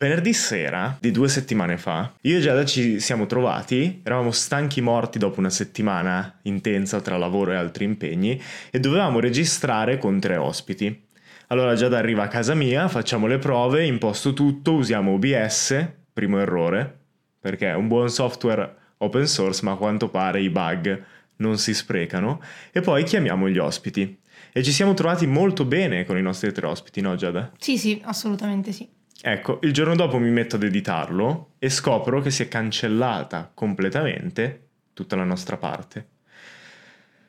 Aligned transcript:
Venerdì 0.00 0.32
sera 0.32 0.96
di 1.00 1.10
due 1.10 1.28
settimane 1.28 1.76
fa, 1.76 2.14
io 2.20 2.36
e 2.36 2.40
Giada 2.40 2.64
ci 2.64 3.00
siamo 3.00 3.26
trovati, 3.26 4.00
eravamo 4.04 4.30
stanchi 4.30 4.80
morti 4.80 5.18
dopo 5.18 5.40
una 5.40 5.50
settimana 5.50 6.38
intensa 6.42 7.00
tra 7.00 7.16
lavoro 7.16 7.50
e 7.50 7.56
altri 7.56 7.82
impegni 7.82 8.40
e 8.70 8.78
dovevamo 8.78 9.18
registrare 9.18 9.98
con 9.98 10.20
tre 10.20 10.36
ospiti. 10.36 11.08
Allora 11.48 11.74
Giada 11.74 11.98
arriva 11.98 12.22
a 12.22 12.28
casa 12.28 12.54
mia, 12.54 12.86
facciamo 12.86 13.26
le 13.26 13.38
prove, 13.38 13.86
imposto 13.86 14.34
tutto, 14.34 14.74
usiamo 14.74 15.14
OBS, 15.14 15.94
primo 16.12 16.38
errore, 16.38 16.98
perché 17.40 17.70
è 17.70 17.74
un 17.74 17.88
buon 17.88 18.08
software 18.08 18.72
open 18.98 19.26
source 19.26 19.64
ma 19.64 19.72
a 19.72 19.76
quanto 19.76 20.10
pare 20.10 20.40
i 20.40 20.48
bug 20.48 21.04
non 21.38 21.58
si 21.58 21.74
sprecano, 21.74 22.40
e 22.70 22.82
poi 22.82 23.02
chiamiamo 23.02 23.48
gli 23.48 23.58
ospiti. 23.58 24.16
E 24.52 24.62
ci 24.62 24.70
siamo 24.70 24.94
trovati 24.94 25.26
molto 25.26 25.64
bene 25.64 26.04
con 26.04 26.16
i 26.16 26.22
nostri 26.22 26.52
tre 26.52 26.68
ospiti, 26.68 27.00
no 27.00 27.16
Giada? 27.16 27.50
Sì, 27.58 27.76
sì, 27.76 28.00
assolutamente 28.04 28.70
sì. 28.70 28.88
Ecco, 29.20 29.58
il 29.62 29.72
giorno 29.72 29.96
dopo 29.96 30.18
mi 30.18 30.30
metto 30.30 30.56
ad 30.56 30.62
editarlo 30.62 31.54
e 31.58 31.70
scopro 31.70 32.20
che 32.20 32.30
si 32.30 32.42
è 32.42 32.48
cancellata 32.48 33.50
completamente 33.52 34.68
tutta 34.94 35.16
la 35.16 35.24
nostra 35.24 35.56
parte. 35.56 36.08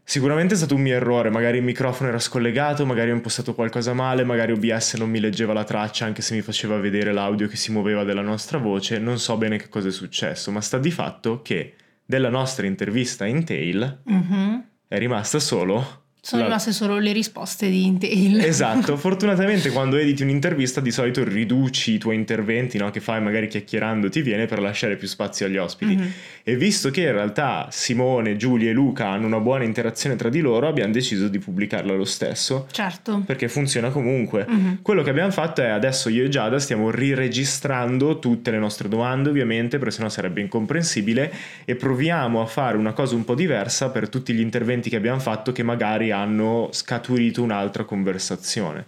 Sicuramente 0.04 0.56
è 0.56 0.58
stato 0.58 0.74
un 0.74 0.82
mio 0.82 0.96
errore, 0.96 1.30
magari 1.30 1.58
il 1.58 1.64
microfono 1.64 2.10
era 2.10 2.18
scollegato, 2.18 2.84
magari 2.84 3.12
ho 3.12 3.14
impostato 3.14 3.54
qualcosa 3.54 3.94
male, 3.94 4.24
magari 4.24 4.52
OBS 4.52 4.96
non 4.96 5.08
mi 5.08 5.20
leggeva 5.20 5.54
la 5.54 5.64
traccia 5.64 6.06
anche 6.06 6.24
se 6.24 6.34
mi 6.34 6.42
faceva 6.42 6.80
vedere 6.80 7.12
l'audio 7.12 7.48
che 7.48 7.56
si 7.56 7.72
muoveva 7.72 8.04
della 8.04 8.24
nostra 8.24 8.58
voce, 8.58 8.98
non 8.98 9.20
so 9.20 9.38
bene 9.38 9.58
che 9.58 9.70
cosa 9.70 9.90
è 9.90 9.92
successo, 9.92 10.50
ma 10.50 10.62
sta 10.62 10.80
di 10.80 10.90
fatto 10.90 11.44
che 11.44 11.76
della 12.04 12.30
nostra 12.30 12.66
intervista 12.66 13.28
in 13.28 13.46
Tail 13.46 14.02
mm-hmm. 14.12 14.60
è 14.88 14.98
rimasta 14.98 15.38
solo 15.38 16.06
sono 16.22 16.42
la... 16.42 16.48
rimaste 16.48 16.74
solo 16.74 16.98
le 17.00 17.14
risposte 17.14 17.70
di 17.70 17.86
Intel. 17.86 18.42
Esatto, 18.42 18.96
fortunatamente 18.98 19.70
quando 19.72 19.96
editi 19.96 20.24
un'intervista 20.24 20.82
di 20.82 20.92
solito 20.92 21.24
riduci 21.24 21.94
i 21.94 21.98
tuoi 21.98 22.16
interventi 22.16 22.78
no? 22.78 22.90
che 22.92 23.00
fai 23.00 23.22
magari 23.22 23.48
chiacchierando 23.48 24.10
ti 24.10 24.22
viene 24.22 24.46
per 24.46 24.60
lasciare 24.60 24.98
più 24.98 25.08
spazio 25.08 25.46
agli 25.46 25.58
ospiti. 25.58 25.96
Mm-hmm. 25.96 26.10
E 26.44 26.56
visto 26.58 26.90
che 26.92 27.02
in 27.02 27.12
realtà 27.14 27.68
Simone, 27.72 28.36
Giulia 28.36 28.70
e 28.70 28.74
Luca 28.74 29.08
hanno 29.08 29.28
una 29.28 29.40
buona 29.40 29.64
interazione 29.64 30.16
tra 30.16 30.30
di 30.30 30.42
loro, 30.42 30.68
abbiamo 30.68 30.92
deciso 30.92 31.28
di 31.28 31.40
pubblicarla 31.40 31.94
lo 31.94 32.06
stesso. 32.06 32.68
Certo. 32.72 33.24
Perché 33.26 33.48
funziona 33.48 33.90
comunque. 33.90 34.46
Mm-hmm. 34.50 34.74
Quello 34.82 35.04
che 35.04 35.12
abbiamo 35.12 35.32
fatto 35.32 35.62
è 35.62 35.70
adesso 35.70 36.10
io 36.10 36.26
e 36.26 36.30
Giada 36.30 36.60
stiamo 36.60 36.92
riregistrando 36.92 38.20
tutte 38.20 38.52
le 38.52 38.60
nostre 38.60 38.90
domande 38.90 39.30
ovviamente 39.30 39.78
perché 39.78 39.94
sennò 39.96 40.10
sarebbe 40.10 40.42
incomprensibile 40.42 41.32
e 41.66 41.76
proviamo 41.76 42.42
a 42.42 42.46
fare 42.46 42.78
una 42.78 42.94
cosa 42.94 43.16
un 43.16 43.24
po' 43.24 43.36
diversa 43.36 43.90
per 43.90 44.10
tutti 44.10 44.34
gli 44.34 44.40
interventi 44.42 44.90
che 44.90 44.96
abbiamo 44.98 45.20
fatto 45.20 45.52
che 45.52 45.64
magari 45.64 46.09
hanno 46.12 46.70
scaturito 46.72 47.42
un'altra 47.44 47.84
conversazione. 47.84 48.86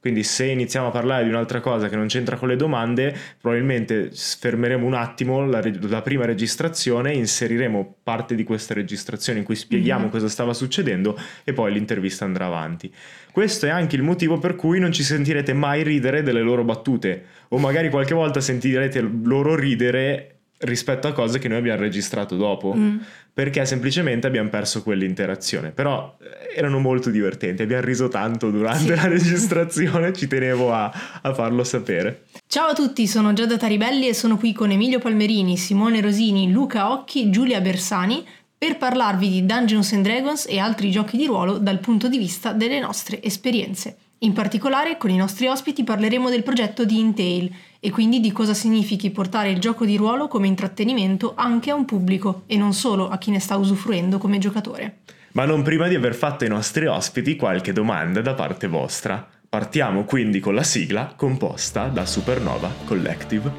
Quindi 0.00 0.22
se 0.22 0.46
iniziamo 0.46 0.86
a 0.86 0.90
parlare 0.90 1.24
di 1.24 1.28
un'altra 1.28 1.60
cosa 1.60 1.90
che 1.90 1.96
non 1.96 2.06
c'entra 2.06 2.36
con 2.36 2.48
le 2.48 2.56
domande, 2.56 3.14
probabilmente 3.38 4.10
fermeremo 4.10 4.86
un 4.86 4.94
attimo 4.94 5.44
la, 5.44 5.62
la 5.82 6.00
prima 6.00 6.24
registrazione, 6.24 7.12
inseriremo 7.12 7.96
parte 8.02 8.34
di 8.34 8.42
questa 8.42 8.72
registrazione 8.72 9.40
in 9.40 9.44
cui 9.44 9.56
spieghiamo 9.56 10.04
mm-hmm. 10.04 10.10
cosa 10.10 10.28
stava 10.30 10.54
succedendo 10.54 11.18
e 11.44 11.52
poi 11.52 11.74
l'intervista 11.74 12.24
andrà 12.24 12.46
avanti. 12.46 12.90
Questo 13.30 13.66
è 13.66 13.68
anche 13.68 13.96
il 13.96 14.02
motivo 14.02 14.38
per 14.38 14.56
cui 14.56 14.78
non 14.78 14.90
ci 14.90 15.02
sentirete 15.02 15.52
mai 15.52 15.82
ridere 15.82 16.22
delle 16.22 16.40
loro 16.40 16.64
battute 16.64 17.24
o 17.48 17.58
magari 17.58 17.90
qualche 17.90 18.14
volta 18.14 18.40
sentirete 18.40 19.00
loro 19.00 19.54
ridere 19.54 20.39
rispetto 20.60 21.06
a 21.06 21.12
cose 21.12 21.38
che 21.38 21.48
noi 21.48 21.58
abbiamo 21.58 21.80
registrato 21.80 22.36
dopo, 22.36 22.74
mm. 22.74 22.98
perché 23.32 23.64
semplicemente 23.64 24.26
abbiamo 24.26 24.48
perso 24.48 24.82
quell'interazione. 24.82 25.70
Però 25.70 26.16
eh, 26.20 26.58
erano 26.58 26.78
molto 26.78 27.10
divertenti, 27.10 27.62
abbiamo 27.62 27.84
riso 27.84 28.08
tanto 28.08 28.50
durante 28.50 28.94
sì. 28.94 28.94
la 28.94 29.06
registrazione, 29.08 30.12
ci 30.12 30.26
tenevo 30.26 30.72
a, 30.72 31.20
a, 31.22 31.34
farlo 31.34 31.64
sapere. 31.64 32.24
Ciao 32.46 32.68
a 32.68 32.74
tutti, 32.74 33.06
sono 33.06 33.32
Giada 33.32 33.56
Taribelli 33.56 34.08
e 34.08 34.14
sono 34.14 34.36
qui 34.36 34.52
con 34.52 34.70
Emilio 34.70 34.98
Palmerini, 34.98 35.56
Simone 35.56 36.00
Rosini, 36.00 36.50
Luca 36.50 36.92
Occhi, 36.92 37.30
Giulia 37.30 37.60
Bersani 37.60 38.26
per 38.58 38.76
parlarvi 38.76 39.30
di 39.30 39.46
Dungeons 39.46 39.92
and 39.94 40.04
Dragons 40.04 40.46
e 40.46 40.58
altri 40.58 40.90
giochi 40.90 41.16
di 41.16 41.24
ruolo 41.24 41.56
dal 41.56 41.78
punto 41.78 42.08
di 42.08 42.18
vista 42.18 42.52
delle 42.52 42.78
nostre 42.78 43.22
esperienze. 43.22 43.96
In 44.22 44.34
particolare, 44.34 44.98
con 44.98 45.08
i 45.08 45.16
nostri 45.16 45.46
ospiti 45.46 45.82
parleremo 45.82 46.28
del 46.28 46.42
progetto 46.42 46.84
di 46.84 46.98
Intail 46.98 47.50
e 47.80 47.90
quindi 47.90 48.20
di 48.20 48.32
cosa 48.32 48.52
significhi 48.52 49.10
portare 49.10 49.48
il 49.48 49.58
gioco 49.60 49.86
di 49.86 49.96
ruolo 49.96 50.28
come 50.28 50.46
intrattenimento 50.46 51.32
anche 51.34 51.70
a 51.70 51.74
un 51.74 51.86
pubblico 51.86 52.42
e 52.44 52.58
non 52.58 52.74
solo 52.74 53.08
a 53.08 53.16
chi 53.16 53.30
ne 53.30 53.40
sta 53.40 53.56
usufruendo 53.56 54.18
come 54.18 54.36
giocatore. 54.36 54.98
Ma 55.32 55.46
non 55.46 55.62
prima 55.62 55.88
di 55.88 55.94
aver 55.94 56.14
fatto 56.14 56.44
ai 56.44 56.50
nostri 56.50 56.84
ospiti 56.84 57.34
qualche 57.34 57.72
domanda 57.72 58.20
da 58.20 58.34
parte 58.34 58.66
vostra. 58.66 59.26
Partiamo 59.48 60.04
quindi 60.04 60.38
con 60.38 60.54
la 60.54 60.64
sigla 60.64 61.14
composta 61.16 61.86
da 61.86 62.04
Supernova 62.04 62.70
Collective. 62.84 63.50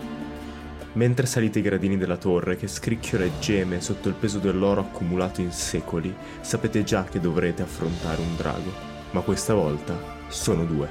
Mentre 0.94 1.26
salite 1.26 1.58
i 1.58 1.64
gradini 1.64 1.98
della 1.98 2.18
torre 2.18 2.56
che 2.56 2.68
scricchiola 2.68 3.24
e 3.24 3.32
geme 3.40 3.82
sotto 3.82 4.10
il 4.10 4.14
peso 4.16 4.38
dell'oro 4.38 4.82
accumulato 4.82 5.42
in 5.42 5.52
secoli, 5.52 6.14
sapete 6.42 6.84
già 6.84 7.04
che 7.06 7.20
dovrete 7.20 7.64
affrontare 7.64 8.22
un 8.22 8.36
drago, 8.36 8.72
ma 9.12 9.22
questa 9.22 9.56
volta 9.56 10.20
sono 10.32 10.66
due. 10.66 10.90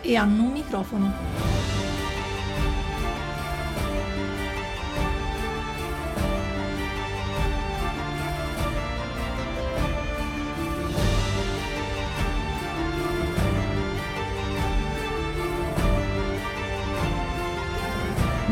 E 0.00 0.16
hanno 0.16 0.44
un 0.44 0.52
microfono. 0.52 1.85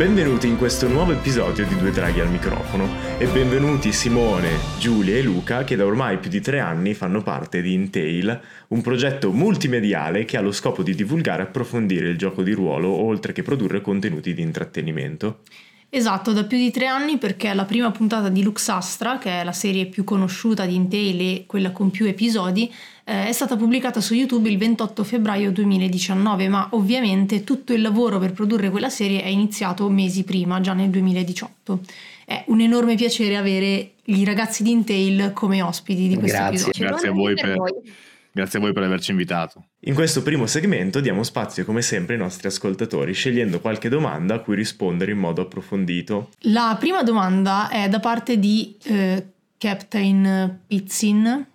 Benvenuti 0.04 0.48
in 0.48 0.58
questo 0.58 0.86
nuovo 0.86 1.12
episodio 1.12 1.66
di 1.66 1.78
Due 1.78 1.90
Draghi 1.90 2.20
al 2.20 2.28
microfono 2.28 2.90
e 3.16 3.26
benvenuti 3.26 3.90
Simone, 3.90 4.50
Giulia 4.78 5.16
e 5.16 5.22
Luca 5.22 5.64
che 5.64 5.76
da 5.76 5.86
ormai 5.86 6.18
più 6.18 6.28
di 6.28 6.42
tre 6.42 6.60
anni 6.60 6.92
fanno 6.92 7.22
parte 7.22 7.62
di 7.62 7.72
Intail, 7.72 8.38
un 8.68 8.82
progetto 8.82 9.32
multimediale 9.32 10.26
che 10.26 10.36
ha 10.36 10.42
lo 10.42 10.52
scopo 10.52 10.82
di 10.82 10.94
divulgare 10.94 11.44
e 11.44 11.46
approfondire 11.46 12.10
il 12.10 12.18
gioco 12.18 12.42
di 12.42 12.52
ruolo 12.52 12.90
oltre 12.90 13.32
che 13.32 13.42
produrre 13.42 13.80
contenuti 13.80 14.34
di 14.34 14.42
intrattenimento. 14.42 15.40
Esatto, 15.96 16.32
da 16.32 16.42
più 16.42 16.58
di 16.58 16.72
tre 16.72 16.86
anni 16.86 17.18
perché 17.18 17.54
la 17.54 17.64
prima 17.64 17.92
puntata 17.92 18.28
di 18.28 18.42
Luxastra, 18.42 19.18
che 19.18 19.42
è 19.42 19.44
la 19.44 19.52
serie 19.52 19.86
più 19.86 20.02
conosciuta 20.02 20.66
di 20.66 20.74
Intel 20.74 21.20
e 21.20 21.44
quella 21.46 21.70
con 21.70 21.92
più 21.92 22.04
episodi, 22.06 22.68
eh, 23.04 23.28
è 23.28 23.32
stata 23.32 23.54
pubblicata 23.54 24.00
su 24.00 24.12
YouTube 24.14 24.50
il 24.50 24.58
28 24.58 25.04
febbraio 25.04 25.52
2019, 25.52 26.48
ma 26.48 26.66
ovviamente 26.72 27.44
tutto 27.44 27.72
il 27.72 27.80
lavoro 27.80 28.18
per 28.18 28.32
produrre 28.32 28.70
quella 28.70 28.88
serie 28.88 29.22
è 29.22 29.28
iniziato 29.28 29.88
mesi 29.88 30.24
prima, 30.24 30.60
già 30.60 30.72
nel 30.72 30.90
2018. 30.90 31.78
È 32.24 32.42
un 32.48 32.60
enorme 32.60 32.96
piacere 32.96 33.36
avere 33.36 33.92
i 34.06 34.24
ragazzi 34.24 34.64
di 34.64 34.72
Intel 34.72 35.32
come 35.32 35.62
ospiti 35.62 36.08
di 36.08 36.16
questo 36.16 36.38
Grazie. 36.38 36.56
episodio. 36.56 36.88
Grazie 36.88 37.08
a 37.08 37.12
voi 37.12 37.34
per... 37.34 37.62
Grazie 38.36 38.58
a 38.58 38.62
voi 38.62 38.72
per 38.72 38.82
averci 38.82 39.12
invitato. 39.12 39.66
In 39.82 39.94
questo 39.94 40.20
primo 40.20 40.48
segmento 40.48 40.98
diamo 40.98 41.22
spazio 41.22 41.64
come 41.64 41.82
sempre 41.82 42.14
ai 42.14 42.20
nostri 42.20 42.48
ascoltatori, 42.48 43.12
scegliendo 43.12 43.60
qualche 43.60 43.88
domanda 43.88 44.34
a 44.34 44.40
cui 44.40 44.56
rispondere 44.56 45.12
in 45.12 45.18
modo 45.18 45.42
approfondito. 45.42 46.30
La 46.40 46.76
prima 46.76 47.04
domanda 47.04 47.68
è 47.68 47.88
da 47.88 48.00
parte 48.00 48.40
di 48.40 48.76
eh, 48.86 49.24
Captain 49.56 50.62
Pizzin. 50.66 51.46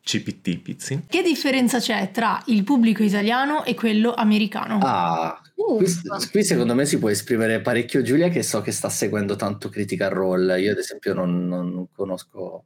CPT 0.00 0.58
Pizzin. 0.60 1.06
Che 1.08 1.22
differenza 1.22 1.80
c'è 1.80 2.12
tra 2.12 2.40
il 2.46 2.62
pubblico 2.62 3.02
italiano 3.02 3.64
e 3.64 3.74
quello 3.74 4.14
americano? 4.14 4.78
Ah, 4.80 5.42
qui, 5.56 5.86
qui, 6.30 6.44
secondo 6.44 6.76
me 6.76 6.86
si 6.86 7.00
può 7.00 7.08
esprimere 7.08 7.60
parecchio 7.60 8.00
Giulia 8.02 8.28
che 8.28 8.44
so 8.44 8.60
che 8.60 8.70
sta 8.70 8.88
seguendo 8.88 9.34
tanto 9.34 9.68
Critical 9.68 10.10
Role. 10.10 10.60
Io 10.60 10.70
ad 10.70 10.78
esempio 10.78 11.14
non, 11.14 11.48
non 11.48 11.88
conosco 11.92 12.62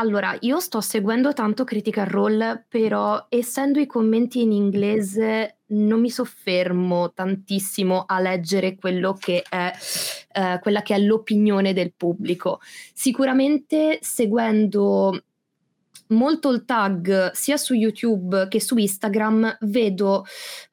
allora, 0.00 0.36
io 0.40 0.60
sto 0.60 0.80
seguendo 0.80 1.32
tanto 1.32 1.64
Critical 1.64 2.06
Role, 2.06 2.66
però 2.68 3.26
essendo 3.28 3.80
i 3.80 3.86
commenti 3.86 4.40
in 4.42 4.52
inglese 4.52 5.58
non 5.70 6.00
mi 6.00 6.08
soffermo 6.08 7.12
tantissimo 7.12 8.04
a 8.06 8.20
leggere 8.20 8.76
quello 8.76 9.14
che 9.14 9.42
è, 9.48 9.72
eh, 10.32 10.58
quella 10.62 10.82
che 10.82 10.94
è 10.94 10.98
l'opinione 11.00 11.72
del 11.72 11.92
pubblico. 11.96 12.60
Sicuramente 12.94 13.98
seguendo 14.00 15.20
molto 16.10 16.50
il 16.50 16.64
tag 16.64 17.32
sia 17.32 17.56
su 17.56 17.74
YouTube 17.74 18.46
che 18.48 18.60
su 18.60 18.76
Instagram 18.76 19.58
vedo 19.62 20.24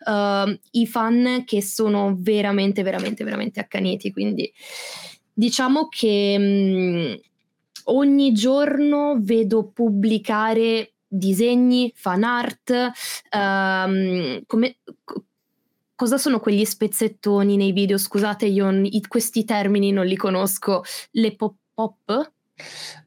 uh, 0.06 0.60
i 0.72 0.86
fan 0.86 1.44
che 1.46 1.64
sono 1.64 2.16
veramente, 2.16 2.84
veramente, 2.84 3.24
veramente 3.24 3.60
accaniti. 3.60 4.12
Quindi 4.12 4.54
diciamo 5.34 5.88
che... 5.88 6.38
Mh, 6.38 6.44
mm, 6.44 7.34
ogni 7.86 8.32
giorno 8.34 9.18
vedo 9.20 9.70
pubblicare 9.72 10.94
disegni, 11.08 11.92
fan 11.96 12.24
art, 12.24 12.92
um, 13.36 14.42
come, 14.46 14.78
cosa 15.96 16.18
sono 16.18 16.40
quegli 16.40 16.66
spezzettoni 16.66 17.56
nei 17.56 17.72
video? 17.72 17.98
Scusate, 17.98 18.46
io 18.46 18.72
questi 19.08 19.46
termini 19.46 19.92
non 19.92 20.06
li 20.06 20.16
conosco. 20.16 20.84
Le 21.12 21.36
pop-up? 21.36 22.34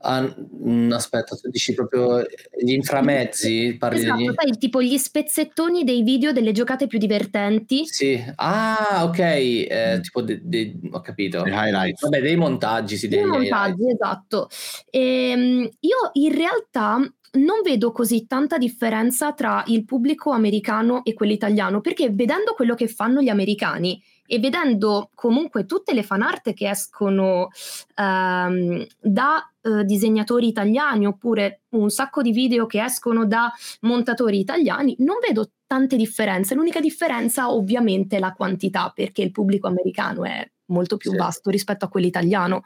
Ah, 0.00 0.22
mm, 0.22 0.92
aspetta, 0.92 1.34
tu 1.34 1.48
dici 1.48 1.74
proprio 1.74 2.20
gli 2.20 2.72
inframezzi? 2.72 3.76
Parli 3.78 3.98
Esatto, 3.98 4.16
degli... 4.16 4.34
sai, 4.34 4.58
tipo 4.58 4.82
gli 4.82 4.96
spezzettoni 4.96 5.84
dei 5.84 6.02
video 6.02 6.32
delle 6.32 6.52
giocate 6.52 6.86
più 6.86 6.98
divertenti. 6.98 7.86
Sì, 7.86 8.22
ah, 8.36 9.04
ok, 9.04 9.18
eh, 9.18 9.98
tipo, 10.02 10.22
de- 10.22 10.40
de- 10.42 10.78
ho 10.90 11.00
capito. 11.00 11.44
I 11.46 11.50
highlights. 11.50 12.02
Vabbè, 12.02 12.20
dei 12.20 12.36
montaggi, 12.36 12.96
sì, 12.96 13.08
Dei 13.08 13.20
degli 13.20 13.28
montaggi, 13.28 13.90
esatto. 13.90 14.48
Ehm, 14.90 15.68
io 15.80 16.10
in 16.12 16.34
realtà 16.34 16.98
non 17.30 17.60
vedo 17.62 17.92
così 17.92 18.26
tanta 18.26 18.56
differenza 18.58 19.32
tra 19.32 19.62
il 19.66 19.84
pubblico 19.84 20.30
americano 20.30 21.04
e 21.04 21.14
quello 21.14 21.32
italiano, 21.32 21.80
perché 21.80 22.10
vedendo 22.10 22.54
quello 22.54 22.74
che 22.74 22.88
fanno 22.88 23.20
gli 23.20 23.28
americani 23.28 24.02
e 24.30 24.38
vedendo 24.38 25.10
comunque 25.14 25.64
tutte 25.64 25.94
le 25.94 26.02
fan 26.02 26.20
art 26.20 26.52
che 26.52 26.68
escono 26.68 27.48
ehm, 27.96 28.86
da 29.00 29.50
eh, 29.62 29.84
disegnatori 29.84 30.46
italiani 30.46 31.06
oppure 31.06 31.62
un 31.70 31.88
sacco 31.88 32.20
di 32.20 32.30
video 32.30 32.66
che 32.66 32.84
escono 32.84 33.24
da 33.26 33.50
montatori 33.80 34.38
italiani, 34.38 34.94
non 34.98 35.16
vedo 35.26 35.50
tante 35.66 35.96
differenze. 35.96 36.54
L'unica 36.54 36.80
differenza 36.80 37.50
ovviamente 37.50 38.16
è 38.16 38.20
la 38.20 38.32
quantità, 38.34 38.92
perché 38.94 39.22
il 39.22 39.32
pubblico 39.32 39.66
americano 39.66 40.24
è 40.24 40.46
molto 40.66 40.98
più 40.98 41.10
Sì. 41.12 41.16
vasto 41.16 41.48
rispetto 41.50 41.86
a 41.86 41.88
quello 41.88 42.06
italiano. 42.06 42.64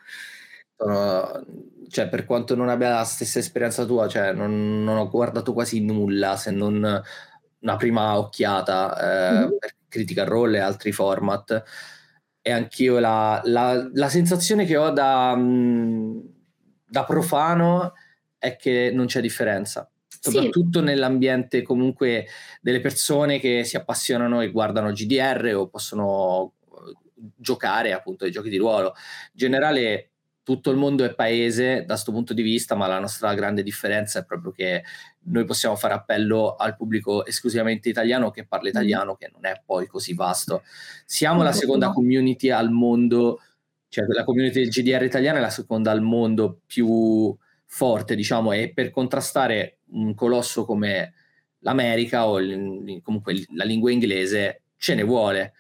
Sono- 0.76 1.44
cioè, 1.88 2.08
per 2.08 2.24
quanto 2.24 2.56
non 2.56 2.68
abbia 2.68 2.90
la 2.90 3.04
stessa 3.04 3.38
esperienza 3.38 3.84
tua, 3.84 4.08
cioè, 4.08 4.32
non, 4.32 4.82
non 4.82 4.96
ho 4.96 5.08
guardato 5.08 5.52
quasi 5.52 5.80
nulla 5.84 6.36
se 6.36 6.50
non 6.50 7.02
una 7.62 7.76
prima 7.76 8.18
occhiata 8.18 8.96
eh, 8.98 9.44
Mhm. 9.44 9.56
per 9.58 9.74
Critical 9.92 10.26
Role 10.26 10.56
e 10.56 10.60
altri 10.60 10.90
format. 10.90 11.62
E 12.40 12.50
anch'io 12.50 12.98
la, 12.98 13.40
la- 13.44 13.88
la 13.92 14.08
sensazione 14.08 14.64
che 14.64 14.76
ho 14.78 14.90
da, 14.90 15.36
mh, 15.36 16.22
da 16.88 17.04
profano 17.04 17.92
è 18.38 18.56
che 18.56 18.90
non 18.92 19.04
c'è 19.06 19.20
differenza. 19.20 19.88
Sì. 20.08 20.30
Soprattutto 20.30 20.80
nell'ambiente 20.80 21.62
comunque 21.62 22.26
delle 22.60 22.80
persone 22.80 23.38
che 23.38 23.64
si 23.64 23.76
appassionano 23.76 24.40
e 24.40 24.50
guardano 24.50 24.92
GDR 24.92 25.54
o 25.56 25.68
possono 25.68 26.54
eh, 26.64 26.94
giocare 27.36 27.92
appunto 27.92 28.24
ai 28.24 28.30
giochi 28.30 28.48
di 28.48 28.56
ruolo. 28.56 28.94
In 28.94 29.30
generale 29.34 30.11
tutto 30.44 30.70
il 30.70 30.76
mondo 30.76 31.04
è 31.04 31.14
paese 31.14 31.80
da 31.80 31.94
questo 31.94 32.12
punto 32.12 32.34
di 32.34 32.42
vista, 32.42 32.74
ma 32.74 32.86
la 32.86 32.98
nostra 32.98 33.32
grande 33.34 33.62
differenza 33.62 34.20
è 34.20 34.24
proprio 34.24 34.50
che 34.50 34.82
noi 35.24 35.44
possiamo 35.44 35.76
fare 35.76 35.94
appello 35.94 36.56
al 36.56 36.76
pubblico 36.76 37.24
esclusivamente 37.24 37.88
italiano 37.88 38.30
che 38.30 38.44
parla 38.44 38.68
italiano, 38.68 39.14
che 39.14 39.30
non 39.32 39.46
è 39.46 39.62
poi 39.64 39.86
così 39.86 40.14
vasto. 40.14 40.62
Siamo 41.04 41.42
la 41.42 41.52
seconda 41.52 41.92
community 41.92 42.50
al 42.50 42.70
mondo, 42.70 43.40
cioè 43.88 44.04
la 44.08 44.24
community 44.24 44.60
del 44.60 44.70
GDR 44.70 45.04
italiana 45.04 45.38
è 45.38 45.40
la 45.42 45.50
seconda 45.50 45.90
al 45.92 46.02
mondo 46.02 46.60
più 46.66 47.36
forte, 47.66 48.16
diciamo, 48.16 48.52
e 48.52 48.72
per 48.72 48.90
contrastare 48.90 49.78
un 49.92 50.14
colosso 50.14 50.64
come 50.64 51.14
l'America 51.60 52.26
o 52.26 52.40
comunque 53.02 53.44
la 53.54 53.64
lingua 53.64 53.92
inglese 53.92 54.62
ce 54.76 54.96
ne 54.96 55.04
vuole, 55.04 55.52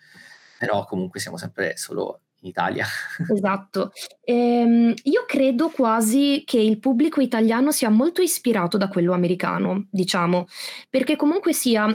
però 0.58 0.84
comunque 0.84 1.20
siamo 1.20 1.36
sempre 1.36 1.76
solo 1.76 2.21
in 2.42 2.48
Italia. 2.48 2.86
Esatto. 3.32 3.92
Ehm, 4.24 4.94
io 5.04 5.24
credo 5.26 5.68
quasi 5.68 6.42
che 6.44 6.58
il 6.58 6.78
pubblico 6.78 7.20
italiano 7.20 7.72
sia 7.72 7.88
molto 7.88 8.22
ispirato 8.22 8.76
da 8.76 8.88
quello 8.88 9.12
americano, 9.12 9.86
diciamo, 9.90 10.46
perché 10.90 11.16
comunque 11.16 11.52
sia, 11.52 11.86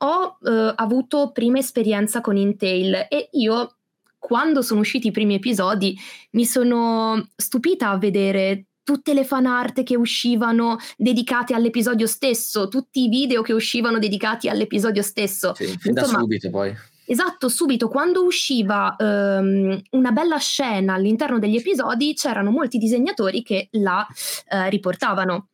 ho 0.00 0.38
eh, 0.42 0.72
avuto 0.76 1.30
prima 1.32 1.58
esperienza 1.58 2.20
con 2.20 2.36
Intel 2.36 3.06
e 3.08 3.28
io, 3.32 3.76
quando 4.18 4.62
sono 4.62 4.80
usciti 4.80 5.08
i 5.08 5.12
primi 5.12 5.34
episodi, 5.34 5.96
mi 6.32 6.44
sono 6.44 7.28
stupita 7.36 7.90
a 7.90 7.98
vedere 7.98 8.64
tutte 8.88 9.12
le 9.12 9.24
fan 9.24 9.44
art 9.44 9.82
che 9.82 9.96
uscivano 9.96 10.78
dedicate 10.96 11.52
all'episodio 11.52 12.06
stesso, 12.06 12.68
tutti 12.68 13.04
i 13.04 13.08
video 13.08 13.42
che 13.42 13.52
uscivano 13.52 13.98
dedicati 13.98 14.48
all'episodio 14.48 15.02
stesso. 15.02 15.54
Sì, 15.54 15.66
fin 15.78 15.92
da 15.92 16.00
Insomma, 16.00 16.20
subito 16.20 16.48
poi. 16.48 16.74
Esatto, 17.10 17.48
subito 17.48 17.88
quando 17.88 18.22
usciva 18.22 18.94
ehm, 18.94 19.80
una 19.92 20.10
bella 20.10 20.36
scena 20.36 20.92
all'interno 20.92 21.38
degli 21.38 21.56
episodi 21.56 22.12
c'erano 22.12 22.50
molti 22.50 22.76
disegnatori 22.76 23.42
che 23.42 23.68
la 23.72 24.06
eh, 24.46 24.68
riportavano. 24.68 25.48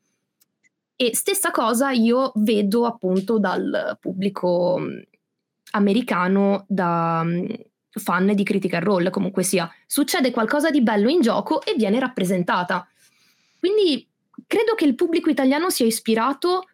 E 0.97 1.15
stessa 1.15 1.53
cosa 1.53 1.93
io 1.93 2.33
vedo 2.35 2.87
appunto 2.87 3.39
dal 3.39 3.97
pubblico 4.01 4.79
mh, 4.79 5.03
americano, 5.71 6.65
da 6.67 7.23
mh, 7.23 7.47
fan 7.89 8.35
di 8.35 8.43
Critical 8.43 8.83
Role, 8.83 9.11
comunque 9.11 9.45
sia. 9.45 9.71
Succede 9.87 10.33
qualcosa 10.33 10.71
di 10.71 10.83
bello 10.83 11.09
in 11.09 11.21
gioco 11.21 11.63
e 11.63 11.75
viene 11.77 12.01
rappresentata. 12.01 12.85
Quindi 13.61 14.05
credo 14.49 14.75
che 14.75 14.87
il 14.87 14.97
pubblico 14.97 15.31
italiano 15.31 15.71
sia 15.71 15.87
ispirato 15.87 16.65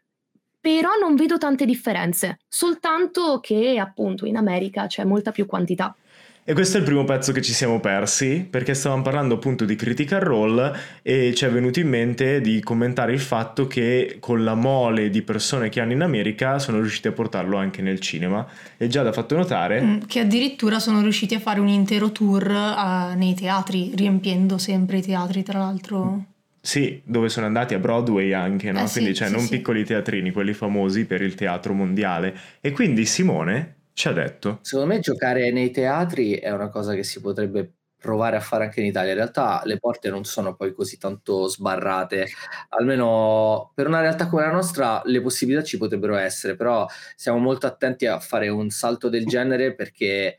però 0.60 0.90
non 1.00 1.16
vedo 1.16 1.38
tante 1.38 1.64
differenze, 1.64 2.38
soltanto 2.48 3.40
che 3.40 3.78
appunto 3.78 4.26
in 4.26 4.36
America 4.36 4.86
c'è 4.86 5.04
molta 5.04 5.30
più 5.30 5.46
quantità. 5.46 5.94
E 6.42 6.54
questo 6.54 6.78
è 6.78 6.80
il 6.80 6.86
primo 6.86 7.04
pezzo 7.04 7.32
che 7.32 7.42
ci 7.42 7.52
siamo 7.52 7.80
persi, 7.80 8.46
perché 8.48 8.74
stavamo 8.74 9.02
parlando 9.02 9.34
appunto 9.34 9.64
di 9.64 9.76
Critical 9.76 10.20
Role 10.20 10.72
e 11.02 11.32
ci 11.34 11.44
è 11.44 11.50
venuto 11.50 11.78
in 11.80 11.88
mente 11.88 12.40
di 12.40 12.60
commentare 12.60 13.12
il 13.12 13.20
fatto 13.20 13.66
che 13.66 14.16
con 14.18 14.42
la 14.42 14.54
mole 14.54 15.10
di 15.10 15.22
persone 15.22 15.68
che 15.68 15.80
hanno 15.80 15.92
in 15.92 16.02
America 16.02 16.58
sono 16.58 16.80
riusciti 16.80 17.08
a 17.08 17.12
portarlo 17.12 17.56
anche 17.56 17.82
nel 17.82 18.00
cinema. 18.00 18.44
E 18.76 18.88
già 18.88 19.02
da 19.02 19.12
fatto 19.12 19.36
notare... 19.36 19.80
Mm, 19.80 19.98
Che 20.06 20.20
addirittura 20.20 20.80
sono 20.80 21.02
riusciti 21.02 21.34
a 21.34 21.40
fare 21.40 21.60
un 21.60 21.68
intero 21.68 22.10
tour 22.10 22.50
eh, 22.50 23.14
nei 23.14 23.34
teatri, 23.34 23.92
riempiendo 23.94 24.58
sempre 24.58 24.96
i 24.98 25.02
teatri, 25.02 25.42
tra 25.44 25.58
l'altro. 25.58 26.24
Sì, 26.60 27.00
dove 27.04 27.28
sono 27.28 27.46
andati 27.46 27.74
a 27.74 27.78
Broadway 27.78 28.32
anche, 28.32 28.70
no? 28.70 28.82
Eh 28.82 28.86
sì, 28.86 28.98
quindi 28.98 29.14
cioè 29.14 29.28
sì, 29.28 29.34
non 29.34 29.42
sì. 29.42 29.56
piccoli 29.56 29.84
teatrini, 29.84 30.30
quelli 30.30 30.52
famosi 30.52 31.06
per 31.06 31.22
il 31.22 31.34
teatro 31.34 31.72
mondiale. 31.72 32.34
E 32.60 32.72
quindi 32.72 33.06
Simone 33.06 33.76
ci 33.94 34.08
ha 34.08 34.12
detto... 34.12 34.58
Secondo 34.62 34.92
me 34.92 35.00
giocare 35.00 35.50
nei 35.50 35.70
teatri 35.70 36.32
è 36.32 36.50
una 36.50 36.68
cosa 36.68 36.94
che 36.94 37.02
si 37.02 37.20
potrebbe 37.20 37.72
provare 38.00 38.36
a 38.36 38.40
fare 38.40 38.64
anche 38.64 38.80
in 38.80 38.86
Italia. 38.86 39.10
In 39.10 39.16
realtà 39.16 39.62
le 39.64 39.78
porte 39.78 40.08
non 40.10 40.24
sono 40.24 40.54
poi 40.54 40.72
così 40.72 40.98
tanto 40.98 41.48
sbarrate, 41.48 42.28
almeno 42.70 43.72
per 43.74 43.86
una 43.86 44.00
realtà 44.00 44.26
come 44.26 44.42
la 44.42 44.50
nostra 44.50 45.02
le 45.04 45.20
possibilità 45.20 45.62
ci 45.62 45.76
potrebbero 45.76 46.16
essere, 46.16 46.56
però 46.56 46.86
siamo 47.14 47.38
molto 47.38 47.66
attenti 47.66 48.06
a 48.06 48.18
fare 48.18 48.48
un 48.48 48.70
salto 48.70 49.08
del 49.08 49.26
genere 49.26 49.74
perché 49.74 50.38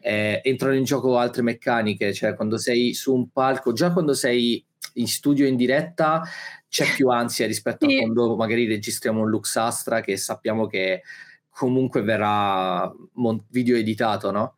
eh, 0.00 0.40
entrano 0.42 0.74
in 0.74 0.84
gioco 0.84 1.18
altre 1.18 1.42
meccaniche, 1.42 2.12
cioè 2.12 2.34
quando 2.34 2.56
sei 2.56 2.94
su 2.94 3.14
un 3.14 3.30
palco, 3.30 3.72
già 3.72 3.92
quando 3.92 4.14
sei 4.14 4.64
in 4.94 5.06
studio 5.08 5.46
in 5.46 5.56
diretta 5.56 6.22
c'è 6.68 6.92
più 6.94 7.08
ansia 7.10 7.46
rispetto 7.46 7.88
Sì. 7.88 7.96
a 7.96 8.00
quando 8.00 8.36
magari 8.36 8.66
registriamo 8.66 9.20
un 9.22 9.28
Lux 9.28 9.56
Astra 9.56 10.00
che 10.00 10.16
sappiamo 10.16 10.66
che 10.66 11.02
comunque 11.50 12.02
verrà 12.02 12.90
mon- 13.14 13.44
video 13.50 13.76
editato, 13.76 14.30
no? 14.30 14.56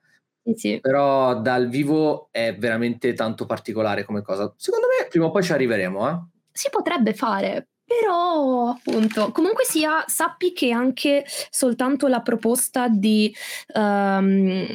Sì. 0.55 0.79
Però 0.81 1.41
dal 1.41 1.69
vivo 1.69 2.29
è 2.31 2.55
veramente 2.57 3.15
tanto 3.15 3.47
particolare 3.47 4.05
come 4.05 4.23
cosa. 4.23 4.53
Secondo 4.57 4.87
me 4.89 5.07
prima 5.09 5.27
o 5.27 5.31
poi 5.31 5.43
ci 5.43 5.53
arriveremo, 5.53 6.09
eh? 6.09 6.21
Si 6.53 6.69
potrebbe 6.71 7.15
fare, 7.15 7.69
però 7.85 8.69
appunto, 8.69 9.33
comunque 9.33 9.65
sia, 9.65 10.05
sappi 10.07 10.53
che 10.53 10.71
anche 10.71 11.25
soltanto 11.51 12.07
la 12.09 12.21
proposta 12.21 12.89
di, 12.89 13.35
ehm, 13.75 14.67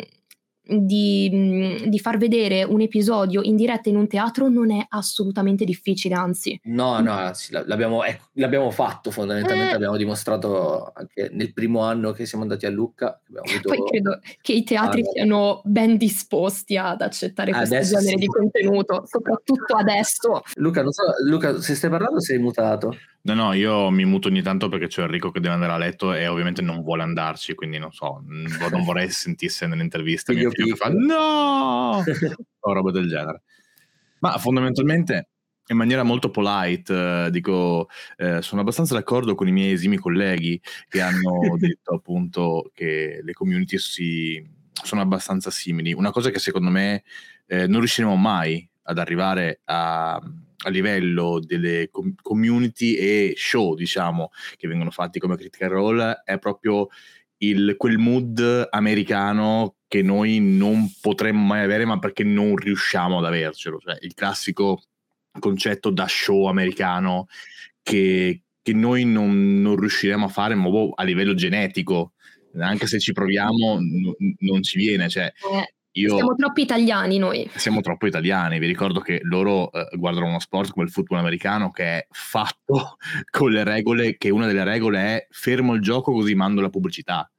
di, 0.70 1.84
di 1.88 2.00
far 2.00 2.18
vedere 2.18 2.64
un 2.64 2.82
episodio 2.82 3.42
in 3.42 3.56
diretta 3.56 3.90
in 3.90 3.96
un 3.96 4.08
teatro 4.08 4.50
non 4.50 4.72
è 4.72 4.86
assolutamente 4.90 5.66
difficile, 5.66 6.14
anzi. 6.16 6.60
No, 6.66 7.00
no, 7.00 7.30
l- 7.30 7.64
l'abbiamo, 7.66 8.04
ecco, 8.04 8.26
l'abbiamo 8.34 8.70
fatto 8.70 9.10
fondamentalmente, 9.12 9.70
Eh. 9.70 9.74
l'abbiamo 9.74 9.98
dimostrato 9.98 10.92
anche 10.94 11.30
nel 11.34 11.54
primo 11.54 11.82
anno 11.82 12.12
che 12.12 12.26
siamo 12.26 12.44
andati 12.44 12.66
a 12.66 12.70
Lucca. 12.70 13.20
abbiamo 13.28 13.48
Poi 13.62 13.84
credo 13.90 14.20
che 14.42 14.54
i 14.54 14.64
teatri 14.64 15.02
Ah, 15.02 15.04
no. 15.04 15.12
siano 15.12 15.62
ben 15.66 15.98
disposti 15.98 16.78
ad 16.78 17.02
accettare 17.02 17.52
questo 17.52 17.76
genere 17.76 18.08
sì. 18.08 18.16
di 18.16 18.26
contenuto, 18.28 19.04
soprattutto 19.06 19.76
adesso. 19.76 20.42
Luca, 20.56 20.82
non 20.84 20.92
so, 20.92 21.04
Luca, 21.26 21.60
se 21.62 21.76
stai 21.76 21.90
parlando 21.90 22.20
sei 22.22 22.38
mutato. 22.38 22.96
No, 23.22 23.34
no, 23.34 23.54
io 23.54 23.90
mi 23.90 24.06
muto 24.06 24.30
ogni 24.30 24.42
tanto 24.42 24.70
perché 24.70 24.88
c'è 24.88 25.04
Enrico 25.04 25.30
che 25.32 25.42
deve 25.42 25.54
andare 25.54 25.74
a 25.74 25.78
letto 25.78 26.14
e 26.14 26.28
ovviamente 26.28 26.62
non 26.62 26.82
vuole 26.82 27.04
andarci, 27.04 27.54
quindi 27.54 27.78
non 27.78 27.92
so, 27.92 28.24
non 28.26 28.84
vorrei 28.84 29.10
sentisse 29.10 29.68
nell'intervista 29.68 30.32
mio 30.32 30.50
Figlio 30.50 30.74
che 30.74 30.76
fa 30.76 30.90
no 30.90 32.02
o 32.60 32.74
roba 32.74 32.92
del 32.92 33.08
genere. 33.08 33.42
Ma 34.20 34.38
fondamentalmente 34.38 35.30
in 35.70 35.78
maniera 35.78 36.04
molto 36.04 36.32
polite 36.32 37.26
eh, 37.26 37.30
dico 37.32 37.90
eh, 38.18 38.42
sono 38.42 38.62
abbastanza 38.62 38.96
d'accordo 38.96 39.36
con 39.36 39.48
i 39.48 39.52
miei 39.52 39.74
esimi 39.74 39.98
colleghi 39.98 40.60
che 40.88 41.02
hanno 41.02 41.40
detto 41.58 41.94
appunto 41.94 42.72
che 42.74 43.20
le 43.22 43.34
community 43.34 43.78
si, 43.78 44.44
sono 44.72 45.02
abbastanza 45.02 45.52
simili. 45.52 45.94
Una 45.94 46.12
cosa 46.12 46.30
che 46.30 46.40
secondo 46.40 46.70
me 46.70 47.04
eh, 47.48 47.68
non 47.68 47.80
riusciremo 47.80 48.16
mai 48.16 48.68
ad 48.84 48.98
arrivare 48.98 49.62
a, 49.66 50.20
a 50.66 50.70
livello 50.70 51.39
delle 51.39 51.89
com- 51.92 52.13
community 52.22 52.94
e 52.94 53.34
show, 53.36 53.75
diciamo, 53.75 54.32
che 54.58 54.68
vengono 54.68 54.92
fatti 54.92 55.20
come 55.20 55.36
Critical 55.36 55.70
Role, 55.70 56.22
è 56.24 56.38
proprio 56.39 56.88
il- 57.38 57.75
quel 57.78 57.98
mood 57.98 58.68
americano 58.70 59.75
che 59.88 60.01
noi 60.01 60.39
non 60.39 60.92
potremmo 61.01 61.46
mai 61.46 61.63
avere, 61.63 61.86
ma 61.86 61.98
perché 62.00 62.24
non 62.24 62.56
riusciamo 62.56 63.18
ad 63.20 63.25
avercelo. 63.25 63.80
Cioè, 63.80 63.98
il 64.01 64.13
classico 64.13 64.84
concetto 65.39 65.89
da 65.89 66.08
show 66.08 66.46
americano 66.46 67.28
che, 67.82 68.44
che 68.62 68.74
noi 68.74 69.06
non, 69.06 69.62
non, 69.62 69.78
riusciremo 69.78 70.25
a 70.25 70.30
fare 70.30 70.56
a 70.96 71.04
livello 71.04 71.34
genetico, 71.34 72.13
anche 72.60 72.88
se 72.88 73.00
ci 73.00 73.13
proviamo 73.13 73.80
n- 73.80 74.36
non 74.39 74.62
ci 74.62 74.78
viene. 74.78 75.10
Cioè, 75.10 75.32
eh, 75.54 75.74
io, 76.00 76.15
siamo 76.15 76.36
troppo 76.36 76.62
italiani 76.62 77.18
noi. 77.18 77.50
Siamo 77.56 77.82
troppo 77.82 78.08
italiani, 78.08 78.60
vi 78.60 78.68
ricordo 78.68 79.00
che 79.00 79.20
loro 79.24 79.72
eh, 79.72 79.88
guardano 79.94 80.27
uno 80.27 80.39
sport 80.39 80.72
come 80.72 80.86
il 80.86 80.91
football 80.91 81.20
americano 81.20 81.72
che 81.72 81.84
è 81.84 82.08
fatto 82.10 82.98
con 83.29 83.51
le 83.51 83.63
regole, 83.63 84.18
che 84.18 84.29
una 84.29 84.48
delle 84.48 84.63
regole 84.63 85.00
è 85.00 85.27
fermo 85.29 85.74
il 85.74 85.82
gioco 85.82 86.12
così 86.12 86.36
mando 86.36 86.62
la 86.62 86.70
pubblicità 86.70 87.29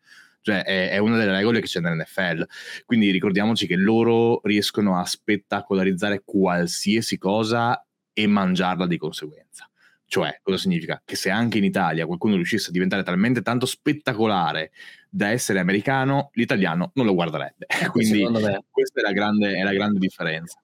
cioè 0.42 0.62
è, 0.62 0.90
è, 0.90 0.98
una 0.98 1.18
delle 1.18 1.32
regole 1.32 1.60
che 1.60 1.66
c'è 1.66 1.80
nell'NFL. 1.80 2.46
Quindi 2.84 3.10
ricordiamoci 3.10 3.66
che 3.66 3.76
loro 3.76 4.40
riescono 4.44 4.98
a 4.98 5.04
spettacolarizzare 5.04 6.22
qualsiasi 6.24 7.18
cosa 7.18 7.84
e 8.12 8.26
mangiarla 8.26 8.86
di 8.86 8.96
conseguenza. 8.96 9.69
Cioè, 10.10 10.40
cosa 10.42 10.58
significa? 10.58 11.00
Che 11.04 11.14
se 11.14 11.30
anche 11.30 11.58
in 11.58 11.62
Italia 11.62 12.04
qualcuno 12.04 12.34
riuscisse 12.34 12.70
a 12.70 12.72
diventare 12.72 13.04
talmente 13.04 13.42
tanto 13.42 13.64
spettacolare 13.64 14.72
da 15.08 15.28
essere 15.28 15.60
americano, 15.60 16.30
l'italiano 16.32 16.90
non 16.94 17.06
lo 17.06 17.14
guarderebbe. 17.14 17.66
Quindi 17.92 18.24
questa 18.68 18.98
è 18.98 19.02
la, 19.04 19.12
grande, 19.12 19.52
è 19.52 19.62
la 19.62 19.72
grande 19.72 20.00
differenza. 20.00 20.60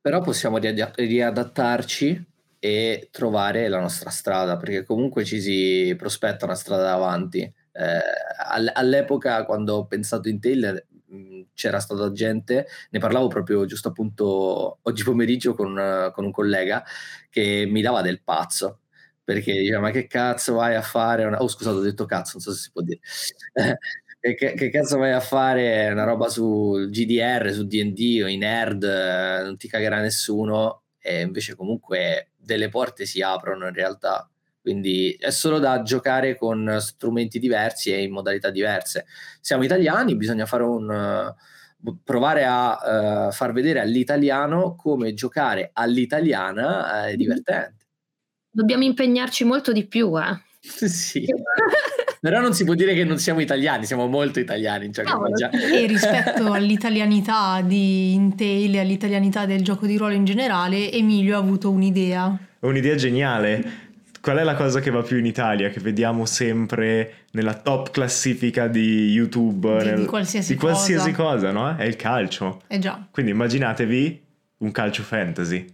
Però 0.00 0.22
possiamo 0.22 0.56
riadattarci 0.56 2.24
e 2.58 3.08
trovare 3.10 3.68
la 3.68 3.78
nostra 3.78 4.08
strada, 4.08 4.56
perché 4.56 4.82
comunque 4.82 5.26
ci 5.26 5.42
si 5.42 5.94
prospetta 5.98 6.46
una 6.46 6.54
strada 6.54 6.84
davanti. 6.84 7.40
Eh, 7.40 8.72
all'epoca, 8.72 9.44
quando 9.44 9.74
ho 9.74 9.86
pensato 9.86 10.30
in 10.30 10.40
Taylor, 10.40 10.82
c'era 11.54 11.80
stata 11.80 12.10
gente, 12.12 12.66
ne 12.90 12.98
parlavo 12.98 13.28
proprio 13.28 13.64
giusto 13.66 13.88
appunto 13.88 14.78
oggi 14.82 15.04
pomeriggio 15.04 15.54
con, 15.54 16.10
con 16.12 16.24
un 16.24 16.30
collega 16.30 16.84
che 17.30 17.64
mi 17.68 17.82
dava 17.82 18.02
del 18.02 18.22
pazzo 18.22 18.80
perché 19.24 19.52
diceva 19.52 19.80
ma 19.80 19.90
che 19.90 20.06
cazzo 20.06 20.54
vai 20.54 20.74
a 20.74 20.82
fare 20.82 21.24
una... 21.24 21.40
oh 21.40 21.48
scusate 21.48 21.76
ho 21.76 21.80
detto 21.80 22.06
cazzo 22.06 22.32
non 22.34 22.42
so 22.42 22.52
se 22.52 22.60
si 22.60 22.70
può 22.72 22.82
dire 22.82 22.98
che, 24.18 24.34
che, 24.34 24.70
cazzo 24.70 24.98
vai 24.98 25.12
a 25.12 25.20
fare 25.20 25.88
una 25.92 26.02
roba 26.02 26.28
su 26.28 26.88
GDR 26.90 27.52
su 27.52 27.64
D&D 27.64 28.22
o 28.24 28.26
in 28.26 28.40
nerd 28.40 28.82
non 29.44 29.56
ti 29.56 29.68
cagherà 29.68 30.00
nessuno 30.00 30.82
e 31.04 31.22
invece 31.22 31.56
comunque 31.56 32.30
delle 32.36 32.68
porte 32.68 33.06
si 33.06 33.20
aprono 33.20 33.66
in 33.66 33.74
realtà. 33.74 34.30
Quindi 34.62 35.16
è 35.18 35.30
solo 35.30 35.58
da 35.58 35.82
giocare 35.82 36.36
con 36.36 36.76
strumenti 36.78 37.40
diversi 37.40 37.92
e 37.92 38.02
in 38.02 38.12
modalità 38.12 38.48
diverse. 38.50 39.06
Siamo 39.40 39.64
italiani, 39.64 40.14
bisogna 40.14 40.46
fare 40.46 40.62
un, 40.62 40.88
uh, 40.88 41.96
provare 42.04 42.44
a 42.44 43.26
uh, 43.26 43.32
far 43.32 43.52
vedere 43.52 43.80
all'italiano 43.80 44.76
come 44.76 45.14
giocare 45.14 45.70
all'italiana 45.72 47.08
è 47.08 47.16
divertente. 47.16 47.86
Dobbiamo 48.50 48.84
impegnarci 48.84 49.44
molto 49.44 49.72
di 49.72 49.84
più, 49.84 50.16
eh. 50.16 50.40
sì. 50.60 51.26
Però 52.20 52.40
non 52.40 52.54
si 52.54 52.62
può 52.62 52.74
dire 52.74 52.94
che 52.94 53.02
non 53.02 53.18
siamo 53.18 53.40
italiani, 53.40 53.84
siamo 53.84 54.06
molto 54.06 54.38
italiani. 54.38 54.84
In 54.84 54.92
no, 55.04 55.26
e 55.50 55.86
rispetto 55.90 56.52
all'italianità 56.52 57.60
di 57.62 58.12
Intel 58.12 58.76
e 58.76 58.78
all'italianità 58.78 59.44
del 59.44 59.64
gioco 59.64 59.86
di 59.86 59.96
ruolo 59.96 60.14
in 60.14 60.24
generale, 60.24 60.92
Emilio 60.92 61.34
ha 61.34 61.40
avuto 61.40 61.68
un'idea. 61.68 62.38
Un'idea 62.60 62.94
geniale. 62.94 63.90
Qual 64.22 64.36
è 64.36 64.44
la 64.44 64.54
cosa 64.54 64.78
che 64.78 64.90
va 64.92 65.02
più 65.02 65.18
in 65.18 65.26
Italia, 65.26 65.68
che 65.68 65.80
vediamo 65.80 66.26
sempre 66.26 67.26
nella 67.32 67.54
top 67.54 67.90
classifica 67.90 68.68
di 68.68 69.08
YouTube? 69.08 69.78
Di, 69.78 69.84
nel, 69.84 69.98
di 69.98 70.04
qualsiasi, 70.04 70.52
di 70.52 70.58
qualsiasi 70.60 71.10
cosa. 71.10 71.50
cosa. 71.50 71.50
no? 71.50 71.76
È 71.76 71.82
il 71.82 71.96
calcio. 71.96 72.62
Eh 72.68 72.78
già. 72.78 73.04
Quindi 73.10 73.32
immaginatevi 73.32 74.24
un 74.58 74.70
calcio 74.70 75.02
fantasy. 75.02 75.66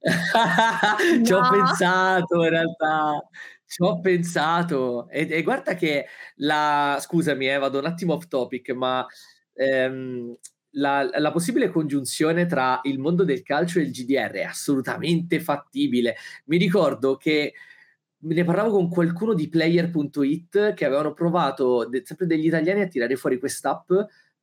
Ci 1.24 1.32
ho 1.32 1.48
pensato 1.48 2.44
in 2.44 2.50
realtà. 2.50 3.26
Ci 3.66 3.82
ho 3.82 4.00
pensato 4.00 5.08
e, 5.08 5.26
e, 5.30 5.42
guarda 5.42 5.74
che 5.76 6.04
la 6.36 6.98
scusami, 7.00 7.48
eh, 7.48 7.56
vado 7.56 7.78
un 7.78 7.86
attimo 7.86 8.12
off 8.12 8.26
topic, 8.28 8.68
ma 8.72 9.06
ehm, 9.54 10.36
la, 10.72 11.08
la, 11.18 11.30
possibile 11.32 11.70
congiunzione 11.70 12.46
tra 12.46 12.80
il 12.84 12.98
mondo 12.98 13.24
del 13.24 13.42
calcio 13.42 13.78
e 13.78 13.82
il 13.82 13.90
GDR 13.90 14.32
è 14.32 14.42
assolutamente 14.42 15.40
fattibile. 15.40 16.16
Mi 16.46 16.56
ricordo 16.58 17.16
che 17.16 17.54
ne 18.20 18.44
parlavo 18.44 18.70
con 18.70 18.88
qualcuno 18.88 19.34
di 19.34 19.48
player.it 19.48 20.74
che 20.74 20.84
avevano 20.84 21.12
provato, 21.14 21.86
de, 21.86 22.02
sempre 22.04 22.26
degli 22.26 22.46
italiani, 22.46 22.82
a 22.82 22.88
tirare 22.88 23.16
fuori 23.16 23.38
quest'app 23.38 23.92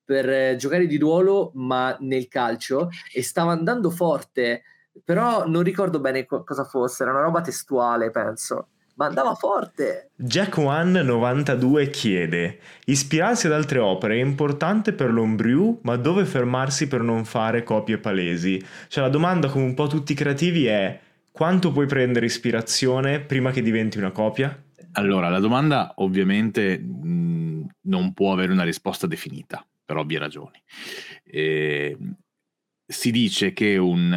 per 0.03 0.29
eh, 0.29 0.55
giocare 0.55 0.87
di 0.87 0.97
ruolo, 0.97 1.51
ma 1.55 1.95
nel 2.01 2.27
calcio, 2.27 2.89
e 3.13 3.23
stava 3.23 3.51
andando 3.51 3.89
forte, 3.89 4.63
però 5.03 5.45
non 5.47 5.63
ricordo 5.63 5.99
bene 5.99 6.25
co- 6.25 6.43
cosa 6.43 6.63
fosse, 6.63 7.03
era 7.03 7.11
una 7.11 7.21
roba 7.21 7.41
testuale, 7.41 8.11
penso 8.11 8.69
ma 8.95 9.05
andava 9.05 9.33
forte. 9.35 10.09
Jack 10.15 10.57
One 10.57 11.01
92 11.01 11.89
chiede: 11.89 12.59
Ispirarsi 12.85 13.47
ad 13.47 13.53
altre 13.53 13.79
opere 13.79 14.15
è 14.15 14.23
importante 14.23 14.93
per 14.93 15.11
l'ombriu, 15.11 15.79
ma 15.83 15.95
dove 15.95 16.25
fermarsi 16.25 16.87
per 16.87 17.01
non 17.01 17.25
fare 17.25 17.63
copie 17.63 17.97
palesi? 17.97 18.61
Cioè, 18.87 19.03
la 19.03 19.09
domanda, 19.09 19.49
come 19.49 19.65
un 19.65 19.73
po' 19.73 19.87
tutti 19.87 20.13
i 20.13 20.15
creativi, 20.15 20.65
è: 20.65 20.99
quanto 21.31 21.71
puoi 21.71 21.85
prendere 21.85 22.25
ispirazione 22.25 23.19
prima 23.19 23.51
che 23.51 23.61
diventi 23.61 23.97
una 23.97 24.11
copia? 24.11 24.57
Allora, 24.93 25.29
la 25.29 25.39
domanda 25.39 25.93
ovviamente 25.97 26.79
mh, 26.79 27.67
non 27.81 28.13
può 28.13 28.31
avere 28.31 28.53
una 28.53 28.63
risposta 28.63 29.07
definita, 29.07 29.65
per 29.83 29.97
ovvie 29.97 30.19
ragioni. 30.19 30.61
E, 31.25 31.97
si 32.85 33.11
dice 33.11 33.53
che 33.53 33.77
un, 33.77 34.11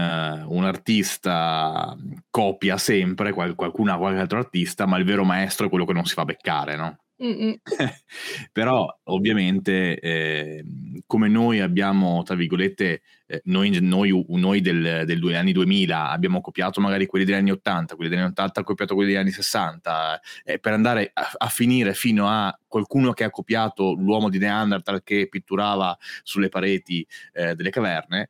un, 0.48 0.64
artista 0.64 1.96
copia 2.30 2.76
sempre 2.76 3.32
qual, 3.32 3.54
qualcuna, 3.54 3.96
qualche 3.96 4.20
altro 4.20 4.38
artista, 4.38 4.86
ma 4.86 4.98
il 4.98 5.04
vero 5.04 5.24
maestro 5.24 5.66
è 5.66 5.68
quello 5.68 5.86
che 5.86 5.94
non 5.94 6.04
si 6.04 6.14
fa 6.14 6.24
beccare, 6.24 6.76
no? 6.76 6.98
Però 8.52 9.00
ovviamente 9.04 9.98
eh, 9.98 10.64
come 11.04 11.28
noi 11.28 11.58
abbiamo, 11.58 12.22
tra 12.22 12.36
virgolette, 12.36 13.02
eh, 13.26 13.40
noi, 13.46 13.76
noi, 13.80 14.24
noi 14.28 14.60
del, 14.60 15.02
del, 15.04 15.34
anni 15.34 15.50
2000 15.50 16.10
abbiamo 16.10 16.40
copiato 16.40 16.80
magari 16.80 17.06
quelli 17.06 17.24
degli 17.24 17.34
anni 17.34 17.50
80, 17.50 17.96
quelli 17.96 18.10
degli 18.10 18.20
anni 18.20 18.30
80 18.30 18.52
hanno 18.54 18.66
copiato 18.66 18.94
quelli 18.94 19.10
degli 19.10 19.20
anni 19.20 19.32
60, 19.32 20.20
eh, 20.44 20.58
per 20.60 20.72
andare 20.72 21.10
a, 21.12 21.28
a, 21.38 21.48
finire 21.48 21.92
fino 21.92 22.28
a 22.28 22.56
qualcuno 22.68 23.12
che 23.12 23.24
ha 23.24 23.30
copiato 23.30 23.94
l'uomo 23.94 24.28
di 24.28 24.38
Neanderthal 24.38 25.02
che 25.02 25.26
pitturava 25.28 25.96
sulle 26.22 26.48
pareti 26.48 27.04
eh, 27.32 27.56
delle 27.56 27.70
caverne, 27.70 28.28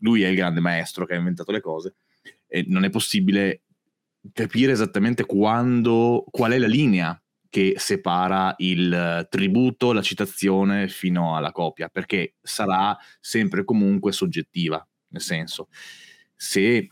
lui 0.00 0.22
è 0.22 0.28
il 0.28 0.36
grande 0.36 0.60
maestro 0.60 1.06
che 1.06 1.14
ha 1.14 1.18
inventato 1.18 1.52
le 1.52 1.60
cose 1.60 1.94
e 2.46 2.64
non 2.68 2.84
è 2.84 2.90
possibile 2.90 3.62
capire 4.32 4.72
esattamente 4.72 5.24
quando, 5.24 6.24
qual 6.30 6.52
è 6.52 6.58
la 6.58 6.66
linea 6.66 7.20
che 7.48 7.74
separa 7.76 8.54
il 8.58 9.26
tributo, 9.28 9.92
la 9.92 10.02
citazione 10.02 10.88
fino 10.88 11.36
alla 11.36 11.50
copia, 11.50 11.88
perché 11.88 12.34
sarà 12.40 12.96
sempre 13.18 13.64
comunque 13.64 14.12
soggettiva, 14.12 14.86
nel 15.08 15.20
senso, 15.20 15.68
se 16.36 16.88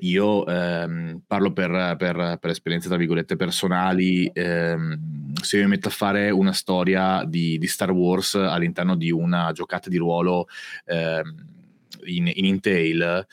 io 0.00 0.46
ehm, 0.46 1.22
parlo 1.26 1.52
per, 1.52 1.96
per, 1.96 2.38
per, 2.38 2.50
esperienze 2.50 2.88
tra 2.88 2.96
virgolette 2.96 3.34
personali, 3.34 4.30
ehm, 4.32 5.32
se 5.42 5.56
io 5.56 5.64
mi 5.64 5.70
metto 5.70 5.88
a 5.88 5.92
fare 5.92 6.30
una 6.30 6.52
storia 6.52 7.24
di, 7.24 7.58
di, 7.58 7.66
Star 7.66 7.90
Wars 7.90 8.34
all'interno 8.36 8.94
di 8.94 9.10
una 9.10 9.50
giocata 9.52 9.88
di 9.88 9.96
ruolo 9.96 10.46
ehm, 10.84 11.57
in, 12.04 12.30
in 12.32 12.44
Intel, 12.44 13.26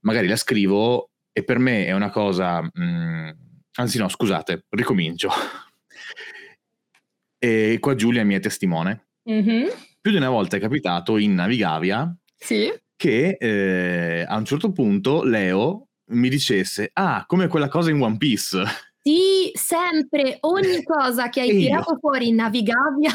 magari 0.00 0.26
la 0.26 0.36
scrivo 0.36 1.10
e 1.32 1.44
per 1.44 1.58
me 1.58 1.86
è 1.86 1.92
una 1.92 2.10
cosa... 2.10 2.62
Mh, 2.62 2.80
mm, 2.80 3.28
anzi 3.74 3.98
no, 3.98 4.08
scusate, 4.08 4.66
ricomincio. 4.70 5.30
e 7.38 7.78
qua 7.80 7.94
Giulia 7.94 8.24
mi 8.24 8.34
è 8.34 8.40
testimone. 8.40 9.08
Mm-hmm. 9.30 9.66
Più 10.00 10.10
di 10.10 10.16
una 10.16 10.30
volta 10.30 10.56
è 10.56 10.60
capitato 10.60 11.16
in 11.16 11.34
Navigavia 11.34 12.14
sì. 12.36 12.70
che 12.94 13.36
eh, 13.38 14.24
a 14.26 14.36
un 14.36 14.44
certo 14.44 14.70
punto 14.70 15.22
Leo 15.22 15.88
mi 16.08 16.28
dicesse, 16.28 16.90
ah, 16.92 17.24
come 17.26 17.48
quella 17.48 17.68
cosa 17.68 17.90
in 17.90 18.00
One 18.00 18.18
Piece. 18.18 18.62
Sì, 19.06 19.50
sempre, 19.52 20.38
ogni 20.40 20.82
cosa 20.82 21.28
che 21.28 21.42
hai 21.42 21.50
e 21.50 21.58
tirato 21.58 21.98
fuori 21.98 22.28
in 22.28 22.36
Navigavia. 22.36 23.10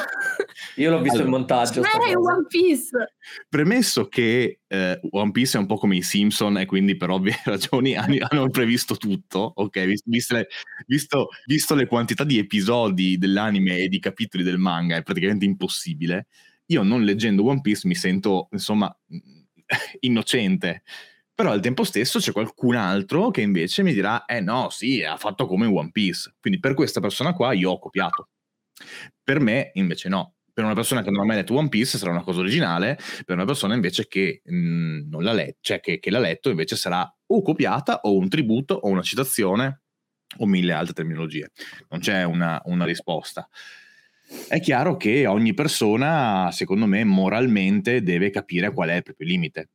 Io 0.75 0.91
l'ho 0.91 1.01
visto 1.01 1.15
allora, 1.15 1.24
in 1.24 1.29
montaggio. 1.31 1.79
Era 1.79 2.10
in 2.10 2.17
One 2.17 2.46
Piece. 2.48 3.15
Premesso 3.50 4.08
che 4.08 4.60
eh, 4.67 5.00
One 5.10 5.31
Piece 5.31 5.58
è 5.58 5.60
un 5.60 5.65
po' 5.65 5.77
come 5.77 5.96
i 5.96 6.03
Simpson 6.03 6.60
e 6.60 6.67
quindi 6.67 6.96
per 6.96 7.10
ovvie 7.10 7.34
ragioni 7.43 7.96
hanno 7.96 8.50
previsto 8.51 8.98
tutto, 8.98 9.51
ok? 9.55 9.84
Visto 10.05 10.36
le, 10.36 10.48
visto, 10.86 11.29
visto 11.48 11.74
le 11.74 11.88
quantità 11.88 12.24
di 12.24 12.38
episodi 12.38 13.17
dell'anime 13.17 13.77
e 13.77 13.88
di 13.88 13.98
capitoli 13.98 14.43
del 14.43 14.60
manga 14.60 14.96
è 14.96 15.01
praticamente 15.01 15.46
impossibile. 15.46 16.27
Io 16.67 16.84
non 16.84 17.03
leggendo 17.03 17.43
One 17.43 17.62
Piece 17.62 17.88
mi 17.88 17.96
sento, 17.96 18.48
insomma, 18.51 18.96
innocente 20.01 20.84
però 21.39 21.51
al 21.51 21.62
tempo 21.62 21.86
stesso 21.86 22.19
c'è 22.19 22.34
qualcun 22.34 22.75
altro 22.75 23.31
che 23.31 23.39
invece 23.39 23.81
mi 23.81 23.93
dirà, 23.93 24.25
eh 24.25 24.41
no, 24.41 24.69
sì, 24.69 25.03
ha 25.05 25.15
fatto 25.15 25.46
come 25.46 25.67
One 25.67 25.89
Piece. 25.89 26.36
Quindi 26.38 26.60
per 26.60 26.74
questa 26.74 27.00
persona 27.00 27.31
qua 27.34 27.53
io 27.53 27.72
ho 27.72 27.79
copiato. 27.79 28.27
Per 29.24 29.39
me 29.39 29.72
invece 29.75 30.10
no, 30.10 30.36
Per 30.53 30.65
una 30.65 30.74
persona 30.75 31.01
che 31.01 31.10
non 31.12 31.22
ha 31.22 31.25
mai 31.25 31.38
letto 31.38 31.55
One 31.55 31.69
Piece 31.69 31.98
sarà 31.98 32.12
una 32.12 32.24
cosa 32.24 32.41
originale, 32.41 32.98
per 33.24 33.38
una 33.38 33.46
persona 33.46 33.74
invece 33.74 34.08
che 34.10 34.41
mh, 34.43 35.08
non 35.08 35.24
l'ha 35.24 35.31
letto, 35.31 35.60
cioè 35.62 35.79
che, 35.79 36.00
che 36.00 36.10
l'ha 36.12 36.19
letto 36.19 36.50
invece 36.50 36.75
sarà 36.75 37.10
o 37.27 37.41
copiata 37.41 38.01
o 38.01 38.17
un 38.17 38.27
tributo 38.27 38.74
o 38.74 38.89
una 38.89 39.01
citazione 39.01 39.84
o 40.39 40.46
mille 40.46 40.74
altre 40.74 40.93
terminologie. 40.93 41.51
Non 41.88 42.01
c'è 42.01 42.24
una, 42.24 42.62
una 42.65 42.84
risposta. 42.84 43.48
È 44.48 44.60
chiaro 44.60 44.98
che 44.98 45.25
ogni 45.25 45.53
persona, 45.53 46.50
secondo 46.51 46.86
me, 46.86 47.03
moralmente 47.05 48.03
deve 48.03 48.29
capire 48.29 48.74
qual 48.74 48.89
è 48.89 48.96
il 48.96 49.03
proprio 49.03 49.27
limite. 49.27 49.69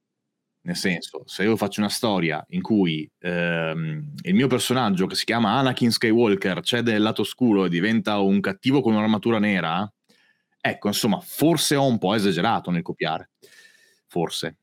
Nel 0.66 0.76
senso, 0.76 1.25
se 1.26 1.42
io 1.42 1.56
faccio 1.56 1.80
una 1.80 1.90
storia 1.90 2.42
in 2.50 2.62
cui 2.62 3.09
ehm, 3.18 4.14
il 4.23 4.35
mio 4.35 4.47
personaggio, 4.47 5.04
che 5.06 5.14
si 5.14 5.26
chiama 5.26 5.59
Anakin 5.59 5.90
Skywalker, 5.90 6.62
cede 6.62 6.92
il 6.92 7.02
lato 7.02 7.21
oscuro 7.21 7.66
e 7.66 7.68
diventa 7.68 8.18
un 8.18 8.40
cattivo 8.40 8.80
con 8.80 8.94
un'armatura 8.94 9.38
nera, 9.38 9.87
ecco, 10.59 10.88
insomma, 10.88 11.21
forse 11.21 11.76
ho 11.76 11.87
un 11.87 11.99
po' 11.99 12.14
esagerato 12.14 12.71
nel 12.71 12.80
copiare. 12.80 13.30
Forse. 14.06 14.56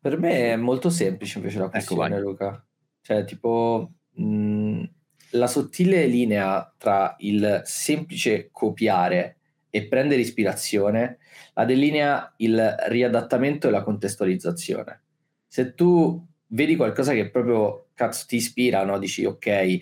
Per 0.00 0.18
me 0.18 0.52
è 0.52 0.56
molto 0.56 0.88
semplice 0.88 1.38
invece 1.38 1.58
la 1.58 1.64
Ecco, 1.64 1.72
questione, 1.72 2.08
vai. 2.10 2.20
Luca. 2.20 2.66
Cioè, 3.00 3.24
tipo, 3.24 3.90
mh, 4.12 4.82
la 5.30 5.48
sottile 5.48 6.06
linea 6.06 6.72
tra 6.78 7.16
il 7.18 7.62
semplice 7.64 8.50
copiare 8.52 9.38
e 9.68 9.88
prendere 9.88 10.20
ispirazione 10.20 11.18
la 11.54 11.64
delinea 11.64 12.34
il 12.38 12.74
riadattamento 12.88 13.68
e 13.68 13.70
la 13.70 13.82
contestualizzazione. 13.82 15.00
Se 15.46 15.74
tu 15.74 16.24
vedi 16.48 16.76
qualcosa 16.76 17.12
che 17.12 17.30
proprio 17.30 17.86
cazzo 17.94 18.24
ti 18.26 18.36
ispira, 18.36 18.84
no? 18.84 18.98
dici 18.98 19.24
ok, 19.24 19.78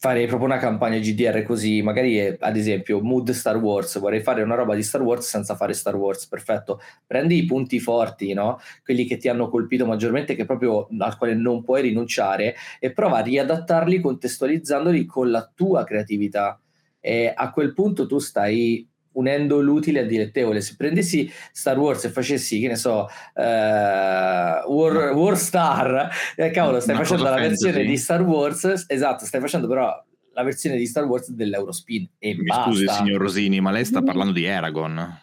farei 0.00 0.26
proprio 0.26 0.48
una 0.48 0.56
campagna 0.56 0.98
GDR 0.98 1.42
così, 1.42 1.82
magari 1.82 2.18
ad 2.38 2.56
esempio 2.56 3.02
Mood 3.02 3.32
Star 3.32 3.58
Wars, 3.58 3.98
vorrei 3.98 4.20
fare 4.20 4.40
una 4.40 4.54
roba 4.54 4.74
di 4.74 4.82
Star 4.82 5.02
Wars 5.02 5.28
senza 5.28 5.56
fare 5.56 5.74
Star 5.74 5.94
Wars, 5.94 6.26
perfetto. 6.26 6.80
Prendi 7.06 7.36
i 7.36 7.44
punti 7.44 7.78
forti, 7.80 8.32
no? 8.32 8.60
quelli 8.82 9.04
che 9.04 9.18
ti 9.18 9.28
hanno 9.28 9.50
colpito 9.50 9.84
maggiormente, 9.84 10.34
che 10.34 10.46
proprio 10.46 10.88
al 10.98 11.18
quale 11.18 11.34
non 11.34 11.62
puoi 11.62 11.82
rinunciare, 11.82 12.54
e 12.78 12.92
prova 12.92 13.18
a 13.18 13.22
riadattarli 13.22 14.00
contestualizzandoli 14.00 15.04
con 15.04 15.30
la 15.30 15.50
tua 15.54 15.84
creatività. 15.84 16.58
E 16.98 17.30
a 17.34 17.50
quel 17.50 17.74
punto 17.74 18.06
tu 18.06 18.18
stai 18.18 18.88
unendo 19.12 19.60
l'utile 19.60 20.00
al 20.00 20.06
dilettevole. 20.06 20.60
Se 20.60 20.74
prendessi 20.76 21.30
Star 21.52 21.78
Wars 21.78 22.04
e 22.04 22.10
facessi, 22.10 22.60
che 22.60 22.68
ne 22.68 22.76
so, 22.76 23.08
eh, 23.34 24.62
War, 24.66 25.12
War 25.14 25.36
Star, 25.36 26.10
eh, 26.36 26.50
cavolo, 26.50 26.80
stai 26.80 26.94
Una 26.94 27.04
facendo 27.04 27.24
la 27.24 27.36
versione 27.36 27.72
fantasy. 27.72 27.90
di 27.90 27.96
Star 27.98 28.22
Wars, 28.22 28.84
esatto, 28.86 29.24
stai 29.24 29.40
facendo 29.40 29.66
però 29.66 30.04
la 30.32 30.42
versione 30.42 30.76
di 30.76 30.86
Star 30.86 31.04
Wars 31.04 31.30
dell'Eurospin 31.30 32.08
e 32.18 32.34
Mi 32.36 32.44
basta. 32.44 32.64
scusi, 32.70 32.86
signor 32.88 33.20
Rosini, 33.20 33.60
ma 33.60 33.70
lei 33.70 33.84
sta 33.84 34.02
parlando 34.02 34.32
di 34.32 34.46
Aragon. 34.46 35.18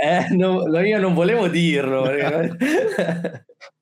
Eh, 0.00 0.28
no, 0.34 0.64
io 0.80 0.98
non 1.00 1.14
volevo 1.14 1.48
dirlo. 1.48 2.04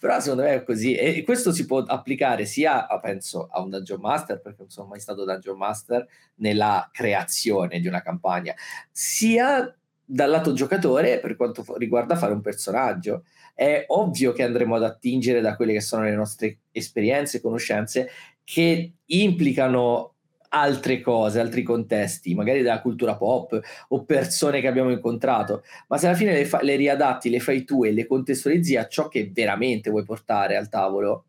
Però 0.00 0.20
secondo 0.20 0.42
me 0.42 0.54
è 0.54 0.62
così. 0.64 0.94
E 0.94 1.22
questo 1.24 1.52
si 1.52 1.66
può 1.66 1.78
applicare 1.80 2.44
sia 2.44 2.86
penso 3.00 3.48
a 3.50 3.60
un 3.60 3.70
Dungeon 3.70 4.00
Master 4.00 4.40
perché 4.40 4.60
non 4.60 4.70
sono 4.70 4.88
mai 4.88 5.00
stato 5.00 5.24
Dungeon 5.24 5.56
Master 5.56 6.06
nella 6.36 6.88
creazione 6.92 7.80
di 7.80 7.86
una 7.86 8.02
campagna 8.02 8.54
sia 8.90 9.74
dal 10.04 10.30
lato 10.30 10.52
giocatore 10.52 11.20
per 11.20 11.36
quanto 11.36 11.64
riguarda 11.76 12.16
fare 12.16 12.32
un 12.32 12.40
personaggio. 12.40 13.24
È 13.54 13.84
ovvio 13.88 14.32
che 14.32 14.42
andremo 14.42 14.74
ad 14.74 14.84
attingere 14.84 15.40
da 15.40 15.56
quelle 15.56 15.72
che 15.72 15.80
sono 15.80 16.02
le 16.04 16.14
nostre 16.14 16.60
esperienze 16.70 17.40
conoscenze 17.40 18.10
che 18.44 18.94
implicano 19.04 20.11
altre 20.54 21.00
cose, 21.00 21.40
altri 21.40 21.62
contesti, 21.62 22.34
magari 22.34 22.62
della 22.62 22.80
cultura 22.80 23.16
pop 23.16 23.58
o 23.88 24.04
persone 24.04 24.60
che 24.60 24.66
abbiamo 24.66 24.90
incontrato, 24.90 25.64
ma 25.88 25.98
se 25.98 26.06
alla 26.06 26.16
fine 26.16 26.32
le, 26.32 26.44
fa- 26.44 26.62
le 26.62 26.76
riadatti, 26.76 27.30
le 27.30 27.40
fai 27.40 27.64
tu 27.64 27.84
e 27.84 27.92
le 27.92 28.06
contestualizzi 28.06 28.76
a 28.76 28.86
ciò 28.86 29.08
che 29.08 29.30
veramente 29.32 29.90
vuoi 29.90 30.04
portare 30.04 30.56
al 30.56 30.68
tavolo, 30.68 31.24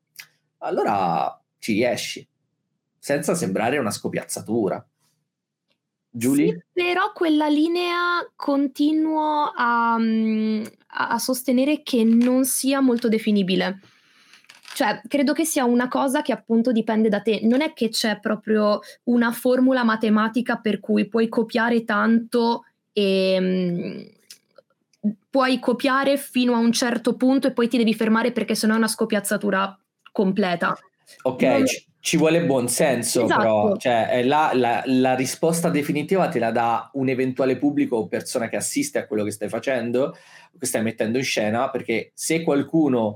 allora 0.59 1.41
ci 1.59 1.73
riesci, 1.73 2.25
senza 2.99 3.33
sembrare 3.35 3.77
una 3.77 3.91
scopiazzatura. 3.91 4.85
Giulia? 6.15 6.53
Sì, 6.53 6.63
però 6.71 7.11
quella 7.11 7.47
linea 7.47 8.19
continuo 8.35 9.51
mm, 9.99 10.63
a- 10.87 11.07
a 11.09 11.17
sostenere 11.17 11.81
che 11.81 12.03
non 12.03 12.45
sia 12.45 12.81
molto 12.81 13.07
definibile. 13.09 13.79
Cioè, 14.73 15.01
credo 15.07 15.33
che 15.33 15.45
sia 15.45 15.65
una 15.65 15.87
cosa 15.87 16.21
che 16.21 16.31
appunto 16.31 16.71
dipende 16.71 17.09
da 17.09 17.21
te. 17.21 17.41
Non 17.43 17.61
è 17.61 17.73
che 17.73 17.89
c'è 17.89 18.19
proprio 18.19 18.79
una 19.03 19.31
formula 19.31 19.83
matematica 19.83 20.57
per 20.57 20.79
cui 20.79 21.07
puoi 21.07 21.27
copiare 21.29 21.83
tanto 21.83 22.65
e 22.91 23.37
mm, 23.39 24.01
puoi 25.29 25.59
copiare 25.59 26.17
fino 26.17 26.53
a 26.53 26.57
un 26.59 26.71
certo 26.71 27.15
punto 27.15 27.47
e 27.47 27.51
poi 27.53 27.67
ti 27.67 27.77
devi 27.77 27.93
fermare 27.93 28.31
perché 28.31 28.55
sennò 28.55 28.73
è 28.73 28.77
una 28.77 28.87
scopiazzatura 28.87 29.77
completa. 30.11 30.77
Ok, 31.23 31.41
Non- 31.41 31.65
ci, 31.67 31.85
ci 31.99 32.17
vuole 32.17 32.43
buon 32.45 32.67
senso, 32.67 33.23
Esatto. 33.25 33.39
però 33.39 33.77
cioè, 33.77 34.23
la, 34.23 34.51
la- 34.53 34.83
la 34.85 35.15
risposta 35.15 35.69
definitiva 35.69 36.29
te 36.29 36.39
la 36.39 36.51
dà 36.51 36.89
un 36.93 37.09
eventuale 37.09 37.57
pubblico 37.57 37.97
o 37.97 38.07
persona 38.07 38.47
che 38.49 38.55
assiste 38.55 38.99
a 38.99 39.05
quello 39.05 39.23
che 39.23 39.31
stai 39.31 39.49
facendo, 39.49 40.15
che 40.57 40.65
stai 40.65 40.81
mettendo 40.81 41.17
in 41.17 41.23
scena, 41.23 41.69
perché 41.69 42.11
se 42.13 42.41
qualcuno 42.43 43.15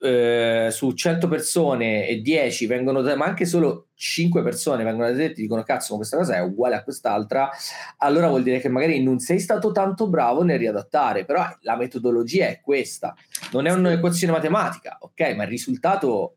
eh, 0.00 0.68
su 0.70 0.92
100 0.92 1.28
persone 1.28 2.06
e 2.06 2.20
10 2.20 2.66
vengono, 2.66 3.02
ma 3.16 3.24
anche 3.24 3.44
solo 3.44 3.88
5 3.94 4.42
persone 4.42 4.84
vengono 4.84 5.08
da 5.08 5.16
te 5.16 5.24
e 5.24 5.32
ti 5.32 5.42
dicono 5.42 5.62
cazzo, 5.62 5.96
questa 5.96 6.16
cosa 6.16 6.36
è 6.36 6.40
uguale 6.40 6.74
a 6.74 6.82
quest'altra, 6.82 7.50
allora 7.98 8.28
vuol 8.28 8.42
dire 8.42 8.60
che 8.60 8.68
magari 8.68 9.02
non 9.02 9.18
sei 9.18 9.38
stato 9.38 9.72
tanto 9.72 10.08
bravo 10.08 10.42
nel 10.42 10.58
riadattare, 10.58 11.24
però 11.24 11.44
la 11.60 11.76
metodologia 11.76 12.46
è 12.46 12.60
questa, 12.60 13.14
non 13.52 13.66
è 13.66 13.72
un'equazione 13.72 14.32
matematica, 14.32 14.98
ok, 15.00 15.34
ma 15.34 15.44
il 15.44 15.48
risultato 15.48 16.36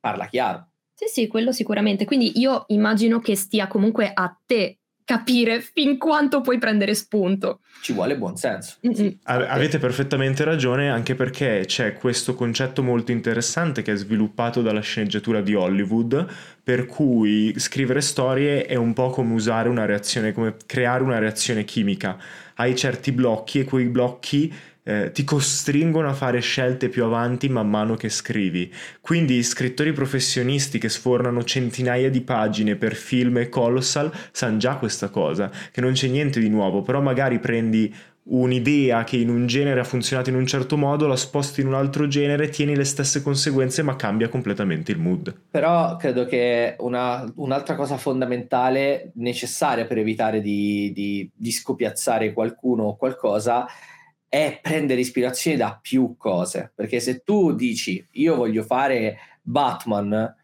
parla 0.00 0.26
chiaro. 0.26 0.68
Sì, 0.94 1.06
sì, 1.06 1.26
quello 1.26 1.50
sicuramente. 1.50 2.04
Quindi 2.04 2.38
io 2.38 2.64
immagino 2.68 3.18
che 3.18 3.34
stia 3.34 3.66
comunque 3.66 4.10
a 4.14 4.38
te 4.46 4.78
capire 5.04 5.60
fin 5.60 5.98
quanto 5.98 6.40
puoi 6.40 6.58
prendere 6.58 6.94
spunto. 6.94 7.60
ci 7.82 7.92
vuole 7.92 8.16
buon 8.16 8.36
senso. 8.36 8.76
Mm-mm. 8.86 9.18
A- 9.24 9.48
Avete 9.48 9.78
perfettamente 9.78 10.42
ragione, 10.44 10.88
anche 10.88 11.14
perché 11.14 11.64
c'è 11.66 11.92
questo 11.92 12.34
concetto 12.34 12.82
molto 12.82 13.12
interessante 13.12 13.82
che 13.82 13.92
è 13.92 13.96
sviluppato 13.96 14.62
dalla 14.62 14.80
sceneggiatura 14.80 15.42
di 15.42 15.54
Hollywood, 15.54 16.26
per 16.62 16.86
cui 16.86 17.52
scrivere 17.58 18.00
storie 18.00 18.64
è 18.64 18.76
un 18.76 18.94
po' 18.94 19.10
come 19.10 19.34
usare 19.34 19.68
una 19.68 19.84
reazione, 19.84 20.32
come 20.32 20.56
creare 20.64 21.02
una 21.02 21.18
reazione 21.18 21.64
chimica. 21.64 22.16
Hai 22.54 22.74
certi 22.74 23.12
blocchi 23.12 23.60
e 23.60 23.64
quei 23.64 23.86
blocchi 23.86 24.52
eh, 24.84 25.10
ti 25.12 25.24
costringono 25.24 26.08
a 26.08 26.12
fare 26.12 26.40
scelte 26.40 26.88
più 26.88 27.04
avanti 27.04 27.48
man 27.48 27.68
mano 27.68 27.94
che 27.94 28.08
scrivi. 28.08 28.72
Quindi 29.00 29.42
scrittori 29.42 29.92
professionisti 29.92 30.78
che 30.78 30.88
sfornano 30.88 31.42
centinaia 31.42 32.10
di 32.10 32.20
pagine 32.20 32.76
per 32.76 32.94
film 32.94 33.38
e 33.38 33.48
colossal 33.48 34.12
sanno 34.30 34.58
già 34.58 34.76
questa 34.76 35.08
cosa, 35.08 35.50
che 35.72 35.80
non 35.80 35.92
c'è 35.92 36.08
niente 36.08 36.38
di 36.38 36.48
nuovo, 36.48 36.82
però 36.82 37.00
magari 37.00 37.38
prendi 37.38 37.92
un'idea 38.26 39.04
che 39.04 39.16
in 39.16 39.28
un 39.28 39.46
genere 39.46 39.80
ha 39.80 39.84
funzionato 39.84 40.30
in 40.30 40.36
un 40.36 40.46
certo 40.46 40.76
modo, 40.76 41.06
la 41.06 41.16
sposti 41.16 41.60
in 41.60 41.66
un 41.66 41.74
altro 41.74 42.06
genere, 42.06 42.48
tieni 42.48 42.74
le 42.74 42.84
stesse 42.84 43.22
conseguenze 43.22 43.82
ma 43.82 43.96
cambia 43.96 44.28
completamente 44.28 44.92
il 44.92 44.98
mood. 44.98 45.34
Però 45.50 45.96
credo 45.96 46.24
che 46.24 46.76
una- 46.78 47.30
un'altra 47.36 47.74
cosa 47.74 47.98
fondamentale, 47.98 49.12
necessaria 49.16 49.84
per 49.86 49.98
evitare 49.98 50.40
di, 50.40 50.90
di- 50.94 51.30
di 51.34 51.50
scopiazzare 51.50 52.32
qualcuno 52.32 52.84
o 52.84 52.96
qualcosa, 52.96 53.66
è 54.34 54.58
prendere 54.60 55.00
ispirazione 55.00 55.56
da 55.56 55.78
più 55.80 56.16
cose. 56.16 56.72
Perché 56.74 56.98
se 56.98 57.22
tu 57.22 57.54
dici 57.54 58.04
io 58.14 58.34
voglio 58.34 58.64
fare 58.64 59.16
Batman 59.40 60.34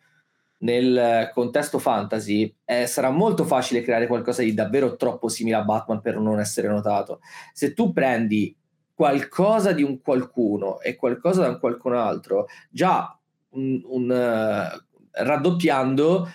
nel 0.59 1.29
contesto 1.35 1.81
fantasy, 1.81 2.55
eh, 2.65 2.87
sarà 2.87 3.11
molto 3.11 3.43
facile 3.45 3.83
creare 3.83 4.07
qualcosa 4.07 4.43
di 4.43 4.55
davvero 4.55 4.95
troppo 4.95 5.27
simile 5.27 5.57
a 5.57 5.65
Batman 5.65 6.01
per 6.01 6.21
non 6.21 6.39
essere 6.39 6.69
notato. 6.69 7.19
Se 7.53 7.75
tu 7.75 7.93
prendi 7.93 8.57
qualcosa 8.95 9.73
di 9.73 9.83
un 9.83 10.01
qualcuno 10.01 10.79
e 10.81 10.95
qualcosa 10.95 11.41
da 11.43 11.49
un 11.49 11.59
qualcun 11.59 11.95
altro, 11.95 12.47
già 12.71 13.19
un, 13.55 13.83
un, 13.87 14.13
eh, 14.13 15.25
raddoppiando 15.25 16.29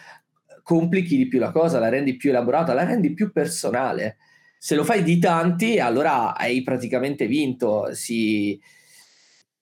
complichi 0.61 1.15
di 1.15 1.29
più 1.29 1.39
la 1.39 1.51
cosa, 1.51 1.79
la 1.79 1.87
rendi 1.87 2.17
più 2.17 2.31
elaborata, 2.31 2.73
la 2.73 2.83
rendi 2.83 3.13
più 3.13 3.31
personale. 3.31 4.17
Se 4.65 4.73
lo 4.73 4.83
fai 4.83 5.03
di 5.03 5.19
tanti, 5.19 5.77
allora 5.77 6.35
hai 6.35 6.63
praticamente 6.63 7.27
vinto, 7.27 7.93
si 7.93 8.59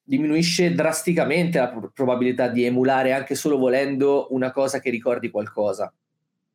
diminuisce 0.01 0.73
drasticamente 0.73 1.57
la 1.59 1.67
pro- 1.67 1.91
probabilità 1.93 2.47
di 2.47 2.63
emulare 2.63 3.11
anche 3.11 3.35
solo 3.35 3.57
volendo 3.57 4.27
una 4.29 4.53
cosa 4.53 4.79
che 4.79 4.89
ricordi 4.89 5.29
qualcosa, 5.29 5.93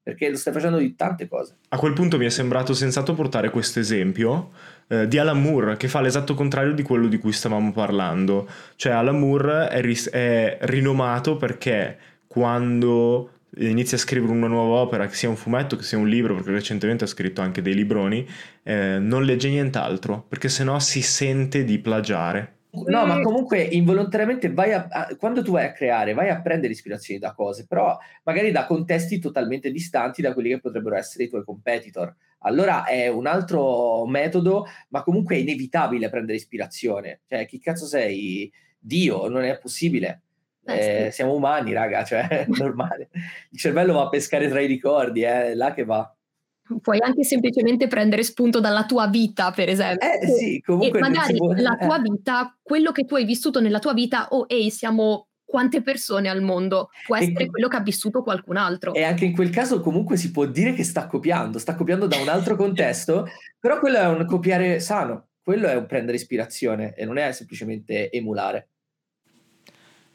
perché 0.03 0.31
lo 0.31 0.39
stai 0.39 0.55
facendo 0.55 0.79
di 0.79 0.95
tante 0.95 1.29
cose. 1.29 1.57
A 1.69 1.77
quel 1.77 1.93
punto 1.93 2.17
mi 2.17 2.25
è 2.25 2.31
sembrato 2.31 2.73
sensato 2.73 3.13
portare 3.13 3.51
questo 3.51 3.81
esempio 3.81 4.53
eh, 4.89 5.07
di 5.07 5.19
Alan 5.19 5.43
Moore, 5.43 5.77
che 5.77 5.89
fa 5.89 6.01
l'esatto 6.01 6.33
contrario 6.33 6.73
di 6.73 6.83
quello 6.83 7.07
di 7.07 7.19
cui 7.19 7.33
stavamo 7.33 7.71
parlando. 7.71 8.49
Cioè 8.77 8.93
Alan 8.93 9.19
Moore 9.19 9.69
è, 9.69 9.83
ris- 9.83 10.09
è 10.09 10.57
rinomato 10.63 11.37
perché 11.37 11.99
quando 12.27 13.38
inizia 13.59 13.97
a 13.97 14.01
scrivere 14.01 14.33
una 14.33 14.47
nuova 14.47 14.81
opera, 14.81 15.07
che 15.07 15.15
sia 15.15 15.29
un 15.29 15.37
fumetto, 15.37 15.77
che 15.77 15.83
sia 15.83 15.99
un 15.99 16.09
libro, 16.09 16.35
perché 16.35 16.51
recentemente 16.51 17.05
ha 17.05 17.09
scritto 17.09 17.41
anche 17.41 17.63
dei 17.63 17.75
libroni, 17.75 18.27
eh, 18.63 18.99
non 18.99 19.25
legge 19.25 19.49
nient'altro, 19.49 20.25
perché 20.29 20.49
sennò 20.49 20.79
si 20.79 21.03
sente 21.03 21.65
di 21.65 21.79
plagiare. 21.79 22.57
No, 22.71 23.07
ma 23.07 23.21
comunque 23.23 23.63
involontariamente 23.63 24.53
vai 24.53 24.73
a, 24.73 24.87
a, 24.91 25.17
quando 25.17 25.43
tu 25.43 25.53
vai 25.53 25.65
a 25.65 25.73
creare, 25.73 26.13
vai 26.13 26.29
a 26.29 26.41
prendere 26.41 26.73
ispirazioni 26.73 27.19
da 27.19 27.33
cose, 27.33 27.67
però 27.67 27.97
magari 28.25 28.51
da 28.51 28.67
contesti 28.67 29.19
totalmente 29.19 29.71
distanti 29.71 30.21
da 30.21 30.35
quelli 30.35 30.51
che 30.51 30.61
potrebbero 30.61 30.97
essere 30.97 31.25
i 31.25 31.29
tuoi 31.29 31.45
competitor. 31.45 32.15
Allora 32.41 32.85
è 32.85 33.09
un 33.09 33.27
altro 33.27 34.07
metodo, 34.07 34.67
ma 34.91 35.03
comunque 35.03 35.37
è 35.37 35.39
inevitabile 35.39 36.11
prendere 36.11 36.37
ispirazione. 36.37 37.21
Cioè, 37.27 37.47
chi 37.47 37.59
cazzo 37.59 37.87
sei? 37.87 38.53
Dio, 38.79 39.29
non 39.29 39.43
è 39.43 39.59
possibile. 39.59 40.23
Eh, 40.69 41.07
eh, 41.07 41.11
siamo 41.11 41.35
umani, 41.35 41.73
raga, 41.73 42.05
cioè 42.05 42.29
è 42.29 42.47
normale. 42.59 43.09
Il 43.51 43.59
cervello 43.59 43.95
va 43.95 44.03
a 44.03 44.09
pescare 44.09 44.49
tra 44.49 44.61
i 44.61 44.67
ricordi, 44.67 45.23
è 45.23 45.55
là 45.55 45.73
che 45.73 45.85
va. 45.85 46.13
Puoi 46.83 46.99
anche 47.01 47.25
semplicemente 47.25 47.87
prendere 47.87 48.23
spunto 48.23 48.61
dalla 48.61 48.85
tua 48.85 49.09
vita, 49.09 49.51
per 49.53 49.71
esempio. 49.71 50.07
Eh 50.07 50.27
sì, 50.27 50.61
comunque. 50.61 50.99
E 50.99 51.01
magari 51.01 51.39
può... 51.39 51.53
la 51.53 51.77
tua 51.81 51.97
eh. 51.97 52.03
vita, 52.03 52.59
quello 52.63 52.93
che 52.93 53.07
tu 53.07 53.15
hai 53.15 53.25
vissuto 53.25 53.61
nella 53.61 53.79
tua 53.79 53.95
vita, 53.95 54.29
oh 54.31 54.45
ehi, 54.47 54.71
siamo 54.71 55.29
quante 55.49 55.81
persone 55.81 56.29
al 56.29 56.43
mondo, 56.43 56.91
può 57.07 57.17
essere 57.17 57.45
e, 57.45 57.47
quello 57.47 57.69
che 57.69 57.77
ha 57.77 57.81
vissuto 57.81 58.23
qualcun 58.23 58.59
altro. 58.59 58.93
E 58.93 59.03
anche 59.03 59.25
in 59.25 59.33
quel 59.33 59.49
caso 59.49 59.81
comunque 59.81 60.19
si 60.19 60.31
può 60.31 60.45
dire 60.45 60.75
che 60.75 60.85
sta 60.85 61.07
copiando, 61.07 61.59
sta 61.59 61.75
copiando 61.75 62.07
da 62.07 62.19
un 62.19 62.29
altro 62.29 62.55
contesto, 62.57 63.27
però 63.59 63.79
quello 63.79 63.97
è 63.97 64.07
un 64.07 64.27
copiare 64.27 64.79
sano, 64.79 65.29
quello 65.43 65.67
è 65.67 65.75
un 65.75 65.87
prendere 65.87 66.19
ispirazione 66.19 66.95
e 66.95 67.07
non 67.07 67.17
è 67.17 67.33
semplicemente 67.33 68.11
emulare. 68.11 68.69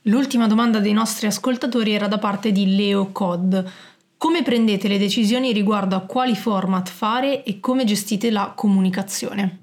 L'ultima 0.08 0.48
domanda 0.48 0.80
dei 0.80 0.92
nostri 0.92 1.28
ascoltatori 1.28 1.94
era 1.94 2.10
da 2.10 2.18
parte 2.18 2.52
di 2.52 2.76
Leo 2.76 3.14
Cod. 3.14 3.72
Come 4.18 4.44
prendete 4.44 4.90
le 4.90 4.98
decisioni 4.98 5.54
riguardo 5.54 5.96
a 5.96 6.02
quali 6.02 6.36
format 6.36 6.90
fare 6.90 7.44
e 7.44 7.62
come 7.62 7.86
gestite 7.86 8.30
la 8.30 8.52
comunicazione? 8.54 9.60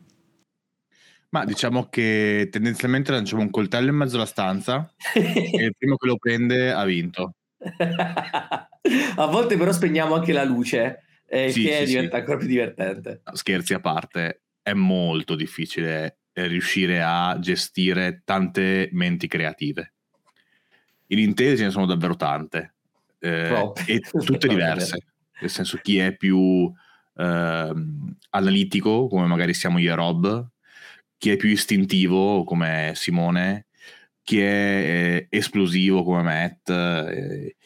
Ma 1.29 1.45
diciamo 1.45 1.89
che 1.91 2.49
tendenzialmente 2.51 3.13
lanciamo 3.13 3.43
un 3.43 3.51
coltello 3.51 3.91
in 3.91 3.97
mezzo 3.97 4.17
alla 4.17 4.25
stanza 4.25 4.91
e 5.13 5.63
il 5.63 5.75
primo 5.77 5.97
che 5.97 6.07
lo 6.07 6.17
prende 6.17 6.73
ha 6.73 6.85
vinto. 6.85 7.35
a 9.17 9.27
volte 9.27 9.59
però 9.59 9.73
spegniamo 9.73 10.15
anche 10.15 10.33
la 10.33 10.45
luce, 10.45 11.03
eh, 11.27 11.51
sì, 11.51 11.65
che 11.65 11.81
sì, 11.81 11.85
diventa 11.85 12.15
sì. 12.15 12.21
ancora 12.21 12.39
più 12.39 12.47
divertente. 12.47 13.21
Scherzi 13.35 13.75
a 13.75 13.81
parte, 13.81 14.45
è 14.63 14.73
molto 14.73 15.35
difficile 15.35 16.21
eh, 16.33 16.47
riuscire 16.47 17.03
a 17.03 17.37
gestire 17.39 18.23
tante 18.25 18.89
menti 18.93 19.27
creative 19.27 19.93
in 21.11 21.19
Intel 21.19 21.57
ce 21.57 21.65
ne 21.65 21.71
sono 21.71 21.87
davvero 21.87 22.17
tante 22.17 22.75
eh, 23.21 23.73
e 23.87 24.01
tutte 24.25 24.49
diverse, 24.49 24.99
nel 25.41 25.51
senso 25.51 25.79
chi 25.83 25.99
è 25.99 26.17
più 26.17 26.73
eh, 27.17 27.73
analitico 28.31 29.09
come 29.09 29.27
magari 29.27 29.55
siamo 29.55 29.79
io 29.79 29.93
e 29.93 29.95
Rob, 29.95 30.49
chi 31.19 31.31
è 31.31 31.37
più 31.37 31.49
istintivo 31.49 32.45
come 32.45 32.93
Simone, 32.95 33.67
chi 34.23 34.41
è 34.41 34.45
eh, 34.45 35.27
esplosivo 35.29 36.03
come 36.03 36.23
Matt 36.23 36.71
eh, 36.71 37.57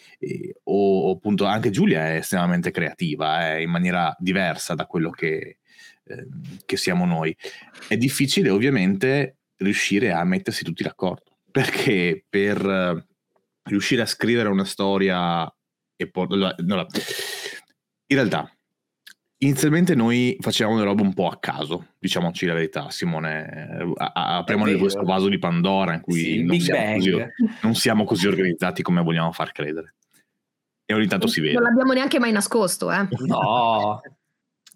o, 0.65 1.09
o, 1.09 1.13
appunto 1.13 1.45
anche 1.45 1.71
Giulia 1.71 2.09
è 2.09 2.17
estremamente 2.17 2.71
creativa 2.71 3.55
eh, 3.55 3.63
in 3.63 3.71
maniera 3.71 4.15
diversa 4.19 4.75
da 4.75 4.87
quello 4.87 5.11
che, 5.11 5.59
ehm, 6.05 6.59
che 6.65 6.77
siamo 6.77 7.05
noi. 7.05 7.37
È 7.87 7.97
difficile 7.97 8.51
ovviamente 8.51 9.37
riuscire 9.57 10.13
a 10.13 10.25
mettersi 10.25 10.65
tutti 10.65 10.83
d'accordo 10.83 11.37
perché 11.51 12.25
per 12.29 13.07
riuscire 13.65 14.03
a 14.03 14.07
scrivere 14.07 14.49
una 14.49 14.65
storia 14.65 15.53
e 15.97 16.11
poi... 16.11 16.27
No, 16.39 16.55
in 18.07 18.17
realtà, 18.17 18.51
inizialmente 19.39 19.95
noi 19.95 20.37
facevamo 20.41 20.79
le 20.79 20.85
robe 20.85 21.03
un 21.03 21.15
po' 21.15 21.29
a 21.29 21.39
caso, 21.39 21.89
diciamoci 21.99 22.47
la 22.47 22.55
verità, 22.55 22.91
Simone. 22.91 23.95
Apriamo 23.97 24.65
questo 24.79 25.03
vaso 25.03 25.29
di 25.29 25.39
Pandora 25.39 25.95
in 25.95 26.01
cui 26.01 26.21
sì, 26.21 26.43
non, 26.43 26.61
siamo 26.61 26.95
così, 26.95 27.27
non, 27.63 27.75
siamo 27.75 28.05
così, 28.05 28.27
organizzati 28.27 28.83
come 28.83 29.03
vogliamo 29.03 29.33
far 29.33 29.53
credere. 29.53 29.95
E 30.85 30.93
ogni 30.93 31.07
tanto 31.07 31.27
si 31.27 31.41
vede. 31.41 31.55
Non 31.55 31.63
l'abbiamo 31.63 31.93
neanche 31.93 32.19
mai 32.19 32.33
nascosto, 32.33 32.93
eh? 32.93 33.09
No. 33.27 34.01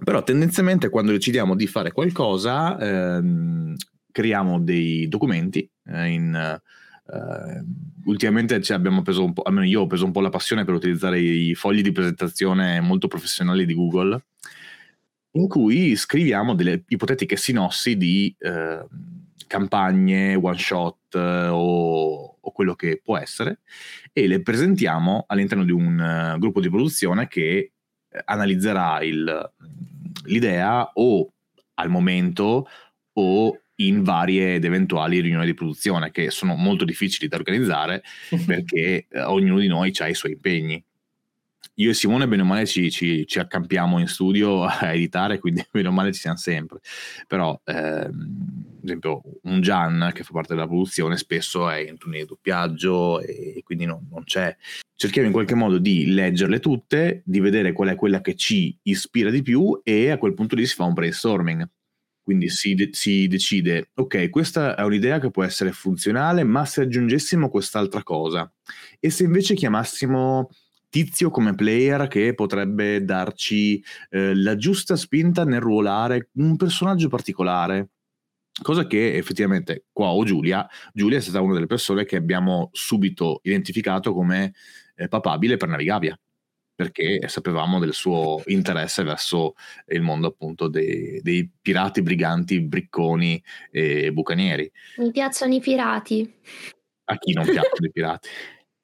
Però 0.05 0.23
tendenzialmente 0.23 0.91
quando 0.91 1.11
decidiamo 1.11 1.57
di 1.57 1.67
fare 1.67 1.91
qualcosa, 1.91 2.79
ehm, 2.79 3.75
creiamo 4.13 4.61
dei 4.61 5.09
documenti 5.09 5.69
eh, 5.87 6.07
in 6.07 6.61
Uh, 7.11 7.65
ultimamente 8.05 8.61
cioè, 8.61 8.77
abbiamo 8.77 9.01
preso 9.01 9.25
un 9.25 9.33
po', 9.33 9.41
almeno 9.43 9.65
io 9.65 9.81
ho 9.81 9.87
preso 9.87 10.05
un 10.05 10.13
po' 10.13 10.21
la 10.21 10.29
passione 10.29 10.65
per 10.65 10.75
utilizzare 10.75 11.19
i 11.19 11.55
fogli 11.55 11.81
di 11.81 11.91
presentazione 11.91 12.81
molto 12.81 13.09
professionali 13.09 13.65
di 13.65 13.73
Google, 13.73 14.27
in 15.33 15.49
cui 15.49 15.97
scriviamo 15.97 16.55
delle 16.55 16.85
ipotetiche 16.87 17.37
sinossi 17.37 17.97
di 17.97 18.35
uh, 18.41 18.87
campagne, 19.47 20.35
one 20.35 20.59
shot 20.59 21.15
uh, 21.15 21.51
o, 21.51 22.37
o, 22.41 22.53
quello 22.53 22.75
che 22.75 23.01
può 23.03 23.17
essere, 23.17 23.61
e 24.13 24.27
le 24.27 24.43
presentiamo 24.43 25.25
all'interno 25.29 25.65
di 25.65 25.73
un 25.73 26.37
gruppo 26.39 26.61
di 26.61 26.69
produzione 26.69 27.27
che 27.27 27.73
analizzerà 28.27 29.03
il, 29.03 29.53
l'idea 30.25 30.91
o 30.93 31.33
al 31.75 31.89
momento 31.89 32.69
o 33.15 33.61
in 33.81 34.03
varie 34.03 34.55
ed 34.55 34.65
eventuali 34.65 35.21
riunioni 35.21 35.47
di 35.47 35.55
produzione 35.55 36.11
che 36.11 36.31
sono 36.31 36.55
molto 36.55 36.85
difficili 36.85 37.29
da 37.29 37.37
organizzare 37.37 38.03
perché 38.47 39.07
eh, 39.09 39.23
ognuno 39.23 39.61
di 39.61 39.69
noi 39.69 39.93
ha 39.99 40.09
i 40.09 40.15
suoi 40.15 40.33
impegni. 40.33 40.83
Io 41.75 41.91
e 41.91 41.95
Simone, 41.95 42.27
bene 42.27 42.43
o 42.43 42.45
male, 42.45 42.67
ci, 42.67 42.91
ci, 42.91 43.25
ci, 43.25 43.39
accampiamo 43.39 44.01
in 44.01 44.09
studio 44.09 44.65
a 44.67 44.93
editare, 44.93 45.39
quindi 45.39 45.65
bene 45.71 45.89
o 45.89 45.93
male 45.93 46.13
ci 46.13 46.21
siamo 46.21 46.37
sempre. 46.37 46.81
Però, 47.27 47.61
ehm, 47.65 48.77
ad 48.79 48.85
esempio, 48.85 49.23
un 49.43 49.61
Gian 49.61 50.11
che 50.13 50.25
fa 50.25 50.33
parte 50.33 50.55
della 50.55 50.67
produzione 50.67 51.17
spesso 51.17 51.69
è 51.69 51.79
in 51.79 51.97
turni 51.97 52.19
di 52.19 52.27
doppiaggio 52.27 53.21
e 53.21 53.61
quindi 53.65 53.85
non, 53.85 54.09
non 54.11 54.25
c'è. 54.25 54.57
Cerchiamo 54.97 55.29
in 55.29 55.33
qualche 55.33 55.55
modo 55.55 55.79
di 55.79 56.13
leggerle 56.13 56.59
tutte, 56.59 57.23
di 57.25 57.39
vedere 57.39 57.73
qual 57.73 57.91
è 57.91 57.95
quella 57.95 58.21
che 58.21 58.35
ci 58.35 58.77
ispira 58.83 59.31
di 59.31 59.43
più 59.43 59.81
e 59.85 60.11
a 60.11 60.19
quel 60.19 60.35
punto 60.35 60.57
lì 60.57 60.67
si 60.67 60.75
fa 60.75 60.83
un 60.83 60.95
brainstorming 60.95 61.69
quindi 62.29 62.51
si, 62.51 62.75
de- 62.75 62.91
si, 62.93 63.27
decide, 63.27 63.89
ok, 63.95 64.29
questa 64.29 64.77
è 64.77 64.83
un'idea 64.83 65.19
che 65.19 65.31
può 65.31 65.45
essere 65.45 65.73
funzionale, 65.73 66.45
ma 66.45 66.67
se 66.67 66.83
aggiungessimo 66.83 67.49
quest'altra 67.49 68.03
cosa, 68.03 68.53
e 69.01 69.09
se 69.09 69.25
invece 69.25 69.55
chiamassimo 69.55 70.51
tizio 70.91 71.31
come 71.31 71.55
player 71.55 72.07
che 72.07 72.35
potrebbe 72.35 73.03
darci 73.03 73.83
eh, 74.11 74.35
la 74.35 74.57
giusta 74.57 74.95
spinta 74.95 75.47
nel 75.47 75.63
ruolare 75.63 76.29
un 76.35 76.57
personaggio 76.57 77.09
particolare. 77.09 77.93
Cosa 78.61 78.87
che 78.87 79.15
effettivamente 79.17 79.87
qua 79.91 80.09
ho 80.09 80.23
Giulia, 80.23 80.69
Giulia 80.93 81.17
è 81.17 81.23
stata 81.23 81.41
una 81.41 81.55
delle 81.55 81.65
persone 81.65 82.05
che 82.05 82.17
abbiamo 82.17 82.69
subito 82.73 83.41
identificato 83.45 84.13
come 84.13 84.53
eh, 84.97 85.09
papabile 85.09 85.57
per 85.57 85.69
Navigavia 85.69 86.15
perché 86.79 87.27
sapevamo 87.27 87.81
del 87.81 87.93
suo 87.93 88.41
interesse 88.47 89.03
verso 89.03 89.57
il 89.89 90.01
mondo 90.01 90.29
appunto 90.29 90.69
dei, 90.69 91.21
dei 91.23 91.51
pirati, 91.61 92.03
briganti, 92.03 92.61
bricconi 92.61 93.43
e 93.73 94.13
bucanieri. 94.13 94.71
Mi 94.99 95.11
piacciono 95.11 95.55
i 95.55 95.61
pirati. 95.61 96.33
A 97.07 97.19
chi 97.19 97.33
non 97.33 97.47
piacciono 97.47 97.85
i 97.85 97.91
pirati? 97.91 98.29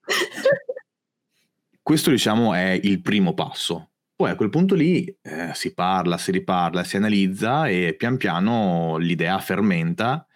Questo 1.81 2.11
diciamo 2.11 2.53
è 2.53 2.81
il 2.83 3.01
primo 3.01 3.33
passo. 3.33 3.91
Poi 4.17 4.31
a 4.31 4.35
quel 4.35 4.51
punto 4.51 4.75
lì 4.75 5.05
eh, 5.23 5.53
si 5.55 5.73
parla, 5.73 6.19
si 6.19 6.33
riparla, 6.33 6.83
si 6.83 6.97
analizza 6.97 7.69
e 7.69 7.95
pian 7.97 8.17
piano 8.17 8.97
l'idea 8.97 9.39
fermenta 9.39 10.27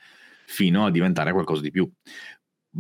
fino 0.47 0.87
a 0.87 0.93
diventare 0.93 1.33
qualcosa 1.33 1.63
di 1.63 1.73
più 1.73 1.91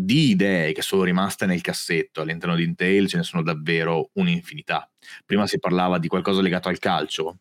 di 0.00 0.30
idee 0.30 0.72
che 0.72 0.82
sono 0.82 1.02
rimaste 1.02 1.44
nel 1.44 1.60
cassetto 1.60 2.20
all'interno 2.20 2.54
di 2.54 2.62
Intel 2.62 3.08
ce 3.08 3.16
ne 3.16 3.24
sono 3.24 3.42
davvero 3.42 4.10
un'infinità. 4.14 4.88
Prima 5.24 5.46
si 5.48 5.58
parlava 5.58 5.98
di 5.98 6.06
qualcosa 6.06 6.40
legato 6.40 6.68
al 6.68 6.78
calcio. 6.78 7.38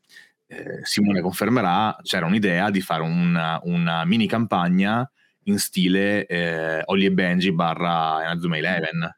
Eh, 0.48 0.80
Simone 0.84 1.22
confermerà, 1.22 1.96
c'era 2.02 2.26
un'idea 2.26 2.72
di 2.72 2.82
fare 2.82 3.04
una, 3.04 3.60
una 3.64 4.06
mini 4.06 4.28
campagna 4.28 5.08
in 5.44 5.60
stile 5.60 6.26
eh, 6.26 6.82
Olly 6.86 7.06
e 7.06 7.12
Benji 7.12 7.52
barra 7.52 8.24
Inazuma 8.24 8.58
Eleven. 8.58 9.18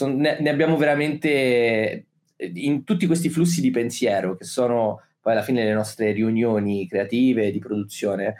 Ne, 0.00 0.38
ne 0.40 0.48
abbiamo 0.48 0.78
veramente 0.78 2.06
in 2.36 2.84
tutti 2.84 3.06
questi 3.06 3.28
flussi 3.28 3.60
di 3.60 3.70
pensiero 3.70 4.34
che 4.34 4.44
sono 4.44 5.02
poi 5.20 5.32
alla 5.32 5.42
fine 5.42 5.64
le 5.64 5.74
nostre 5.74 6.12
riunioni 6.12 6.88
creative 6.88 7.50
di 7.50 7.58
produzione 7.58 8.36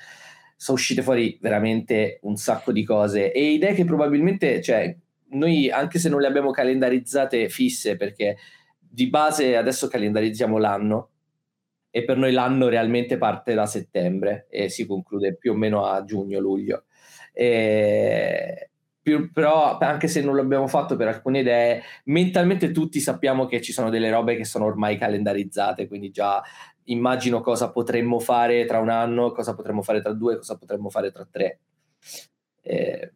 sono 0.61 0.77
uscite 0.77 1.03
fuori 1.03 1.39
veramente 1.41 2.19
un 2.23 2.35
sacco 2.35 2.73
di 2.73 2.83
cose 2.83 3.31
e 3.31 3.53
idee 3.53 3.75
che 3.75 3.85
probabilmente, 3.85 4.61
cioè, 4.61 4.93
noi 5.31 5.71
anche 5.71 6.01
se 6.01 6.09
non 6.09 6.21
le 6.21 6.27
abbiamo 6.27 6.51
calendarizzate 6.51 7.49
fisse, 7.49 7.97
perché 7.97 8.37
di 8.77 9.09
base 9.09 9.57
adesso 9.57 9.87
calendarizziamo 9.87 10.59
l'anno 10.59 11.11
e 11.91 12.05
per 12.05 12.17
noi 12.17 12.33
l'anno 12.33 12.67
realmente 12.67 13.19
parte 13.19 13.55
da 13.55 13.67
settembre 13.67 14.49
e 14.51 14.69
si 14.69 14.85
conclude 14.85 15.37
più 15.37 15.53
o 15.53 15.55
meno 15.55 15.87
a 15.87 16.03
giugno-luglio. 16.03 16.87
E 17.33 18.71
però 19.33 19.79
anche 19.79 20.09
se 20.09 20.21
non 20.21 20.37
l'abbiamo 20.37 20.67
fatto 20.67 20.97
per 20.97 21.09
alcune 21.09 21.39
idee, 21.41 21.83
mentalmente 22.07 22.73
tutti 22.73 23.01
sappiamo 23.01 23.47
che 23.47 23.63
ci 23.63 23.73
sono 23.73 23.91
delle 23.91 24.11
robe 24.11 24.37
che 24.37 24.45
sono 24.45 24.67
ormai 24.67 24.99
calendarizzate, 24.99 25.87
quindi 25.87 26.11
già 26.11 26.43
immagino 26.89 27.41
cosa 27.41 27.71
potremmo 27.71 28.19
fare 28.21 28.65
tra 28.67 28.79
un 28.79 28.91
anno, 28.91 29.33
cosa 29.33 29.55
potremmo 29.55 29.83
fare 29.83 30.01
tra 30.03 30.13
due, 30.13 30.37
cosa 30.37 30.57
potremmo 30.57 30.91
fare 30.91 31.11
tra 31.11 31.27
tre. 31.31 31.61
Eh, 32.63 33.13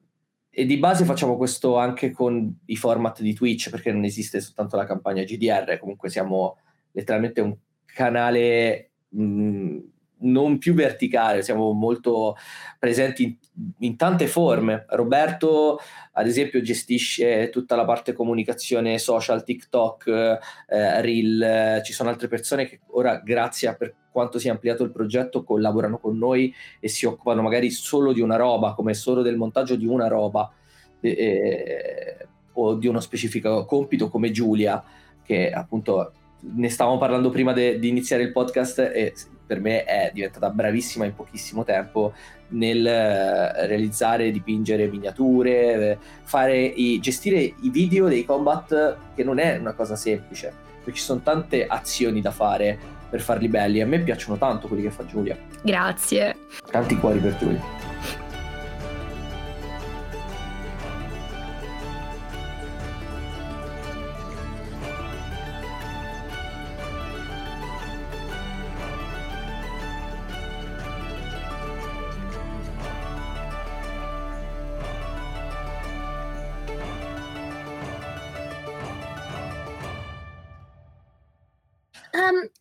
e 0.55 0.67
di 0.67 0.77
base 0.77 1.05
facciamo 1.05 1.37
questo 1.37 1.79
anche 1.79 2.11
con 2.11 2.61
i 2.67 2.77
format 2.77 3.21
di 3.23 3.33
Twitch, 3.33 3.71
perché 3.71 3.91
non 3.93 4.05
esiste 4.05 4.41
soltanto 4.41 4.77
la 4.77 4.85
campagna 4.85 5.23
GDR, 5.23 5.79
comunque 5.79 6.11
siamo 6.11 6.59
letteralmente 6.93 7.41
un 7.41 7.57
canale 7.87 8.91
mh, 9.09 9.79
non 10.23 10.59
più 10.59 10.75
verticale, 10.75 11.43
siamo 11.43 11.73
molto 11.73 12.37
presenti 12.79 13.25
in, 13.25 13.37
in, 13.79 13.97
tante 13.97 14.27
forme. 14.27 14.85
Roberto, 14.89 15.79
ad 16.13 16.27
esempio, 16.27 16.61
gestisce 16.61 17.49
tutta 17.51 17.77
la 17.77 17.85
parte 17.85 18.13
comunicazione 18.13 18.99
social, 18.99 19.45
TikTok, 19.45 20.07
eh, 20.07 21.01
Reel. 21.01 21.83
Ci 21.85 21.93
sono 21.93 22.09
altre 22.09 22.29
persone 22.29 22.67
che 22.67 22.81
ora, 22.89 23.19
grazie 23.19 23.69
a 23.69 23.75
per 23.75 23.95
quanto 24.13 24.39
si 24.39 24.49
è 24.49 24.51
ampliato 24.51 24.85
il 24.85 24.93
progetto, 24.93 25.43
collaborano 25.43 25.99
con 25.99 26.19
noi 26.19 26.55
e 26.79 26.89
si 26.89 27.07
occupano 27.07 27.43
magari 27.43 27.71
solo 27.71 28.13
di 28.13 28.21
una 28.21 28.37
roba, 28.37 28.75
come 28.75 28.95
solo 28.95 29.23
del 29.23 29.37
montaggio 29.37 29.75
di 29.75 29.87
una 29.87 30.07
roba 30.07 30.53
eh, 31.01 32.29
o 32.53 32.75
di 32.75 32.87
uno 32.87 33.01
specifico 33.01 33.65
compito, 33.65 34.09
come 34.09 34.31
Giulia, 34.31 34.85
che 35.23 35.51
appunto 35.51 36.13
ne 36.43 36.69
stavamo 36.69 36.99
parlando 36.99 37.31
prima 37.31 37.53
de, 37.53 37.79
di 37.79 37.89
iniziare 37.89 38.23
il 38.23 38.33
podcast 38.33 38.79
e 38.79 39.15
per 39.47 39.61
me 39.61 39.85
è 39.85 40.11
diventata 40.13 40.49
bravissima 40.51 41.05
in 41.05 41.15
pochissimo 41.15 41.65
tempo 41.65 42.13
nel 42.49 42.87
eh, 42.87 43.67
realizzare, 43.67 44.31
dipingere 44.31 44.89
miniature, 44.89 45.99
fare 46.23 46.59
i, 46.63 46.99
gestire 47.01 47.39
i 47.39 47.71
video 47.71 48.09
dei 48.09 48.25
combat 48.25 48.97
che 49.15 49.25
non 49.25 49.39
è 49.39 49.57
una 49.59 49.73
cosa 49.73 49.97
semplice, 49.97 50.53
perché 50.79 50.99
ci 50.99 51.05
sono 51.05 51.21
tante 51.23 51.67
azioni 51.67 52.21
da 52.21 52.31
fare 52.31 52.79
per 53.11 53.21
farli 53.21 53.49
belli. 53.49 53.81
A 53.81 53.87
me 53.87 54.01
piacciono 54.01 54.39
tanto 54.39 54.69
quelli 54.69 54.83
che 54.83 54.91
fa 54.91 55.05
Giulia. 55.05 55.37
Grazie. 55.63 56.37
Tanti 56.71 56.97
cuori 56.97 57.19
per 57.19 57.37
Giulia. 57.37 58.22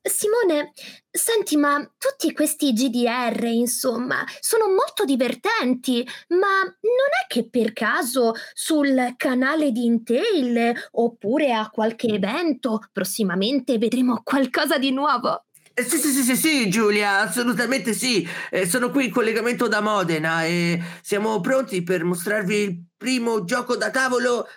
Simone, 0.01 0.71
senti, 1.09 1.57
ma 1.57 1.77
tutti 1.97 2.31
questi 2.31 2.71
GDR, 2.71 3.43
insomma, 3.43 4.23
sono 4.39 4.67
molto 4.67 5.03
divertenti, 5.03 6.07
ma 6.29 6.63
non 6.63 7.09
è 7.21 7.27
che 7.27 7.49
per 7.49 7.73
caso 7.73 8.33
sul 8.53 9.13
canale 9.17 9.71
di 9.71 9.85
Intel 9.85 10.73
oppure 10.91 11.53
a 11.53 11.69
qualche 11.69 12.07
evento 12.07 12.79
prossimamente 12.93 13.77
vedremo 13.77 14.21
qualcosa 14.23 14.77
di 14.77 14.91
nuovo? 14.91 15.45
Eh, 15.73 15.83
sì, 15.83 15.97
sì, 15.97 16.11
sì, 16.11 16.23
sì, 16.23 16.35
sì, 16.35 16.69
Giulia, 16.69 17.19
assolutamente 17.19 17.93
sì. 17.93 18.27
Eh, 18.49 18.67
sono 18.67 18.89
qui 18.89 19.05
in 19.05 19.11
collegamento 19.11 19.67
da 19.67 19.81
Modena 19.81 20.43
e 20.45 20.81
siamo 21.01 21.39
pronti 21.39 21.81
per 21.81 22.03
mostrarvi 22.03 22.55
il 22.55 22.83
primo 22.97 23.45
gioco 23.45 23.77
da 23.77 23.89
tavolo 23.89 24.47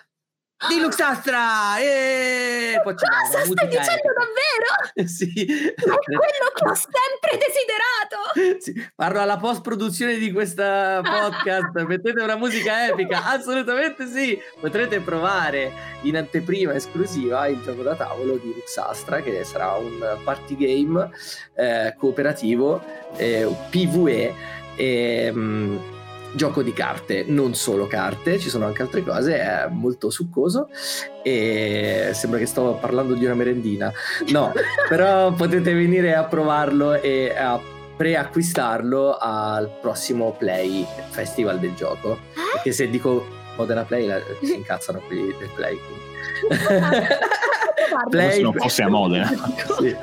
di 0.69 0.79
Luxastra! 0.79 1.77
E 1.79 2.79
Cosa 2.81 3.43
stai 3.43 3.67
dicendo 3.67 3.91
epica. 3.91 4.13
davvero? 4.13 5.05
sì. 5.05 5.45
È 5.45 5.81
quello 5.81 6.51
che 6.53 6.65
ho 6.65 6.73
sempre 6.73 7.37
desiderato! 7.37 7.83
Sì. 8.65 8.73
Parlo 8.95 9.19
alla 9.21 9.37
post-produzione 9.37 10.17
di 10.17 10.31
questa 10.31 11.01
podcast. 11.03 11.77
Mettete 11.85 12.21
una 12.21 12.35
musica 12.35 12.87
epica? 12.87 13.25
Assolutamente 13.25 14.07
sì! 14.07 14.39
Potrete 14.59 14.99
provare 15.01 15.71
in 16.01 16.17
anteprima 16.17 16.73
esclusiva 16.73 17.47
il 17.47 17.61
gioco 17.61 17.83
da 17.83 17.95
tavolo 17.95 18.37
di 18.37 18.53
Luxastra, 18.53 19.21
che 19.21 19.43
sarà 19.43 19.73
un 19.73 20.19
party 20.23 20.55
game 20.55 21.09
eh, 21.55 21.95
cooperativo, 21.97 22.83
eh, 23.17 23.47
PvE. 23.69 24.33
E, 24.75 25.31
um, 25.33 25.94
gioco 26.35 26.61
di 26.61 26.73
carte, 26.73 27.23
non 27.27 27.55
solo 27.55 27.87
carte, 27.87 28.37
ci 28.37 28.49
sono 28.49 28.65
anche 28.65 28.81
altre 28.81 29.03
cose, 29.03 29.39
è 29.39 29.67
molto 29.69 30.09
succoso 30.09 30.69
e 31.23 32.11
sembra 32.13 32.37
che 32.39 32.45
sto 32.45 32.77
parlando 32.79 33.13
di 33.13 33.25
una 33.25 33.33
merendina. 33.33 33.91
No, 34.27 34.51
però 34.87 35.31
potete 35.33 35.73
venire 35.73 36.13
a 36.13 36.25
provarlo 36.25 36.93
e 36.93 37.33
a 37.35 37.59
preacquistarlo 37.95 39.17
al 39.17 39.77
prossimo 39.81 40.35
Play 40.37 40.85
Festival 41.09 41.59
del 41.59 41.73
gioco. 41.73 42.19
Perché 42.53 42.71
se 42.73 42.89
dico 42.89 43.25
Modena 43.55 43.83
Play 43.83 44.11
si 44.43 44.55
incazzano 44.55 44.99
quelli 45.07 45.33
del 45.37 45.49
Play. 45.55 45.79
Play 48.09 48.31
se 48.31 48.41
non 48.41 48.53
fosse 48.53 48.83
a 48.83 48.89
Modena. 48.89 49.31
sì. 49.79 49.95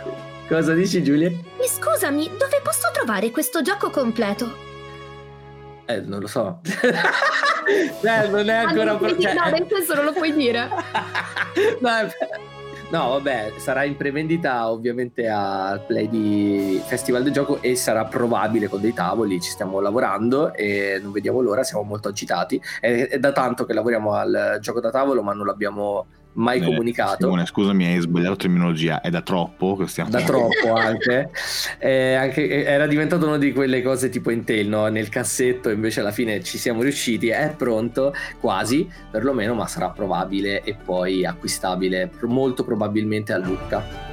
Cosa 0.49 0.75
dici 0.75 1.03
Giulia? 1.03 1.29
Mi 1.29 1.67
scusami, 1.67 2.29
dove 2.39 2.61
posso 2.63 2.91
trovare 2.93 3.31
questo 3.31 3.63
gioco 3.63 3.91
completo? 3.91 4.72
Eh, 5.87 6.01
non 6.01 6.21
lo 6.21 6.27
so. 6.27 6.61
eh, 6.63 8.29
non 8.29 8.49
è 8.49 8.55
ancora... 8.55 8.99
cioè... 9.19 9.35
No, 9.35 9.51
nel 9.51 9.67
senso 9.69 9.95
non 9.95 10.05
lo 10.05 10.13
puoi 10.13 10.33
dire. 10.33 10.69
no, 11.81 11.91
no, 12.91 13.09
vabbè, 13.11 13.55
sarà 13.57 13.85
in 13.85 13.97
prevendita 13.97 14.71
ovviamente 14.71 15.29
al 15.29 15.85
play 15.85 16.09
di 16.09 16.81
Festival 16.85 17.23
del 17.23 17.33
Gioco 17.33 17.61
e 17.61 17.75
sarà 17.75 18.05
probabile 18.05 18.69
con 18.69 18.81
dei 18.81 18.95
tavoli, 18.95 19.41
ci 19.41 19.51
stiamo 19.51 19.81
lavorando 19.81 20.55
e 20.55 20.99
non 21.03 21.13
vediamo 21.13 21.41
l'ora, 21.41 21.63
siamo 21.63 21.83
molto 21.85 22.09
agitati. 22.09 22.61
È, 22.81 23.09
è 23.09 23.19
da 23.19 23.33
tanto 23.33 23.65
che 23.65 23.73
lavoriamo 23.73 24.13
al 24.13 24.59
gioco 24.61 24.81
da 24.81 24.91
tavolo 24.91 25.23
ma 25.23 25.33
non 25.33 25.47
l'abbiamo 25.47 26.07
mai 26.35 26.61
eh, 26.61 26.65
comunicato. 26.65 27.25
Simone, 27.25 27.47
scusami, 27.47 27.87
hai 27.87 28.01
sbagliato 28.01 28.37
terminologia, 28.37 29.01
è 29.01 29.11
da 29.11 29.21
troppo 29.23 29.77
che 29.77 29.87
stiamo 29.87 30.11
Da 30.11 30.23
troppo 30.23 30.73
anche. 30.75 31.31
eh, 31.79 32.15
anche. 32.15 32.49
Eh, 32.49 32.63
era 32.63 32.87
diventato 32.87 33.27
una 33.27 33.39
di 33.39 33.53
quelle 33.53 33.83
cose 33.83 34.09
tipo 34.09 34.31
Intel, 34.31 34.69
no? 34.69 34.87
Nel 34.87 35.09
cassetto, 35.09 35.71
invece 35.71 36.01
alla 36.01 36.13
fine 36.13 36.43
ci 36.43 36.59
siamo 36.59 36.83
riusciti, 36.83 37.29
è 37.29 37.55
pronto, 37.57 38.15
quasi, 38.41 38.89
perlomeno, 39.11 39.55
ma 39.55 39.67
sarà 39.67 39.91
probabile 39.91 40.63
e 40.63 40.75
poi 40.75 41.25
acquistabile 41.25 42.11
molto 42.23 42.65
probabilmente 42.65 43.33
a 43.33 43.39
Lucca. 43.39 44.12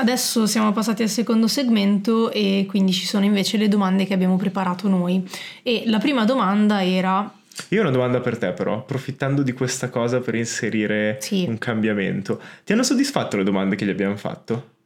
Adesso 0.00 0.46
siamo 0.46 0.72
passati 0.72 1.02
al 1.02 1.08
secondo 1.08 1.48
segmento 1.48 2.30
e 2.30 2.66
quindi 2.68 2.92
ci 2.92 3.04
sono 3.04 3.24
invece 3.24 3.56
le 3.56 3.66
domande 3.66 4.04
che 4.06 4.14
abbiamo 4.14 4.36
preparato 4.36 4.88
noi. 4.88 5.28
E 5.62 5.82
la 5.86 5.98
prima 5.98 6.24
domanda 6.24 6.84
era 6.84 7.32
io 7.70 7.80
ho 7.80 7.82
una 7.82 7.90
domanda 7.90 8.20
per 8.20 8.38
te 8.38 8.52
però, 8.52 8.78
approfittando 8.78 9.42
di 9.42 9.52
questa 9.52 9.90
cosa 9.90 10.20
per 10.20 10.34
inserire 10.34 11.18
sì. 11.20 11.44
un 11.48 11.58
cambiamento. 11.58 12.40
Ti 12.64 12.72
hanno 12.72 12.82
soddisfatto 12.82 13.36
le 13.36 13.44
domande 13.44 13.76
che 13.76 13.84
gli 13.84 13.90
abbiamo 13.90 14.16
fatto? 14.16 14.76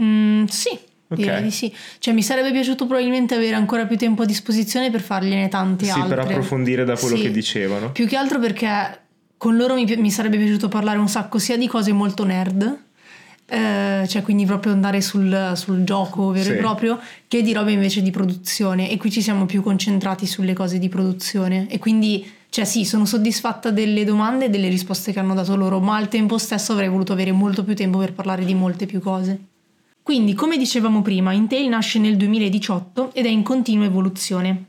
Mm, 0.00 0.44
sì, 0.44 0.70
okay. 0.70 1.24
direi 1.24 1.42
di 1.42 1.50
sì. 1.50 1.74
Cioè 1.98 2.14
mi 2.14 2.22
sarebbe 2.22 2.52
piaciuto 2.52 2.86
probabilmente 2.86 3.34
avere 3.34 3.54
ancora 3.54 3.86
più 3.86 3.96
tempo 3.96 4.22
a 4.22 4.26
disposizione 4.26 4.90
per 4.90 5.00
fargliene 5.00 5.48
tante 5.48 5.86
sì, 5.86 5.90
altre. 5.90 6.08
Sì, 6.08 6.14
per 6.14 6.18
approfondire 6.20 6.84
da 6.84 6.96
quello 6.96 7.16
sì. 7.16 7.22
che 7.22 7.30
dicevano. 7.30 7.90
Più 7.90 8.06
che 8.06 8.16
altro 8.16 8.38
perché 8.38 9.00
con 9.36 9.56
loro 9.56 9.74
mi, 9.74 9.84
mi 9.96 10.10
sarebbe 10.10 10.36
piaciuto 10.38 10.68
parlare 10.68 10.98
un 10.98 11.08
sacco 11.08 11.38
sia 11.38 11.56
di 11.56 11.66
cose 11.66 11.92
molto 11.92 12.24
nerd, 12.24 12.78
eh, 13.50 14.06
cioè 14.06 14.22
quindi 14.22 14.46
proprio 14.46 14.70
andare 14.70 15.00
sul, 15.00 15.54
sul 15.56 15.82
gioco 15.82 16.30
vero 16.30 16.44
sì. 16.44 16.52
e 16.52 16.56
proprio, 16.56 17.00
che 17.26 17.42
di 17.42 17.52
robe 17.52 17.72
invece 17.72 18.00
di 18.00 18.12
produzione. 18.12 18.88
E 18.88 18.96
qui 18.96 19.10
ci 19.10 19.20
siamo 19.20 19.44
più 19.44 19.60
concentrati 19.60 20.24
sulle 20.24 20.52
cose 20.52 20.78
di 20.78 20.88
produzione. 20.88 21.68
E 21.68 21.80
quindi, 21.80 22.30
cioè 22.48 22.64
sì, 22.64 22.84
sono 22.84 23.04
soddisfatta 23.04 23.70
delle 23.70 24.04
domande 24.04 24.44
e 24.44 24.50
delle 24.50 24.68
risposte 24.68 25.12
che 25.12 25.18
hanno 25.18 25.34
dato 25.34 25.56
loro, 25.56 25.80
ma 25.80 25.96
al 25.96 26.08
tempo 26.08 26.38
stesso 26.38 26.72
avrei 26.72 26.88
voluto 26.88 27.12
avere 27.12 27.32
molto 27.32 27.64
più 27.64 27.74
tempo 27.74 27.98
per 27.98 28.12
parlare 28.12 28.44
di 28.44 28.54
molte 28.54 28.86
più 28.86 29.00
cose. 29.00 29.38
Quindi, 30.00 30.34
come 30.34 30.56
dicevamo 30.56 31.02
prima, 31.02 31.32
Intel 31.32 31.68
nasce 31.68 31.98
nel 31.98 32.16
2018 32.16 33.10
ed 33.12 33.26
è 33.26 33.28
in 33.28 33.42
continua 33.42 33.84
evoluzione. 33.84 34.66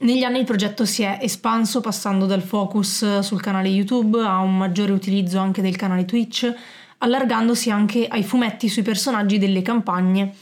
Negli 0.00 0.22
anni 0.22 0.38
il 0.38 0.44
progetto 0.46 0.84
si 0.86 1.02
è 1.02 1.18
espanso 1.20 1.80
passando 1.80 2.24
dal 2.24 2.40
focus 2.40 3.20
sul 3.20 3.40
canale 3.40 3.68
YouTube 3.68 4.22
a 4.22 4.38
un 4.38 4.56
maggiore 4.56 4.92
utilizzo 4.92 5.38
anche 5.38 5.60
del 5.60 5.76
canale 5.76 6.06
Twitch, 6.06 6.54
allargandosi 7.02 7.70
anche 7.70 8.06
ai 8.06 8.22
fumetti 8.22 8.68
sui 8.68 8.82
personaggi 8.82 9.38
delle 9.38 9.62
campagne 9.62 10.34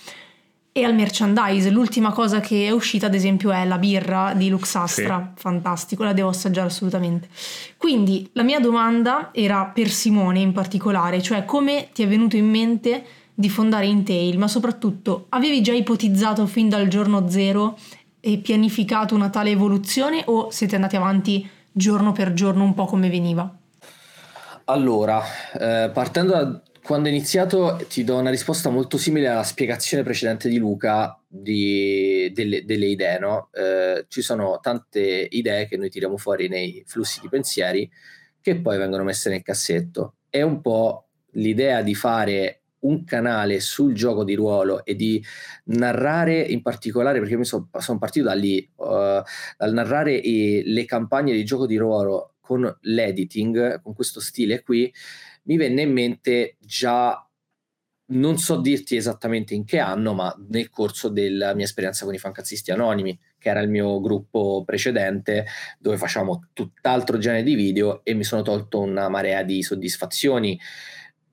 e 0.72 0.84
al 0.84 0.94
merchandise. 0.94 1.70
L'ultima 1.70 2.12
cosa 2.12 2.40
che 2.40 2.66
è 2.66 2.70
uscita, 2.70 3.06
ad 3.06 3.14
esempio, 3.14 3.50
è 3.50 3.64
la 3.64 3.78
birra 3.78 4.32
di 4.34 4.48
Luxastra, 4.48 5.32
sì. 5.34 5.40
fantastico, 5.40 6.04
la 6.04 6.12
devo 6.12 6.28
assaggiare 6.28 6.68
assolutamente. 6.68 7.28
Quindi 7.76 8.28
la 8.32 8.42
mia 8.42 8.60
domanda 8.60 9.30
era 9.32 9.64
per 9.64 9.90
Simone 9.90 10.40
in 10.40 10.52
particolare, 10.52 11.20
cioè 11.22 11.44
come 11.44 11.88
ti 11.92 12.02
è 12.02 12.08
venuto 12.08 12.36
in 12.36 12.48
mente 12.48 13.04
di 13.34 13.48
fondare 13.48 13.86
Intail, 13.86 14.36
ma 14.38 14.48
soprattutto 14.48 15.26
avevi 15.30 15.62
già 15.62 15.72
ipotizzato 15.72 16.46
fin 16.46 16.68
dal 16.68 16.88
giorno 16.88 17.28
zero 17.28 17.78
e 18.20 18.38
pianificato 18.38 19.14
una 19.14 19.30
tale 19.30 19.50
evoluzione 19.50 20.22
o 20.26 20.50
siete 20.50 20.74
andati 20.74 20.96
avanti 20.96 21.48
giorno 21.70 22.12
per 22.12 22.32
giorno 22.32 22.64
un 22.64 22.74
po' 22.74 22.86
come 22.86 23.08
veniva? 23.08 23.57
Allora, 24.70 25.22
eh, 25.58 25.90
partendo 25.94 26.32
da 26.32 26.62
quando 26.82 27.08
ho 27.08 27.10
iniziato 27.10 27.82
ti 27.88 28.04
do 28.04 28.18
una 28.18 28.28
risposta 28.28 28.68
molto 28.68 28.98
simile 28.98 29.26
alla 29.26 29.42
spiegazione 29.42 30.02
precedente 30.02 30.50
di 30.50 30.58
Luca 30.58 31.18
di, 31.26 32.30
delle, 32.34 32.66
delle, 32.66 32.86
idee. 32.86 33.18
No? 33.18 33.48
Eh, 33.52 34.04
ci 34.08 34.20
sono 34.20 34.58
tante 34.60 35.26
idee 35.30 35.66
che 35.66 35.78
noi 35.78 35.88
tiriamo 35.88 36.18
fuori 36.18 36.48
nei 36.48 36.82
flussi 36.86 37.20
di 37.20 37.30
pensieri 37.30 37.90
che 38.42 38.60
poi 38.60 38.76
vengono 38.76 39.04
messe 39.04 39.30
nel 39.30 39.42
cassetto. 39.42 40.16
È 40.28 40.42
un 40.42 40.60
po' 40.60 41.08
l'idea 41.32 41.80
di 41.80 41.94
fare 41.94 42.60
un 42.80 43.04
canale 43.04 43.60
sul 43.60 43.94
gioco 43.94 44.22
di 44.22 44.34
ruolo 44.34 44.84
e 44.84 44.94
di 44.94 45.22
narrare 45.64 46.40
in 46.40 46.60
particolare, 46.60 47.20
perché 47.20 47.38
mi 47.38 47.44
sono 47.46 47.70
son 47.78 47.98
partito 47.98 48.26
da 48.26 48.34
lì, 48.34 48.70
uh, 48.76 49.22
dal 49.56 49.72
narrare 49.72 50.14
i, 50.14 50.62
le 50.64 50.84
campagne 50.84 51.32
di 51.32 51.44
gioco 51.44 51.66
di 51.66 51.76
ruolo 51.76 52.34
con 52.48 52.78
l'editing, 52.80 53.82
con 53.82 53.92
questo 53.92 54.20
stile 54.20 54.62
qui, 54.62 54.90
mi 55.42 55.58
venne 55.58 55.82
in 55.82 55.92
mente 55.92 56.56
già 56.58 57.22
non 58.10 58.38
so 58.38 58.58
dirti 58.58 58.96
esattamente 58.96 59.52
in 59.52 59.66
che 59.66 59.78
anno, 59.78 60.14
ma 60.14 60.34
nel 60.48 60.70
corso 60.70 61.10
della 61.10 61.52
mia 61.52 61.66
esperienza 61.66 62.06
con 62.06 62.14
i 62.14 62.18
fancazzisti 62.18 62.70
anonimi, 62.70 63.18
che 63.38 63.50
era 63.50 63.60
il 63.60 63.68
mio 63.68 64.00
gruppo 64.00 64.62
precedente, 64.64 65.44
dove 65.78 65.98
facciamo 65.98 66.48
tutt'altro 66.54 67.18
genere 67.18 67.42
di 67.42 67.54
video 67.54 68.02
e 68.04 68.14
mi 68.14 68.24
sono 68.24 68.40
tolto 68.40 68.80
una 68.80 69.10
marea 69.10 69.42
di 69.42 69.62
soddisfazioni 69.62 70.58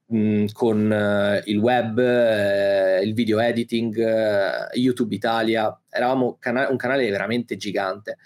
mh, 0.07 0.47
con 0.51 0.91
uh, 0.91 1.49
il 1.49 1.57
web, 1.57 1.97
uh, 1.97 3.01
il 3.01 3.13
video 3.13 3.39
editing, 3.39 3.95
uh, 3.95 4.77
YouTube 4.77 5.15
Italia. 5.15 5.79
Eravamo 5.89 6.35
cana- 6.41 6.67
un 6.69 6.75
canale 6.75 7.09
veramente 7.09 7.55
gigante. 7.55 8.17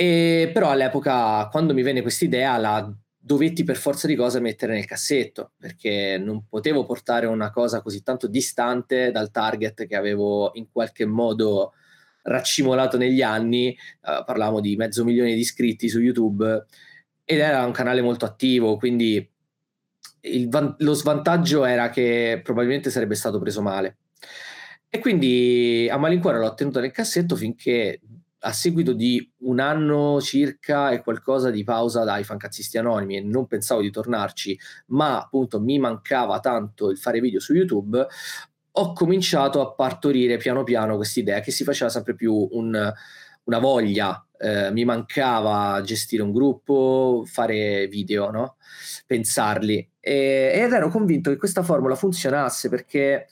E 0.00 0.50
però 0.54 0.70
all'epoca, 0.70 1.48
quando 1.50 1.74
mi 1.74 1.82
venne 1.82 2.02
questa 2.02 2.24
idea, 2.24 2.56
la 2.56 2.88
dovetti 3.18 3.64
per 3.64 3.76
forza 3.76 4.06
di 4.06 4.14
cose 4.14 4.38
mettere 4.38 4.72
nel 4.72 4.84
cassetto 4.84 5.50
perché 5.58 6.16
non 6.22 6.46
potevo 6.48 6.86
portare 6.86 7.26
una 7.26 7.50
cosa 7.50 7.82
così 7.82 8.04
tanto 8.04 8.28
distante 8.28 9.10
dal 9.10 9.32
target 9.32 9.88
che 9.88 9.96
avevo 9.96 10.52
in 10.54 10.70
qualche 10.70 11.04
modo 11.04 11.72
raccimolato 12.22 12.96
negli 12.96 13.22
anni. 13.22 13.76
Uh, 14.00 14.22
parlavamo 14.24 14.60
di 14.60 14.76
mezzo 14.76 15.02
milione 15.04 15.34
di 15.34 15.40
iscritti 15.40 15.88
su 15.88 15.98
YouTube 15.98 16.66
ed 17.24 17.40
era 17.40 17.66
un 17.66 17.72
canale 17.72 18.00
molto 18.00 18.24
attivo, 18.24 18.76
quindi 18.76 19.28
il, 20.20 20.76
lo 20.78 20.92
svantaggio 20.94 21.64
era 21.64 21.90
che 21.90 22.40
probabilmente 22.44 22.90
sarebbe 22.90 23.16
stato 23.16 23.40
preso 23.40 23.62
male. 23.62 23.96
E 24.88 25.00
quindi 25.00 25.88
a 25.90 25.96
malincuore 25.98 26.38
l'ho 26.38 26.54
tenuto 26.54 26.78
nel 26.78 26.92
cassetto 26.92 27.34
finché 27.34 28.00
a 28.40 28.52
seguito 28.52 28.92
di 28.92 29.32
un 29.38 29.58
anno 29.60 30.20
circa 30.20 30.90
e 30.90 31.02
qualcosa 31.02 31.50
di 31.50 31.64
pausa 31.64 32.04
dai 32.04 32.24
fancazzisti 32.24 32.78
anonimi 32.78 33.16
e 33.16 33.20
non 33.20 33.46
pensavo 33.46 33.80
di 33.80 33.90
tornarci, 33.90 34.58
ma 34.86 35.20
appunto 35.20 35.60
mi 35.60 35.78
mancava 35.78 36.40
tanto 36.40 36.90
il 36.90 36.98
fare 36.98 37.20
video 37.20 37.40
su 37.40 37.54
YouTube, 37.54 38.06
ho 38.70 38.92
cominciato 38.92 39.60
a 39.60 39.72
partorire 39.72 40.36
piano 40.36 40.62
piano 40.62 40.96
questa 40.96 41.20
idea 41.20 41.40
che 41.40 41.50
si 41.50 41.64
faceva 41.64 41.90
sempre 41.90 42.14
più 42.14 42.48
un, 42.52 42.92
una 43.44 43.58
voglia, 43.58 44.24
eh, 44.38 44.70
mi 44.70 44.84
mancava 44.84 45.80
gestire 45.82 46.22
un 46.22 46.32
gruppo, 46.32 47.24
fare 47.26 47.88
video, 47.88 48.30
no? 48.30 48.56
pensarli 49.06 49.90
e, 49.98 50.52
ed 50.54 50.72
ero 50.72 50.90
convinto 50.90 51.30
che 51.30 51.36
questa 51.36 51.62
formula 51.62 51.94
funzionasse 51.94 52.68
perché 52.68 53.26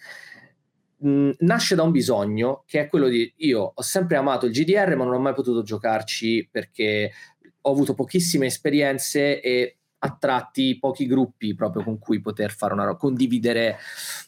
nasce 0.98 1.74
da 1.74 1.82
un 1.82 1.90
bisogno 1.90 2.64
che 2.66 2.80
è 2.80 2.88
quello 2.88 3.08
di 3.08 3.30
io 3.38 3.72
ho 3.74 3.82
sempre 3.82 4.16
amato 4.16 4.46
il 4.46 4.52
GDR 4.52 4.96
ma 4.96 5.04
non 5.04 5.14
ho 5.14 5.18
mai 5.18 5.34
potuto 5.34 5.62
giocarci 5.62 6.48
perché 6.50 7.12
ho 7.60 7.70
avuto 7.70 7.94
pochissime 7.94 8.46
esperienze 8.46 9.40
e 9.40 9.76
a 9.98 10.16
tratti 10.18 10.78
pochi 10.78 11.06
gruppi 11.06 11.54
proprio 11.54 11.82
con 11.82 11.98
cui 11.98 12.20
poter 12.20 12.52
fare 12.52 12.74
una 12.74 12.96
condividere 12.96 13.78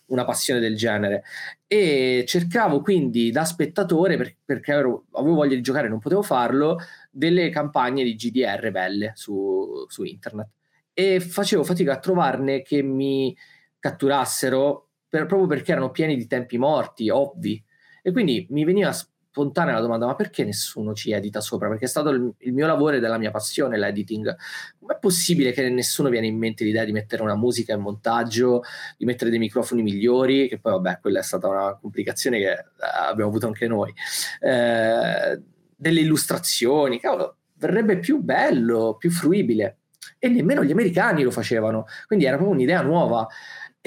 una 0.07 0.25
passione 0.25 0.61
del 0.61 0.77
genere. 0.77 1.23
E 1.67 2.25
cercavo 2.27 2.81
quindi 2.81 3.31
da 3.31 3.45
spettatore 3.45 4.17
per, 4.17 4.35
perché 4.45 4.73
ero, 4.73 5.05
avevo 5.13 5.35
voglia 5.37 5.55
di 5.55 5.61
giocare 5.61 5.87
e 5.87 5.91
non 5.91 5.99
potevo 5.99 6.23
farlo 6.23 6.79
delle 7.11 7.51
campagne 7.51 8.03
di 8.03 8.15
GDR 8.15 8.71
belle 8.71 9.13
su, 9.15 9.85
su 9.89 10.05
internet. 10.05 10.49
E 10.93 11.21
facevo 11.21 11.63
fatica 11.63 11.93
a 11.93 11.99
trovarne 11.99 12.63
che 12.63 12.83
mi 12.83 13.37
catturassero 13.79 14.88
per, 15.09 15.27
proprio 15.27 15.49
perché 15.49 15.73
erano 15.73 15.91
pieni 15.91 16.17
di 16.17 16.27
tempi 16.27 16.59
morti, 16.59 17.09
ovvi. 17.11 17.63
E 18.03 18.13
quindi 18.13 18.47
mi 18.51 18.65
veniva 18.65 18.93
spontanea 18.93 19.75
la 19.75 19.81
domanda: 19.81 20.07
ma 20.07 20.15
perché 20.15 20.45
nessuno 20.45 20.95
ci 20.95 21.13
edita 21.13 21.41
sopra? 21.41 21.69
Perché 21.69 21.85
è 21.85 21.89
stato 21.89 22.11
il, 22.11 22.33
il 22.39 22.53
mio 22.53 22.67
lavoro 22.67 22.97
e 22.97 23.01
della 23.01 23.19
mia 23.19 23.31
passione 23.31 23.79
l'editing. 23.79 24.37
Com'è 24.79 24.99
possibile 24.99 25.53
che 25.53 25.69
nessuno 25.69 26.09
viene 26.09 26.27
in 26.27 26.37
mente 26.37 26.65
l'idea 26.65 26.85
di 26.85 26.93
mettere 26.93 27.23
una 27.23 27.37
musica 27.37 27.75
in 27.75 27.81
montaggio, 27.81 28.63
di 28.97 29.05
mettere 29.05 29.31
dei 29.31 29.39
microfoni 29.39 29.83
migliori? 29.83 30.49
Che 30.49 30.59
poi, 30.59 30.73
vabbè, 30.73 30.99
quella 31.01 31.21
è 31.21 31.23
stata 31.23 31.49
una 31.49 31.77
complicazione 31.81 32.39
che 32.39 32.65
abbiamo 33.09 33.31
avuto 33.31 33.47
anche 33.47 33.67
noi. 33.67 33.93
Eh, 34.41 35.41
delle 35.77 36.01
illustrazioni, 36.01 36.99
cavolo, 36.99 37.37
verrebbe 37.55 37.99
più 37.99 38.21
bello, 38.21 38.97
più 38.99 39.11
fruibile. 39.11 39.79
E 40.19 40.29
nemmeno 40.29 40.65
gli 40.65 40.73
americani 40.73 41.23
lo 41.23 41.31
facevano, 41.31 41.87
quindi 42.07 42.25
era 42.25 42.37
proprio 42.37 42.57
un'idea 42.57 42.83
nuova. 42.83 43.27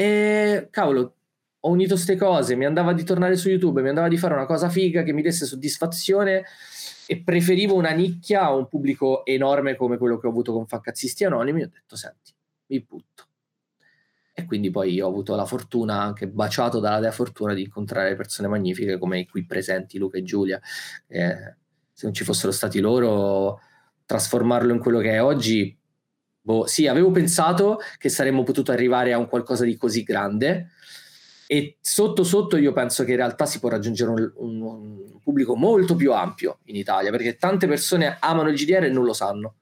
E 0.01 0.69
cavolo, 0.71 1.15
ho 1.59 1.69
unito 1.69 1.93
queste 1.93 2.15
cose, 2.15 2.55
mi 2.55 2.65
andava 2.65 2.91
di 2.91 3.03
tornare 3.03 3.35
su 3.35 3.49
YouTube, 3.49 3.83
mi 3.83 3.89
andava 3.89 4.07
di 4.07 4.17
fare 4.17 4.33
una 4.33 4.47
cosa 4.47 4.67
figa 4.67 5.03
che 5.03 5.13
mi 5.13 5.21
desse 5.21 5.45
soddisfazione 5.45 6.43
e 7.05 7.21
preferivo 7.21 7.75
una 7.75 7.91
nicchia 7.91 8.45
a 8.45 8.55
un 8.55 8.67
pubblico 8.67 9.23
enorme 9.25 9.75
come 9.75 9.99
quello 9.99 10.17
che 10.17 10.25
ho 10.25 10.31
avuto 10.31 10.53
con 10.53 10.65
Faccazzisti 10.65 11.23
Anonimi. 11.23 11.61
Ho 11.61 11.69
detto, 11.71 11.95
senti, 11.95 12.33
mi 12.65 12.79
butto. 12.79 13.27
E 14.33 14.45
quindi 14.45 14.71
poi 14.71 14.99
ho 14.99 15.07
avuto 15.07 15.35
la 15.35 15.45
fortuna, 15.45 16.01
anche 16.01 16.27
baciato 16.27 16.79
dalla 16.79 16.99
dea 16.99 17.11
fortuna, 17.11 17.53
di 17.53 17.61
incontrare 17.61 18.15
persone 18.15 18.47
magnifiche 18.47 18.97
come 18.97 19.19
i 19.19 19.27
qui 19.27 19.45
presenti, 19.45 19.99
Luca 19.99 20.17
e 20.17 20.23
Giulia. 20.23 20.59
Eh, 21.05 21.55
se 21.93 22.05
non 22.07 22.13
ci 22.15 22.23
fossero 22.23 22.51
stati 22.51 22.79
loro, 22.79 23.59
trasformarlo 24.07 24.73
in 24.73 24.79
quello 24.79 24.97
che 24.97 25.11
è 25.11 25.21
oggi 25.21 25.77
Boh, 26.43 26.65
sì, 26.65 26.87
avevo 26.87 27.11
pensato 27.11 27.79
che 27.97 28.09
saremmo 28.09 28.41
potuti 28.41 28.71
arrivare 28.71 29.13
a 29.13 29.17
un 29.19 29.27
qualcosa 29.27 29.63
di 29.63 29.77
così 29.77 30.03
grande 30.03 30.71
e 31.45 31.77
sotto 31.81 32.23
sotto 32.23 32.57
io 32.57 32.71
penso 32.71 33.03
che 33.03 33.11
in 33.11 33.17
realtà 33.17 33.45
si 33.45 33.59
può 33.59 33.69
raggiungere 33.69 34.09
un, 34.09 34.31
un, 34.37 34.61
un 34.61 35.19
pubblico 35.21 35.55
molto 35.55 35.95
più 35.95 36.13
ampio 36.13 36.59
in 36.63 36.75
Italia 36.75 37.11
perché 37.11 37.35
tante 37.35 37.67
persone 37.67 38.17
amano 38.19 38.49
il 38.49 38.55
GDR 38.55 38.85
e 38.85 38.89
non 38.89 39.03
lo 39.03 39.13
sanno. 39.13 39.57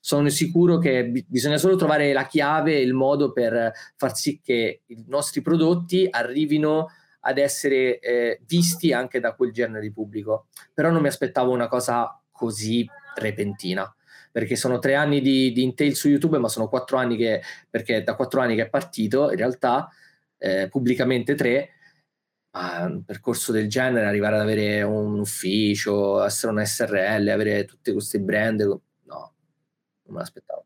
Sono 0.00 0.28
sicuro 0.30 0.78
che 0.78 1.04
b- 1.06 1.24
bisogna 1.26 1.58
solo 1.58 1.76
trovare 1.76 2.12
la 2.12 2.26
chiave 2.26 2.76
e 2.76 2.82
il 2.82 2.94
modo 2.94 3.32
per 3.32 3.72
far 3.96 4.16
sì 4.16 4.40
che 4.42 4.82
i 4.86 5.04
nostri 5.08 5.42
prodotti 5.42 6.06
arrivino 6.10 6.88
ad 7.20 7.38
essere 7.38 7.98
eh, 7.98 8.40
visti 8.46 8.92
anche 8.92 9.20
da 9.20 9.34
quel 9.34 9.52
genere 9.52 9.80
di 9.82 9.92
pubblico. 9.92 10.46
Però 10.72 10.90
non 10.90 11.02
mi 11.02 11.08
aspettavo 11.08 11.52
una 11.52 11.68
cosa 11.68 12.18
così 12.30 12.88
repentina 13.16 13.94
perché 14.34 14.56
sono 14.56 14.80
tre 14.80 14.96
anni 14.96 15.20
di, 15.20 15.52
di 15.52 15.62
Intel 15.62 15.94
su 15.94 16.08
YouTube, 16.08 16.38
ma 16.38 16.48
sono 16.48 16.68
quattro 16.68 16.96
anni 16.96 17.16
che, 17.16 17.40
perché 17.70 18.02
da 18.02 18.16
quattro 18.16 18.40
anni 18.40 18.56
che 18.56 18.62
è 18.62 18.68
partito, 18.68 19.30
in 19.30 19.36
realtà, 19.36 19.88
eh, 20.38 20.66
pubblicamente 20.68 21.36
tre, 21.36 21.70
ma 22.50 22.84
un 22.84 23.04
percorso 23.04 23.52
del 23.52 23.68
genere, 23.68 24.06
arrivare 24.06 24.34
ad 24.34 24.40
avere 24.40 24.82
un 24.82 25.20
ufficio, 25.20 26.24
essere 26.24 26.50
un 26.50 26.66
SRL, 26.66 27.28
avere 27.28 27.64
tutte 27.64 27.92
queste 27.92 28.18
brand, 28.18 28.60
no, 28.62 28.80
non 29.04 29.34
me 30.02 30.18
l'aspettavo. 30.18 30.64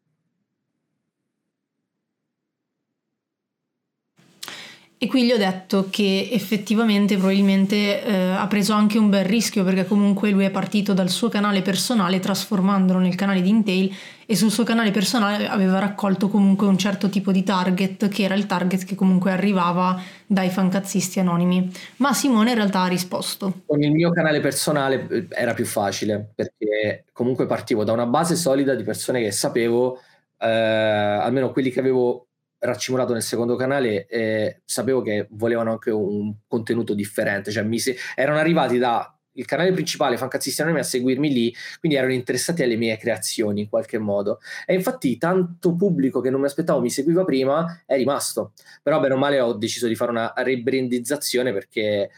E 5.01 5.07
qui 5.07 5.25
gli 5.25 5.31
ho 5.31 5.37
detto 5.37 5.87
che 5.91 6.29
effettivamente 6.33 7.17
probabilmente 7.17 8.03
eh, 8.03 8.31
ha 8.31 8.47
preso 8.49 8.73
anche 8.73 8.99
un 8.99 9.09
bel 9.09 9.25
rischio 9.25 9.63
perché 9.63 9.85
comunque 9.85 10.31
lui 10.31 10.45
è 10.45 10.51
partito 10.51 10.93
dal 10.93 11.09
suo 11.09 11.29
canale 11.29 11.63
personale 11.63 12.19
trasformandolo 12.19 12.99
nel 12.99 13.15
canale 13.15 13.41
di 13.41 13.49
Intel 13.49 13.95
e 14.27 14.35
sul 14.35 14.51
suo 14.51 14.65
canale 14.65 14.91
personale 14.91 15.47
aveva 15.47 15.79
raccolto 15.79 16.29
comunque 16.29 16.67
un 16.67 16.77
certo 16.77 17.09
tipo 17.09 17.31
di 17.31 17.45
target 17.45 18.09
che 18.09 18.25
era 18.25 18.35
il 18.35 18.47
target 18.47 18.85
che 18.85 18.97
comunque 18.97 19.31
arrivava 19.31 20.03
dai 20.27 20.51
fancazzisti 20.51 21.21
anonimi. 21.21 21.71
Ma 21.99 22.13
Simone 22.13 22.51
in 22.51 22.57
realtà 22.57 22.83
ha 22.83 22.89
risposto. 22.89 23.63
Con 23.67 23.81
il 23.81 23.93
mio 23.93 24.11
canale 24.11 24.41
personale 24.41 25.07
eh, 25.09 25.27
era 25.31 25.55
più 25.55 25.65
facile 25.65 26.33
perché 26.35 27.05
comunque 27.13 27.47
partivo 27.47 27.85
da 27.85 27.93
una 27.93 28.07
base 28.07 28.35
solida 28.35 28.75
di 28.75 28.83
persone 28.83 29.23
che 29.23 29.31
sapevo, 29.31 30.01
eh, 30.41 30.49
almeno 30.49 31.53
quelli 31.53 31.71
che 31.71 31.79
avevo 31.79 32.28
raccimolato 32.61 33.13
nel 33.13 33.23
secondo 33.23 33.57
canale 33.57 34.07
eh, 34.07 34.63
sapevo 34.65 35.03
che 35.03 35.27
volevano 35.31 35.73
anche 35.73 35.91
un 35.91 36.35
contenuto 36.47 36.95
differente, 36.95 37.51
cioè 37.51 37.67
se- 37.79 37.97
erano 38.15 38.39
arrivati 38.39 38.79
da 38.79 39.13
il 39.39 39.45
canale 39.47 39.73
principale 39.73 40.17
Fancazzissimi 40.17 40.67
Anime 40.67 40.83
a 40.83 40.87
seguirmi 40.87 41.33
lì, 41.33 41.55
quindi 41.79 41.97
erano 41.97 42.13
interessati 42.13 42.63
alle 42.63 42.77
mie 42.77 42.97
creazioni 42.97 43.63
in 43.63 43.69
qualche 43.69 43.99
modo. 43.99 44.41
E 44.67 44.75
infatti 44.75 45.17
tanto 45.17 45.75
pubblico 45.77 46.21
che 46.21 46.29
non 46.31 46.41
mi 46.41 46.47
aspettavo 46.47 46.81
mi 46.81 46.91
seguiva 46.91 47.25
prima 47.25 47.83
è 47.87 47.97
rimasto. 47.97 48.53
Però 48.83 48.99
bene 48.99 49.15
o 49.15 49.17
male 49.17 49.41
ho 49.41 49.53
deciso 49.53 49.87
di 49.87 49.95
fare 49.95 50.11
una 50.11 50.33
rebrandizzazione 50.37 51.53
perché 51.53 52.11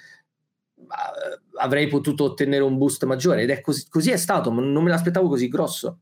avrei 1.59 1.88
potuto 1.88 2.24
ottenere 2.24 2.62
un 2.62 2.78
boost 2.78 3.05
maggiore 3.05 3.43
ed 3.43 3.51
è 3.51 3.61
così, 3.61 3.86
così 3.88 4.11
è 4.11 4.16
stato, 4.16 4.51
non 4.51 4.82
me 4.82 4.88
l'aspettavo 4.88 5.28
così 5.28 5.49
grosso, 5.49 6.01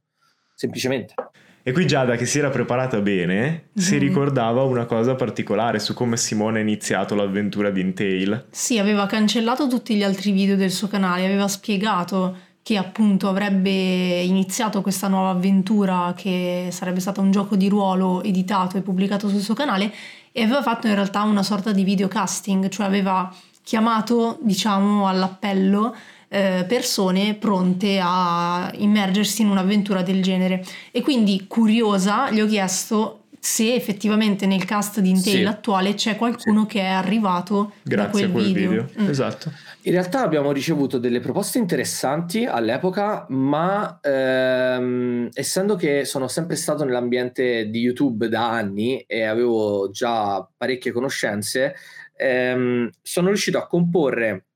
semplicemente. 0.54 1.14
E 1.62 1.72
qui 1.72 1.86
Giada, 1.86 2.16
che 2.16 2.24
si 2.24 2.38
era 2.38 2.50
preparata 2.50 3.00
bene, 3.00 3.68
mm. 3.78 3.82
si 3.82 3.98
ricordava 3.98 4.62
una 4.62 4.86
cosa 4.86 5.14
particolare 5.14 5.78
su 5.78 5.92
come 5.94 6.16
Simone 6.16 6.60
ha 6.60 6.62
iniziato 6.62 7.14
l'avventura 7.14 7.70
di 7.70 7.80
Intail. 7.80 8.46
Sì, 8.50 8.78
aveva 8.78 9.06
cancellato 9.06 9.66
tutti 9.68 9.94
gli 9.94 10.02
altri 10.02 10.30
video 10.30 10.56
del 10.56 10.70
suo 10.70 10.88
canale, 10.88 11.26
aveva 11.26 11.48
spiegato 11.48 12.46
che 12.62 12.76
appunto 12.76 13.28
avrebbe 13.28 14.20
iniziato 14.20 14.82
questa 14.82 15.08
nuova 15.08 15.30
avventura 15.30 16.12
che 16.14 16.68
sarebbe 16.70 17.00
stata 17.00 17.22
un 17.22 17.30
gioco 17.30 17.56
di 17.56 17.66
ruolo 17.66 18.22
editato 18.22 18.76
e 18.76 18.82
pubblicato 18.82 19.28
sul 19.28 19.40
suo 19.40 19.54
canale 19.54 19.90
e 20.32 20.42
aveva 20.42 20.60
fatto 20.60 20.86
in 20.86 20.94
realtà 20.94 21.22
una 21.22 21.42
sorta 21.42 21.72
di 21.72 21.82
videocasting, 21.82 22.68
cioè 22.68 22.84
aveva 22.84 23.34
chiamato, 23.62 24.38
diciamo, 24.42 25.08
all'appello 25.08 25.94
eh, 26.28 26.64
persone 26.68 27.34
pronte 27.34 28.00
a 28.02 28.70
immergersi 28.76 29.42
in 29.42 29.48
un'avventura 29.48 30.02
del 30.02 30.22
genere. 30.22 30.64
E 30.90 31.00
quindi, 31.02 31.46
curiosa, 31.48 32.30
gli 32.30 32.40
ho 32.40 32.46
chiesto 32.46 33.22
se 33.40 33.74
effettivamente 33.74 34.46
nel 34.46 34.64
cast 34.64 35.00
di 35.00 35.10
Intel 35.10 35.32
sì. 35.32 35.44
attuale 35.44 35.94
c'è 35.94 36.16
qualcuno 36.16 36.62
sì. 36.62 36.66
che 36.68 36.80
è 36.80 36.88
arrivato 36.88 37.72
Grazie 37.82 38.04
da 38.04 38.10
quel, 38.10 38.24
a 38.24 38.28
quel 38.30 38.44
video. 38.44 38.70
video. 38.70 38.88
Mm. 39.00 39.08
Esatto. 39.08 39.52
In 39.82 39.92
realtà 39.92 40.22
abbiamo 40.22 40.52
ricevuto 40.52 40.98
delle 40.98 41.20
proposte 41.20 41.58
interessanti 41.58 42.44
all'epoca, 42.44 43.26
ma 43.30 43.98
ehm, 44.02 45.28
essendo 45.32 45.76
che 45.76 46.04
sono 46.04 46.28
sempre 46.28 46.56
stato 46.56 46.84
nell'ambiente 46.84 47.70
di 47.70 47.80
YouTube 47.80 48.28
da 48.28 48.50
anni 48.50 49.00
e 49.06 49.22
avevo 49.22 49.88
già 49.90 50.46
parecchie 50.56 50.92
conoscenze, 50.92 51.74
ehm, 52.16 52.90
sono 53.00 53.28
riuscito 53.28 53.56
a 53.58 53.66
comporre 53.66 54.47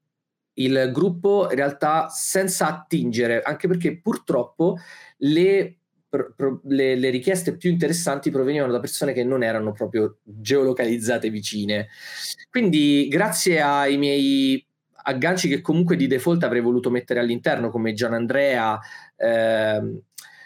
il 0.54 0.90
gruppo 0.92 1.48
in 1.50 1.56
realtà 1.56 2.08
senza 2.08 2.68
attingere, 2.68 3.42
anche 3.42 3.68
perché 3.68 4.00
purtroppo 4.00 4.76
le, 5.18 5.78
le, 6.64 6.94
le, 6.96 7.10
richieste 7.10 7.56
più 7.56 7.70
interessanti 7.70 8.30
provenivano 8.30 8.72
da 8.72 8.80
persone 8.80 9.12
che 9.12 9.24
non 9.24 9.42
erano 9.42 9.72
proprio 9.72 10.18
geolocalizzate 10.22 11.30
vicine. 11.30 11.88
Quindi 12.50 13.08
grazie 13.08 13.60
ai 13.60 13.96
miei 13.96 14.66
agganci 15.04 15.48
che 15.48 15.60
comunque 15.60 15.96
di 15.96 16.06
default 16.06 16.44
avrei 16.44 16.60
voluto 16.60 16.90
mettere 16.90 17.20
all'interno 17.20 17.70
come 17.70 17.92
Gian 17.92 18.14
Andrea, 18.14 18.78
ehm, 19.16 20.00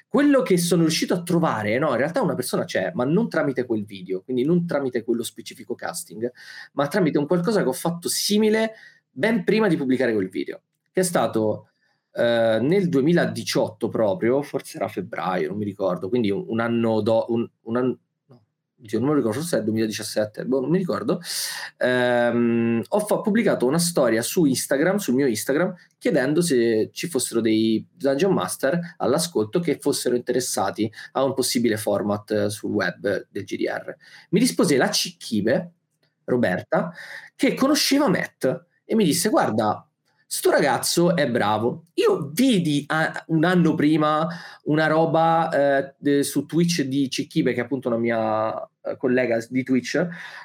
quello 0.09 0.41
che 0.41 0.57
sono 0.57 0.83
riuscito 0.83 1.13
a 1.13 1.23
trovare, 1.23 1.79
no, 1.79 1.91
in 1.91 1.97
realtà 1.97 2.23
una 2.23 2.35
persona 2.35 2.65
c'è, 2.65 2.91
ma 2.95 3.05
non 3.05 3.29
tramite 3.29 3.67
quel 3.67 3.85
video, 3.85 4.23
quindi 4.23 4.45
non 4.45 4.67
tramite 4.67 5.05
quello 5.05 5.23
specifico 5.23 5.75
casting, 5.75 6.31
ma 6.73 6.89
tramite 6.89 7.19
un 7.19 7.27
qualcosa 7.27 7.63
che 7.63 7.69
ho 7.69 7.75
fatto 7.75 8.09
simile 8.09 8.73
ben 9.17 9.45
prima 9.45 9.67
di 9.67 9.77
pubblicare 9.77 10.13
quel 10.13 10.29
video, 10.29 10.61
che 10.93 11.01
è 11.01 11.05
stato 11.05 11.71
eh, 12.13 12.59
nel 12.61 12.89
2018 12.91 13.89
proprio, 13.89 14.43
forse 14.43 14.77
era 14.77 14.89
febbraio, 14.89 15.49
non 15.49 15.57
mi 15.57 15.65
ricordo, 15.65 16.11
quindi 16.11 16.31
un, 16.31 16.61
anno 16.61 17.01
dopo, 17.01 17.33
un, 17.33 17.49
un 17.63 17.77
anno, 17.79 17.99
no, 18.27 18.43
non 18.77 19.09
mi 19.09 19.15
ricordo, 19.15 19.33
forse 19.33 19.57
è 19.57 19.59
il 19.61 19.65
2017, 19.65 20.45
boh, 20.45 20.61
non 20.61 20.69
mi 20.69 20.77
ricordo, 20.77 21.19
ehm, 21.79 22.83
ho 22.87 23.01
fa- 23.01 23.21
pubblicato 23.21 23.65
una 23.65 23.79
storia 23.79 24.21
su 24.21 24.45
Instagram, 24.45 24.97
sul 24.97 25.15
mio 25.15 25.27
Instagram, 25.27 25.75
chiedendo 25.97 26.43
se 26.43 26.91
ci 26.93 27.09
fossero 27.09 27.41
dei 27.41 27.87
Dungeon 27.91 28.35
Master 28.35 28.97
all'ascolto 28.99 29.61
che 29.61 29.79
fossero 29.81 30.15
interessati 30.15 30.93
a 31.13 31.25
un 31.25 31.33
possibile 31.33 31.79
format 31.79 32.49
sul 32.49 32.71
web 32.71 33.27
del 33.31 33.45
GDR. 33.45 33.97
Mi 34.29 34.41
rispose 34.41 34.77
la 34.77 34.91
Cicchibe, 34.91 35.73
Roberta, 36.25 36.93
che 37.35 37.55
conosceva 37.55 38.09
Matt 38.09 38.65
e 38.87 38.95
mi 38.95 39.05
disse 39.05 39.29
guarda, 39.29 39.87
sto 40.29 40.51
ragazzo 40.51 41.15
è 41.15 41.29
bravo. 41.29 41.87
Io 41.95 42.31
vidi 42.33 42.87
uh, 42.89 43.35
un 43.35 43.45
anno 43.45 43.75
prima 43.75 44.27
una 44.65 44.87
roba 44.87 45.49
de, 45.99 46.23
su 46.23 46.47
Twitch 46.47 46.83
di 46.83 47.11
Cicchibe, 47.11 47.53
che 47.53 47.61
è 47.61 47.65
appunto 47.65 47.89
una 47.89 47.99
mia 47.99 48.55
uh, 48.55 48.97
collega 48.97 49.39
di 49.49 49.63
Twitch, 49.65 49.95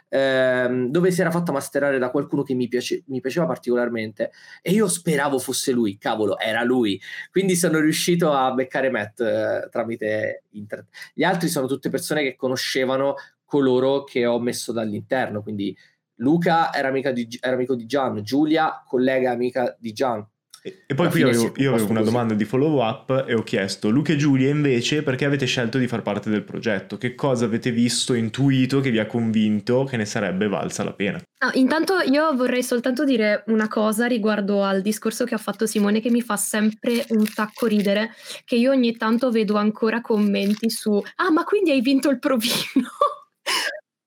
uh, 0.09 0.89
dove 0.89 1.11
si 1.11 1.21
era 1.21 1.31
fatta 1.31 1.51
masterare 1.51 1.99
da 1.99 2.09
qualcuno 2.09 2.43
che 2.43 2.53
mi, 2.53 2.67
piace, 2.67 3.03
mi, 3.07 3.21
piaceva 3.21 3.45
particolarmente 3.45 4.31
e 4.61 4.71
io 4.71 4.87
speravo 4.87 5.39
fosse 5.39 5.71
lui, 5.71 5.97
cavolo, 5.97 6.37
era 6.37 6.63
lui. 6.63 6.99
Quindi 7.31 7.55
sono 7.55 7.79
riuscito 7.79 8.31
a 8.31 8.51
beccare 8.51 8.89
Matt 8.89 9.21
eh, 9.21 9.67
tramite 9.71 10.43
internet. 10.51 10.87
Gli 11.13 11.23
altri 11.23 11.47
sono 11.47 11.67
tutte 11.67 11.89
persone 11.89 12.23
che 12.23 12.35
conoscevano 12.35 13.15
coloro 13.51 14.05
che 14.05 14.25
ho 14.25 14.39
messo 14.39 14.71
dall'interno, 14.71 15.43
quindi 15.43 15.75
Luca 16.21 16.73
era, 16.73 16.91
di, 16.91 17.27
era, 17.39 17.55
amico 17.55 17.75
di 17.75 17.85
Gian, 17.85 18.21
Giulia, 18.23 18.83
collega 18.85 19.31
amica 19.31 19.75
di 19.79 19.91
Gian. 19.91 20.25
E, 20.63 20.83
e 20.85 20.93
poi 20.93 21.09
qui 21.09 21.21
io 21.21 21.27
avevo, 21.27 21.53
io 21.55 21.73
avevo 21.73 21.89
una 21.89 22.03
domanda 22.03 22.35
di 22.35 22.45
follow 22.45 22.83
up 22.83 23.25
e 23.27 23.33
ho 23.33 23.41
chiesto, 23.41 23.89
Luca 23.89 24.13
e 24.13 24.15
Giulia 24.15 24.47
invece 24.47 25.01
perché 25.01 25.25
avete 25.25 25.47
scelto 25.47 25.79
di 25.79 25.87
far 25.87 26.03
parte 26.03 26.29
del 26.29 26.43
progetto? 26.43 26.99
Che 26.99 27.15
cosa 27.15 27.45
avete 27.45 27.71
visto, 27.71 28.13
intuito 28.13 28.79
che 28.79 28.91
vi 28.91 28.99
ha 28.99 29.07
convinto 29.07 29.85
che 29.85 29.97
ne 29.97 30.05
sarebbe 30.05 30.47
valsa 30.47 30.83
la 30.83 30.93
pena? 30.93 31.19
Ah, 31.39 31.49
intanto 31.55 31.95
io 32.01 32.35
vorrei 32.35 32.61
soltanto 32.61 33.03
dire 33.03 33.43
una 33.47 33.67
cosa 33.67 34.05
riguardo 34.05 34.63
al 34.63 34.83
discorso 34.83 35.25
che 35.25 35.33
ha 35.33 35.39
fatto 35.39 35.65
Simone 35.65 35.99
che 35.99 36.11
mi 36.11 36.21
fa 36.21 36.37
sempre 36.37 37.07
un 37.09 37.25
tacco 37.33 37.65
ridere, 37.65 38.11
che 38.45 38.55
io 38.55 38.69
ogni 38.69 38.95
tanto 38.97 39.31
vedo 39.31 39.55
ancora 39.55 40.01
commenti 40.01 40.69
su 40.69 41.01
ah 41.15 41.31
ma 41.31 41.43
quindi 41.43 41.71
hai 41.71 41.81
vinto 41.81 42.11
il 42.11 42.19
provino? 42.19 42.91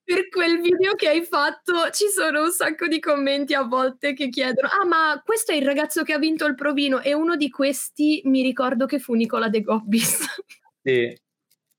Per 0.05 0.29
quel 0.29 0.61
video 0.61 0.93
che 0.93 1.09
hai 1.09 1.23
fatto 1.23 1.89
ci 1.89 2.07
sono 2.09 2.43
un 2.43 2.51
sacco 2.51 2.87
di 2.87 2.99
commenti 2.99 3.55
a 3.55 3.63
volte 3.63 4.13
che 4.13 4.29
chiedono 4.29 4.67
ah 4.67 4.85
ma 4.85 5.21
questo 5.25 5.51
è 5.51 5.55
il 5.55 5.65
ragazzo 5.65 6.03
che 6.03 6.13
ha 6.13 6.19
vinto 6.19 6.45
il 6.45 6.53
provino 6.53 7.01
e 7.01 7.13
uno 7.13 7.35
di 7.35 7.49
questi 7.49 8.21
mi 8.25 8.43
ricordo 8.43 8.85
che 8.85 8.99
fu 8.99 9.13
Nicola 9.15 9.49
De 9.49 9.61
Gobbis. 9.61 10.19
Sì. 10.83 11.19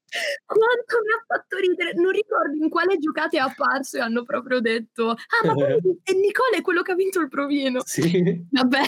quanto 0.45 0.97
mi 1.05 1.13
ha 1.13 1.25
fatto 1.27 1.57
ridere 1.59 1.93
non 1.95 2.11
ricordo 2.11 2.57
in 2.57 2.69
quale 2.69 2.99
giocate 2.99 3.37
è 3.37 3.41
apparso 3.41 3.97
e 3.97 4.01
hanno 4.01 4.25
proprio 4.25 4.61
detto 4.61 5.11
ah 5.11 5.47
ma 5.47 5.55
è 6.03 6.13
Nicola 6.13 6.57
è 6.57 6.63
quello 6.63 6.83
che 6.83 6.93
ha 6.93 6.97
vinto 6.97 7.21
il 7.21 7.29
provino. 7.29 7.81
Sì. 7.85 8.45
vabbè. 8.51 8.83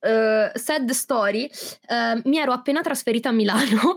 Uh, 0.00 0.50
sad 0.56 0.88
story, 0.90 1.50
uh, 1.88 2.20
mi 2.28 2.38
ero 2.38 2.52
appena 2.52 2.80
trasferita 2.80 3.30
a 3.30 3.32
Milano 3.32 3.96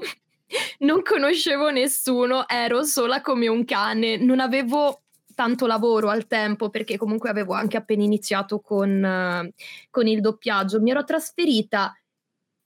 non 0.80 1.02
conoscevo 1.02 1.70
nessuno, 1.70 2.48
ero 2.48 2.84
sola 2.84 3.22
come 3.22 3.48
un 3.48 3.66
cane, 3.66 4.18
non 4.18 4.40
avevo 4.40 5.02
tanto 5.34 5.66
lavoro 5.66 6.10
al 6.10 6.28
tempo 6.28 6.70
perché 6.70 6.98
comunque 6.98 7.30
avevo 7.30 7.54
anche 7.54 7.78
appena 7.78 8.04
iniziato 8.04 8.60
con, 8.60 8.90
uh, 9.04 9.50
con 9.90 10.08
il 10.08 10.22
doppiaggio, 10.22 10.82
mi 10.82 10.92
ero 10.92 11.04
trasferita 11.04 11.96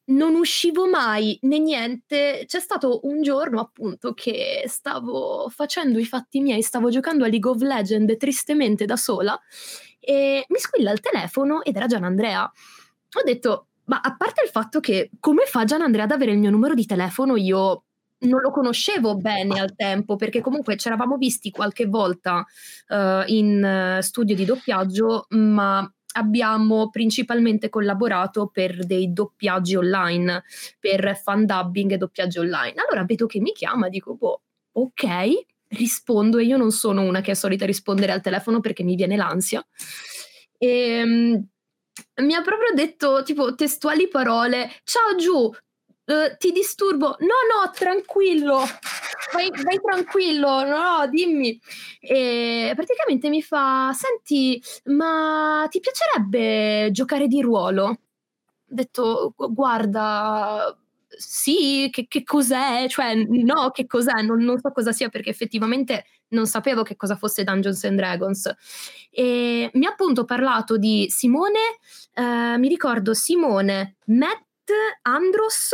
non 0.07 0.36
uscivo 0.36 0.88
mai 0.88 1.38
né 1.43 1.59
niente. 1.59 2.43
C'è 2.45 2.59
stato 2.59 3.01
un 3.03 3.21
giorno 3.21 3.59
appunto 3.59 4.13
che 4.13 4.63
stavo 4.67 5.49
facendo 5.49 5.99
i 5.99 6.05
fatti 6.05 6.41
miei, 6.41 6.61
stavo 6.61 6.89
giocando 6.89 7.23
a 7.23 7.27
League 7.27 7.49
of 7.49 7.61
Legends 7.61 8.17
tristemente 8.17 8.86
da 8.86 8.97
sola 8.97 9.39
e 9.99 10.45
mi 10.47 10.59
squilla 10.59 10.91
il 10.91 10.99
telefono 10.99 11.63
ed 11.63 11.75
era 11.75 11.88
Gian 11.88 12.03
Andrea. 12.03 12.43
Ho 12.43 13.23
detto, 13.23 13.67
ma 13.86 13.99
a 14.01 14.15
parte 14.15 14.43
il 14.43 14.49
fatto 14.49 14.79
che 14.79 15.09
come 15.19 15.45
fa 15.45 15.63
Gian 15.63 15.81
Andrea 15.81 16.05
ad 16.05 16.11
avere 16.11 16.31
il 16.31 16.39
mio 16.39 16.49
numero 16.49 16.73
di 16.73 16.86
telefono, 16.86 17.36
io 17.36 17.83
non 18.19 18.41
lo 18.41 18.51
conoscevo 18.51 19.15
bene 19.17 19.59
al 19.59 19.75
tempo 19.75 20.15
perché 20.15 20.41
comunque 20.41 20.77
ci 20.77 20.88
eravamo 20.88 21.17
visti 21.17 21.51
qualche 21.51 21.86
volta 21.86 22.45
uh, 22.89 23.23
in 23.27 23.97
uh, 23.97 24.01
studio 24.01 24.36
di 24.36 24.45
doppiaggio, 24.45 25.27
ma 25.29 25.88
abbiamo 26.13 26.89
principalmente 26.89 27.69
collaborato 27.69 28.47
per 28.47 28.86
dei 28.86 29.11
doppiaggi 29.11 29.75
online, 29.75 30.43
per 30.79 31.17
fan 31.21 31.45
dubbing 31.45 31.91
e 31.91 31.97
doppiaggi 31.97 32.39
online. 32.39 32.75
Allora 32.88 33.05
vedo 33.05 33.25
che 33.25 33.39
mi 33.39 33.51
chiama, 33.51 33.89
dico, 33.89 34.15
boh, 34.15 34.41
ok, 34.71 35.05
rispondo 35.69 36.38
e 36.38 36.45
io 36.45 36.57
non 36.57 36.71
sono 36.71 37.03
una 37.03 37.21
che 37.21 37.31
è 37.31 37.36
solita 37.36 37.65
rispondere 37.65 38.11
al 38.11 38.21
telefono 38.21 38.59
perché 38.59 38.83
mi 38.83 38.95
viene 38.95 39.17
l'ansia. 39.17 39.65
E, 40.57 41.03
um, 41.03 41.47
mi 42.22 42.34
ha 42.34 42.41
proprio 42.41 42.74
detto 42.74 43.24
tipo 43.24 43.56
testuali 43.56 44.08
parole 44.08 44.72
ciao 44.84 45.16
Giù 45.16 45.36
uh, 45.38 46.38
ti 46.38 46.52
disturbo 46.52 47.16
no 47.20 47.28
no 47.28 47.72
tranquillo 47.74 48.60
vai, 49.34 49.50
vai 49.50 49.80
tranquillo 49.82 50.64
no, 50.66 51.08
dimmi 51.10 51.60
e 52.00 52.74
praticamente 52.76 53.30
mi 53.30 53.41
fa 53.41 53.91
senti 53.93 54.62
ma 54.86 55.66
ti 55.70 55.80
piacerebbe 55.80 56.89
giocare 56.91 57.28
di 57.28 57.41
ruolo 57.41 57.84
ho 57.86 57.98
detto 58.66 59.34
guarda 59.36 60.78
sì, 61.18 61.88
che, 61.91 62.08
che 62.08 62.24
cos'è? 62.24 62.88
Cioè, 62.89 63.16
no, 63.16 63.72
che 63.72 63.86
cos'è? 63.86 64.22
Non, 64.22 64.43
non, 64.43 64.60
so 64.60 64.72
cosa 64.72 64.91
sia 64.91 65.10
perché 65.10 65.30
effettivamente 65.30 66.06
non 66.30 66.47
sapevo 66.47 66.84
che 66.84 66.95
cosa 66.95 67.15
fosse 67.15 67.43
Dungeons 67.43 67.84
and 67.84 67.97
Dragons. 67.97 68.53
E 69.09 69.69
mi 69.73 69.86
ha 69.86 69.89
appunto 69.89 70.26
parlato 70.26 70.78
di 70.78 71.07
Simone, 71.09 71.78
eh, 72.13 72.57
mi 72.57 72.67
ricordo 72.67 73.13
Simone, 73.13 73.97
Matt, 74.05 74.43
Andros 75.03 75.71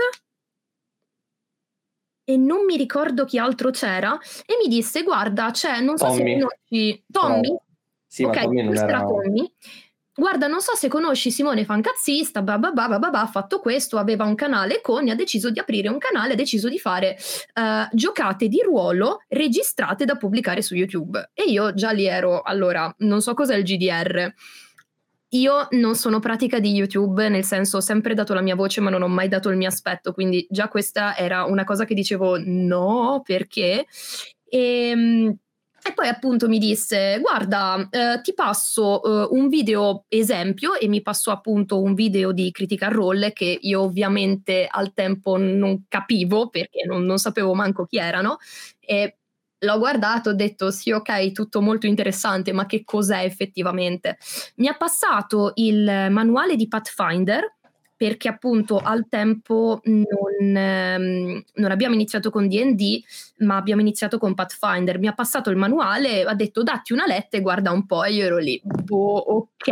e 2.23 2.37
non 2.37 2.65
mi 2.65 2.77
ricordo 2.77 3.25
chi 3.25 3.37
altro 3.37 3.71
c'era 3.71 4.17
e 4.45 4.55
mi 4.61 4.67
disse 4.67 5.03
guarda, 5.03 5.51
c'è, 5.51 5.81
non 5.81 5.97
so 5.97 6.05
Tommy. 6.05 6.17
se 6.17 6.39
conosci 6.39 7.03
Tommy. 7.11 7.47
No. 7.49 7.63
Sì, 8.07 8.23
ok, 8.23 8.35
ma 8.35 8.41
Tommy 8.43 8.63
non 8.63 8.75
era 8.77 8.99
Tommy. 8.99 9.53
Guarda, 10.21 10.45
non 10.45 10.61
so 10.61 10.75
se 10.75 10.87
conosci 10.87 11.31
Simone 11.31 11.65
Fancazzista, 11.65 12.43
bah, 12.43 12.59
bah, 12.59 12.71
bah, 12.71 12.87
bah, 12.87 13.09
bah, 13.09 13.21
ha 13.21 13.25
fatto 13.25 13.57
questo, 13.59 13.97
aveva 13.97 14.23
un 14.23 14.35
canale 14.35 14.79
con 14.79 15.09
ha 15.09 15.15
deciso 15.15 15.49
di 15.49 15.57
aprire 15.57 15.89
un 15.89 15.97
canale, 15.97 16.33
ha 16.33 16.35
deciso 16.35 16.69
di 16.69 16.77
fare 16.77 17.17
uh, 17.55 17.89
giocate 17.91 18.47
di 18.47 18.61
ruolo 18.63 19.23
registrate 19.29 20.05
da 20.05 20.17
pubblicare 20.17 20.61
su 20.61 20.75
YouTube. 20.75 21.31
E 21.33 21.45
io 21.45 21.73
già 21.73 21.89
lì 21.89 22.05
ero, 22.05 22.43
allora, 22.43 22.93
non 22.99 23.19
so 23.21 23.33
cos'è 23.33 23.55
il 23.55 23.63
GDR. 23.63 24.31
Io 25.29 25.67
non 25.71 25.95
sono 25.95 26.19
pratica 26.19 26.59
di 26.59 26.71
YouTube, 26.71 27.27
nel 27.27 27.43
senso 27.43 27.77
ho 27.77 27.81
sempre 27.81 28.13
dato 28.13 28.35
la 28.35 28.41
mia 28.41 28.53
voce 28.53 28.79
ma 28.79 28.91
non 28.91 29.01
ho 29.01 29.07
mai 29.07 29.27
dato 29.27 29.49
il 29.49 29.57
mio 29.57 29.69
aspetto, 29.69 30.13
quindi 30.13 30.45
già 30.51 30.67
questa 30.67 31.17
era 31.17 31.45
una 31.45 31.63
cosa 31.63 31.83
che 31.83 31.95
dicevo 31.95 32.37
no, 32.37 33.23
perché? 33.25 33.87
E, 34.47 35.35
e 35.83 35.93
poi 35.93 36.07
appunto 36.07 36.47
mi 36.47 36.59
disse, 36.59 37.17
guarda, 37.19 37.87
eh, 37.89 38.21
ti 38.21 38.33
passo 38.33 39.03
eh, 39.03 39.27
un 39.31 39.49
video 39.49 40.05
esempio 40.07 40.75
e 40.75 40.87
mi 40.87 41.01
passò 41.01 41.31
appunto 41.31 41.81
un 41.81 41.95
video 41.95 42.31
di 42.31 42.51
Critical 42.51 42.91
Role 42.91 43.33
che 43.33 43.57
io 43.61 43.81
ovviamente 43.81 44.67
al 44.69 44.93
tempo 44.93 45.37
non 45.37 45.85
capivo 45.87 46.49
perché 46.49 46.85
non, 46.85 47.03
non 47.03 47.17
sapevo 47.17 47.53
manco 47.55 47.85
chi 47.85 47.97
erano 47.97 48.37
e 48.79 49.17
l'ho 49.63 49.77
guardato, 49.77 50.29
ho 50.29 50.33
detto 50.33 50.71
sì 50.71 50.91
ok, 50.91 51.31
tutto 51.31 51.61
molto 51.61 51.87
interessante, 51.87 52.51
ma 52.51 52.65
che 52.65 52.83
cos'è 52.83 53.23
effettivamente? 53.23 54.17
Mi 54.55 54.67
ha 54.67 54.75
passato 54.75 55.51
il 55.55 56.07
manuale 56.09 56.55
di 56.55 56.67
Pathfinder 56.67 57.57
perché 58.01 58.29
appunto 58.29 58.79
al 58.79 59.05
tempo 59.07 59.79
non, 59.83 60.55
ehm, 60.55 61.43
non, 61.53 61.69
abbiamo 61.69 61.93
iniziato 61.93 62.31
con 62.31 62.47
DD, 62.47 62.99
ma 63.41 63.57
abbiamo 63.57 63.81
iniziato 63.81 64.17
con 64.17 64.33
Pathfinder. 64.33 64.97
Mi 64.97 65.05
ha 65.05 65.13
passato 65.13 65.51
il 65.51 65.55
manuale, 65.55 66.23
ha 66.23 66.33
detto 66.33 66.63
datti 66.63 66.93
una 66.93 67.05
letta 67.05 67.37
e 67.37 67.41
guarda 67.41 67.69
un 67.69 67.85
po', 67.85 68.03
e 68.03 68.13
io 68.13 68.25
ero 68.25 68.39
lì, 68.39 68.59
boh, 68.63 69.17
ok. 69.17 69.65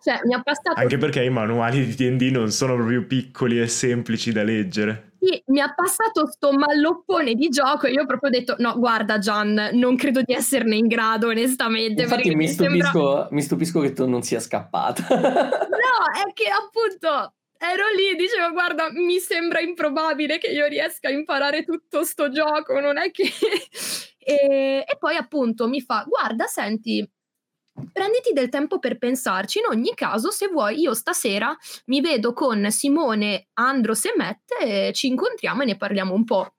Cioè, 0.00 0.20
mi 0.26 0.34
ha 0.34 0.42
passato... 0.42 0.78
Anche 0.78 0.96
perché 0.96 1.24
i 1.24 1.28
manuali 1.28 1.84
di 1.84 2.16
DD 2.16 2.30
non 2.30 2.52
sono 2.52 2.76
proprio 2.76 3.04
piccoli 3.04 3.60
e 3.60 3.66
semplici 3.66 4.30
da 4.30 4.44
leggere. 4.44 5.14
Sì, 5.18 5.42
mi 5.46 5.60
ha 5.60 5.74
passato 5.74 6.28
sto 6.28 6.52
malloppone 6.52 7.34
di 7.34 7.48
gioco 7.48 7.88
e 7.88 7.90
io 7.90 8.02
ho 8.02 8.06
proprio 8.06 8.30
detto 8.30 8.54
no 8.58 8.78
guarda 8.78 9.18
Gian 9.18 9.70
non 9.72 9.96
credo 9.96 10.22
di 10.22 10.32
esserne 10.32 10.76
in 10.76 10.86
grado 10.86 11.28
onestamente 11.28 12.02
infatti 12.02 12.32
mi 12.36 12.46
stupisco, 12.46 12.84
sembra... 12.84 13.28
mi 13.32 13.42
stupisco 13.42 13.80
che 13.80 13.92
tu 13.92 14.06
non 14.06 14.22
sia 14.22 14.38
scappata 14.38 15.06
no 15.08 15.18
è 15.18 16.32
che 16.32 16.44
appunto 16.48 17.32
ero 17.58 17.88
lì 17.94 18.08
e 18.08 18.14
dicevo 18.14 18.52
guarda 18.52 18.90
mi 18.92 19.18
sembra 19.18 19.60
improbabile 19.60 20.38
che 20.38 20.48
io 20.48 20.66
riesca 20.66 21.08
a 21.08 21.12
imparare 21.12 21.64
tutto 21.64 22.04
sto 22.04 22.30
gioco 22.30 22.78
non 22.80 22.98
è 22.98 23.10
che 23.10 23.24
e, 24.18 24.84
e 24.86 24.96
poi 24.98 25.16
appunto 25.16 25.68
mi 25.68 25.80
fa 25.80 26.04
guarda 26.06 26.46
senti 26.46 27.08
prenditi 27.92 28.32
del 28.32 28.48
tempo 28.48 28.78
per 28.78 28.98
pensarci. 28.98 29.58
In 29.58 29.66
ogni 29.66 29.94
caso, 29.94 30.30
se 30.30 30.48
vuoi, 30.48 30.80
io 30.80 30.94
stasera 30.94 31.56
mi 31.86 32.00
vedo 32.00 32.32
con 32.32 32.70
Simone, 32.70 33.48
Andros 33.54 34.04
e 34.06 34.14
Matt 34.16 34.50
e 34.60 34.92
ci 34.94 35.08
incontriamo 35.08 35.62
e 35.62 35.66
ne 35.66 35.76
parliamo 35.76 36.14
un 36.14 36.24
po'. 36.24 36.54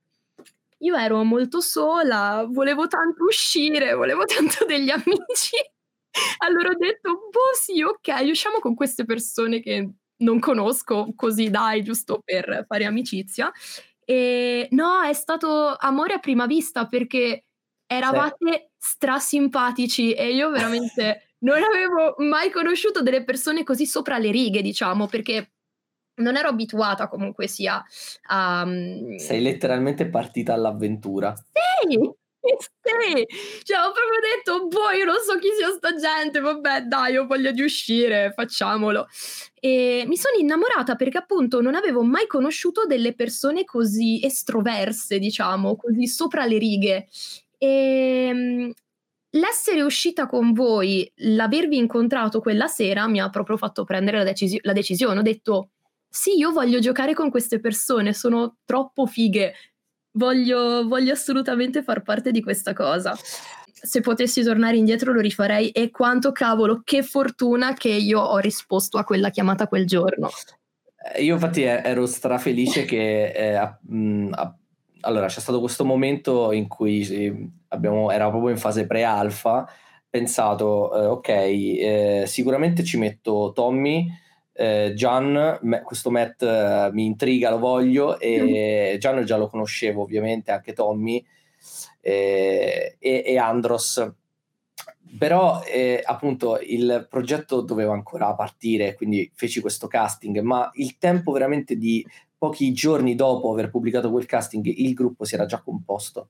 Io 0.79 0.95
ero 0.95 1.23
molto 1.23 1.59
sola, 1.59 2.45
volevo 2.47 2.87
tanto 2.87 3.23
uscire, 3.23 3.93
volevo 3.93 4.25
tanto 4.29 4.65
degli 4.65 4.89
amici. 4.89 5.57
Allora 6.39 6.69
ho 6.69 6.77
detto, 6.77 7.27
boh 7.31 7.53
sì, 7.53 7.81
ok, 7.81 8.29
usciamo 8.29 8.59
con 8.59 8.75
queste 8.75 9.05
persone 9.05 9.59
che 9.59 9.89
non 10.17 10.39
conosco, 10.39 11.13
così 11.15 11.49
dai, 11.49 11.83
giusto 11.83 12.21
per 12.23 12.65
fare 12.67 12.85
amicizia. 12.85 13.51
E 14.03 14.67
no, 14.71 15.01
è 15.01 15.13
stato 15.13 15.75
amore 15.77 16.13
a 16.13 16.19
prima 16.19 16.45
vista 16.45 16.87
perché 16.87 17.43
eravate 17.85 18.71
strasimpatici 18.77 20.13
e 20.13 20.33
io 20.33 20.49
veramente 20.49 21.33
non 21.39 21.61
avevo 21.61 22.15
mai 22.19 22.49
conosciuto 22.51 23.01
delle 23.01 23.23
persone 23.23 23.63
così 23.63 23.85
sopra 23.85 24.17
le 24.17 24.31
righe, 24.31 24.61
diciamo, 24.61 25.07
perché 25.07 25.51
non 26.15 26.35
ero 26.35 26.49
abituata 26.49 27.07
comunque 27.07 27.47
sia 27.47 27.83
a... 28.27 28.63
Um... 28.65 29.17
Sei 29.17 29.41
letteralmente 29.41 30.07
partita 30.07 30.53
all'avventura. 30.53 31.33
Sì! 31.35 32.25
Sì, 32.87 33.25
cioè 33.63 33.77
ho 33.79 33.91
proprio 33.91 34.19
detto, 34.21 34.67
boh, 34.67 34.91
io 34.91 35.05
non 35.05 35.17
so 35.25 35.37
chi 35.37 35.49
sia 35.57 35.69
sta 35.71 35.93
gente, 35.95 36.39
vabbè 36.39 36.83
dai, 36.83 37.17
ho 37.17 37.25
voglia 37.25 37.51
di 37.51 37.61
uscire, 37.61 38.31
facciamolo. 38.33 39.07
E 39.59 40.05
mi 40.07 40.15
sono 40.15 40.37
innamorata 40.37 40.95
perché 40.95 41.17
appunto 41.17 41.61
non 41.61 41.75
avevo 41.75 42.03
mai 42.03 42.27
conosciuto 42.27 42.85
delle 42.85 43.13
persone 43.13 43.65
così 43.65 44.23
estroverse, 44.23 45.19
diciamo, 45.19 45.75
così 45.75 46.07
sopra 46.07 46.45
le 46.45 46.57
righe. 46.57 47.07
E 47.57 48.27
ehm, 48.29 48.71
l'essere 49.31 49.81
uscita 49.81 50.27
con 50.27 50.53
voi, 50.53 51.11
l'avervi 51.17 51.77
incontrato 51.77 52.39
quella 52.39 52.67
sera 52.67 53.07
mi 53.07 53.19
ha 53.19 53.29
proprio 53.29 53.57
fatto 53.57 53.83
prendere 53.83 54.17
la, 54.19 54.23
decisi- 54.23 54.59
la 54.63 54.73
decisione. 54.73 55.19
Ho 55.19 55.23
detto, 55.23 55.71
sì, 56.09 56.37
io 56.37 56.51
voglio 56.51 56.79
giocare 56.79 57.13
con 57.13 57.29
queste 57.29 57.59
persone, 57.59 58.13
sono 58.13 58.57
troppo 58.65 59.05
fighe, 59.05 59.53
voglio, 60.17 60.87
voglio 60.87 61.13
assolutamente 61.13 61.83
far 61.83 62.01
parte 62.01 62.31
di 62.31 62.41
questa 62.41 62.73
cosa. 62.73 63.15
Se 63.71 64.01
potessi 64.01 64.43
tornare 64.43 64.75
indietro 64.75 65.13
lo 65.13 65.21
rifarei 65.21 65.69
e 65.69 65.91
quanto 65.91 66.31
cavolo, 66.31 66.81
che 66.83 67.03
fortuna 67.03 67.73
che 67.73 67.89
io 67.89 68.19
ho 68.19 68.37
risposto 68.39 68.97
a 68.97 69.03
quella 69.03 69.29
chiamata 69.29 69.67
quel 69.67 69.85
giorno. 69.85 70.29
Eh, 71.13 71.23
io 71.23 71.35
infatti 71.35 71.61
ero 71.61 72.05
strafelice 72.07 72.85
che 72.85 73.27
eh, 73.27 73.77
mh, 73.81 74.31
allora 75.01 75.27
c'è 75.27 75.39
stato 75.39 75.59
questo 75.59 75.85
momento 75.85 76.51
in 76.51 76.67
cui 76.67 77.51
abbiamo, 77.69 78.11
era 78.11 78.29
proprio 78.29 78.49
in 78.49 78.57
fase 78.57 78.87
pre-alfa, 78.87 79.69
pensato, 80.09 80.95
eh, 80.95 81.05
ok, 81.05 81.29
eh, 81.29 82.23
sicuramente 82.25 82.83
ci 82.83 82.97
metto 82.97 83.51
Tommy, 83.53 84.09
eh, 84.57 84.93
Gian, 84.95 85.59
me, 85.61 85.81
questo 85.83 86.09
Matt 86.09 86.41
eh, 86.41 86.89
mi 86.91 87.05
intriga, 87.05 87.51
lo 87.51 87.59
voglio, 87.59 88.19
e 88.19 88.93
mm. 88.95 88.99
Gian 88.99 89.23
già 89.23 89.37
lo 89.37 89.47
conoscevo 89.49 90.01
ovviamente, 90.01 90.51
anche 90.51 90.73
Tommy 90.73 91.23
eh, 92.01 92.95
e, 92.97 93.23
e, 93.25 93.37
Andros. 93.37 94.13
Però 95.17 95.61
eh, 95.63 96.01
appunto 96.03 96.59
il 96.59 97.05
progetto 97.09 97.61
doveva 97.61 97.93
ancora 97.93 98.33
partire, 98.33 98.95
quindi 98.95 99.29
feci 99.33 99.61
questo 99.61 99.87
casting, 99.87 100.39
ma 100.39 100.69
il 100.73 100.97
tempo 100.97 101.31
veramente 101.31 101.77
di 101.77 102.05
pochi 102.35 102.73
giorni 102.73 103.15
dopo 103.15 103.51
aver 103.51 103.69
pubblicato 103.69 104.11
quel 104.11 104.25
casting 104.25 104.63
il 104.65 104.93
gruppo 104.93 105.23
si 105.23 105.33
era 105.33 105.47
già 105.47 105.59
composto 105.59 106.29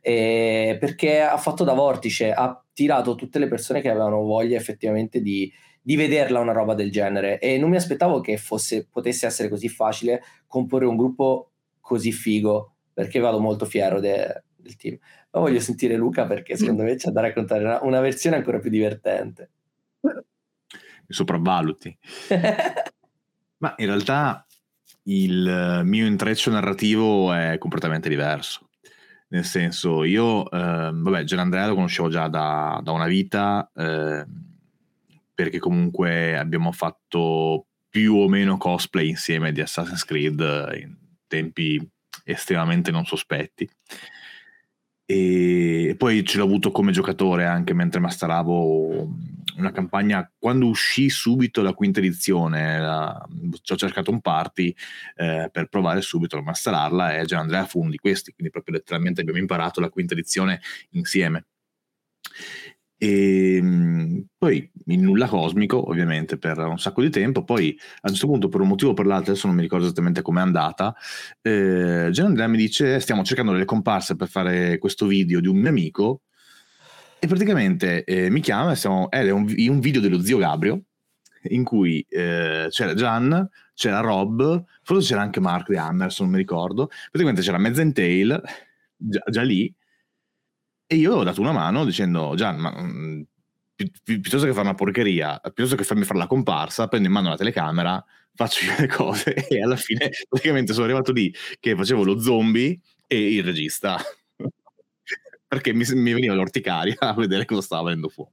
perché 0.00 1.20
ha 1.20 1.36
fatto 1.36 1.62
da 1.62 1.74
vortice, 1.74 2.32
ha 2.32 2.58
tirato 2.72 3.14
tutte 3.14 3.38
le 3.38 3.48
persone 3.48 3.82
che 3.82 3.90
avevano 3.90 4.22
voglia 4.22 4.56
effettivamente 4.56 5.20
di, 5.20 5.52
di 5.82 5.96
vederla 5.96 6.38
una 6.38 6.52
roba 6.52 6.74
del 6.74 6.90
genere. 6.90 7.38
E 7.38 7.58
non 7.58 7.70
mi 7.70 7.76
aspettavo 7.76 8.20
che 8.20 8.36
fosse, 8.36 8.86
potesse 8.90 9.26
essere 9.26 9.48
così 9.48 9.68
facile 9.68 10.22
comporre 10.46 10.86
un 10.86 10.96
gruppo 10.96 11.50
così 11.80 12.12
figo 12.12 12.74
perché 12.92 13.18
vado 13.18 13.40
molto 13.40 13.64
fiero 13.64 14.00
de, 14.00 14.44
del 14.54 14.76
team. 14.76 14.96
Ma 15.32 15.40
voglio 15.40 15.60
sentire 15.60 15.96
Luca 15.96 16.26
perché 16.26 16.56
secondo 16.56 16.84
me 16.84 16.94
c'è 16.94 17.10
da 17.10 17.20
raccontare 17.20 17.64
una, 17.64 17.82
una 17.82 18.00
versione 18.00 18.36
ancora 18.36 18.58
più 18.58 18.70
divertente. 18.70 19.50
Mi 20.00 20.12
sopravvaluti. 21.08 21.98
Ma 23.58 23.74
in 23.76 23.86
realtà 23.86 24.46
il 25.04 25.82
mio 25.84 26.06
intreccio 26.06 26.50
narrativo 26.50 27.32
è 27.32 27.58
completamente 27.58 28.08
diverso. 28.08 28.68
Nel 29.28 29.44
senso, 29.44 30.04
io, 30.04 30.50
eh, 30.50 30.90
vabbè, 30.92 31.24
Gianandrea 31.24 31.68
lo 31.68 31.74
conoscevo 31.74 32.10
già 32.10 32.28
da, 32.28 32.78
da 32.82 32.92
una 32.92 33.06
vita, 33.06 33.70
eh, 33.74 34.26
perché 35.42 35.58
comunque 35.58 36.38
abbiamo 36.38 36.70
fatto 36.70 37.66
più 37.88 38.14
o 38.14 38.28
meno 38.28 38.56
cosplay 38.58 39.08
insieme 39.08 39.50
di 39.50 39.60
Assassin's 39.60 40.04
Creed 40.04 40.40
in 40.80 40.96
tempi 41.26 41.84
estremamente 42.24 42.92
non 42.92 43.04
sospetti. 43.04 43.68
E 45.04 45.96
poi 45.98 46.24
ce 46.24 46.38
l'ho 46.38 46.44
avuto 46.44 46.70
come 46.70 46.92
giocatore 46.92 47.44
anche 47.44 47.74
mentre 47.74 47.98
masteravo 47.98 49.08
una 49.56 49.72
campagna 49.72 50.30
quando 50.38 50.68
uscì 50.68 51.10
subito 51.10 51.60
la 51.60 51.74
quinta 51.74 51.98
edizione 51.98 52.78
la, 52.78 53.28
ci 53.62 53.72
ho 53.72 53.76
cercato 53.76 54.12
un 54.12 54.20
party 54.20 54.74
eh, 55.16 55.50
per 55.52 55.66
provare 55.66 56.00
subito 56.00 56.38
a 56.38 56.42
masterarla 56.42 57.16
e 57.18 57.26
Gian 57.26 57.40
Andrea 57.40 57.66
fu 57.66 57.80
uno 57.80 57.90
di 57.90 57.98
questi 57.98 58.32
quindi 58.32 58.50
proprio 58.50 58.76
letteralmente 58.76 59.20
abbiamo 59.20 59.40
imparato 59.40 59.80
la 59.80 59.90
quinta 59.90 60.14
edizione 60.14 60.62
insieme 60.90 61.48
E 63.02 63.60
mh, 63.60 64.26
poi 64.38 64.70
il 64.86 65.00
nulla 65.00 65.26
cosmico, 65.26 65.88
ovviamente, 65.90 66.38
per 66.38 66.58
un 66.58 66.78
sacco 66.78 67.02
di 67.02 67.10
tempo. 67.10 67.42
Poi 67.42 67.76
a 68.02 68.08
certo 68.10 68.28
punto, 68.28 68.48
per 68.48 68.60
un 68.60 68.68
motivo 68.68 68.92
o 68.92 68.94
per 68.94 69.06
l'altro, 69.06 69.32
adesso 69.32 69.48
non 69.48 69.56
mi 69.56 69.62
ricordo 69.62 69.86
esattamente 69.86 70.22
com'è 70.22 70.40
andata. 70.40 70.94
Eh, 71.40 72.10
Gian 72.12 72.26
Andrea 72.26 72.46
mi 72.46 72.56
dice: 72.56 73.00
Stiamo 73.00 73.24
cercando 73.24 73.50
delle 73.50 73.64
comparse 73.64 74.14
per 74.14 74.28
fare 74.28 74.78
questo 74.78 75.06
video 75.06 75.40
di 75.40 75.48
un 75.48 75.56
mio 75.56 75.68
amico. 75.68 76.22
E 77.18 77.26
praticamente 77.26 78.04
eh, 78.04 78.30
mi 78.30 78.40
chiama, 78.40 78.76
siamo, 78.76 79.10
ed 79.10 79.26
è 79.26 79.30
un, 79.30 79.52
un, 79.52 79.80
video 79.80 80.00
dello 80.00 80.20
zio 80.20 80.38
Gabrio, 80.38 80.82
in 81.48 81.64
cui 81.64 82.06
eh, 82.08 82.66
c'era 82.70 82.94
Gian, 82.94 83.48
c'era 83.74 83.98
Rob, 83.98 84.64
forse 84.82 85.08
c'era 85.08 85.22
anche 85.22 85.40
Mark 85.40 85.68
di 85.70 85.76
Hammer, 85.76 86.14
non 86.20 86.30
mi 86.30 86.36
ricordo. 86.36 86.86
Praticamente 87.10 87.42
c'era 87.42 87.58
Mezzentail, 87.58 88.42
già, 88.96 89.22
già 89.28 89.42
lì, 89.42 89.72
e 90.86 90.96
io 90.96 91.14
ho 91.14 91.22
dato 91.24 91.40
una 91.40 91.52
mano 91.52 91.84
dicendo, 91.84 92.34
Gian, 92.34 92.56
ma 92.58 92.74
mm, 92.80 93.22
pi- 93.74 93.90
pi- 94.04 94.20
piuttosto 94.20 94.46
che 94.46 94.52
fare 94.52 94.66
una 94.66 94.74
porcheria, 94.74 95.38
piuttosto 95.40 95.76
che 95.76 95.84
farmi 95.84 96.04
fare 96.04 96.18
la 96.18 96.26
comparsa, 96.26 96.88
prendo 96.88 97.08
in 97.08 97.14
mano 97.14 97.30
la 97.30 97.36
telecamera, 97.36 98.04
faccio 98.34 98.64
io 98.64 98.74
le 98.78 98.88
cose 98.88 99.34
e 99.48 99.62
alla 99.62 99.76
fine 99.76 100.10
praticamente 100.28 100.72
sono 100.72 100.84
arrivato 100.86 101.12
lì 101.12 101.32
che 101.60 101.74
facevo 101.76 102.04
lo 102.04 102.18
zombie 102.20 102.78
e 103.06 103.34
il 103.34 103.44
regista. 103.44 103.98
Perché 105.46 105.72
mi, 105.74 105.84
mi 105.94 106.12
veniva 106.12 106.34
l'orticaria 106.34 106.96
a 106.98 107.14
vedere 107.14 107.44
cosa 107.44 107.60
stava 107.60 107.84
venendo 107.84 108.08
fuori. 108.08 108.32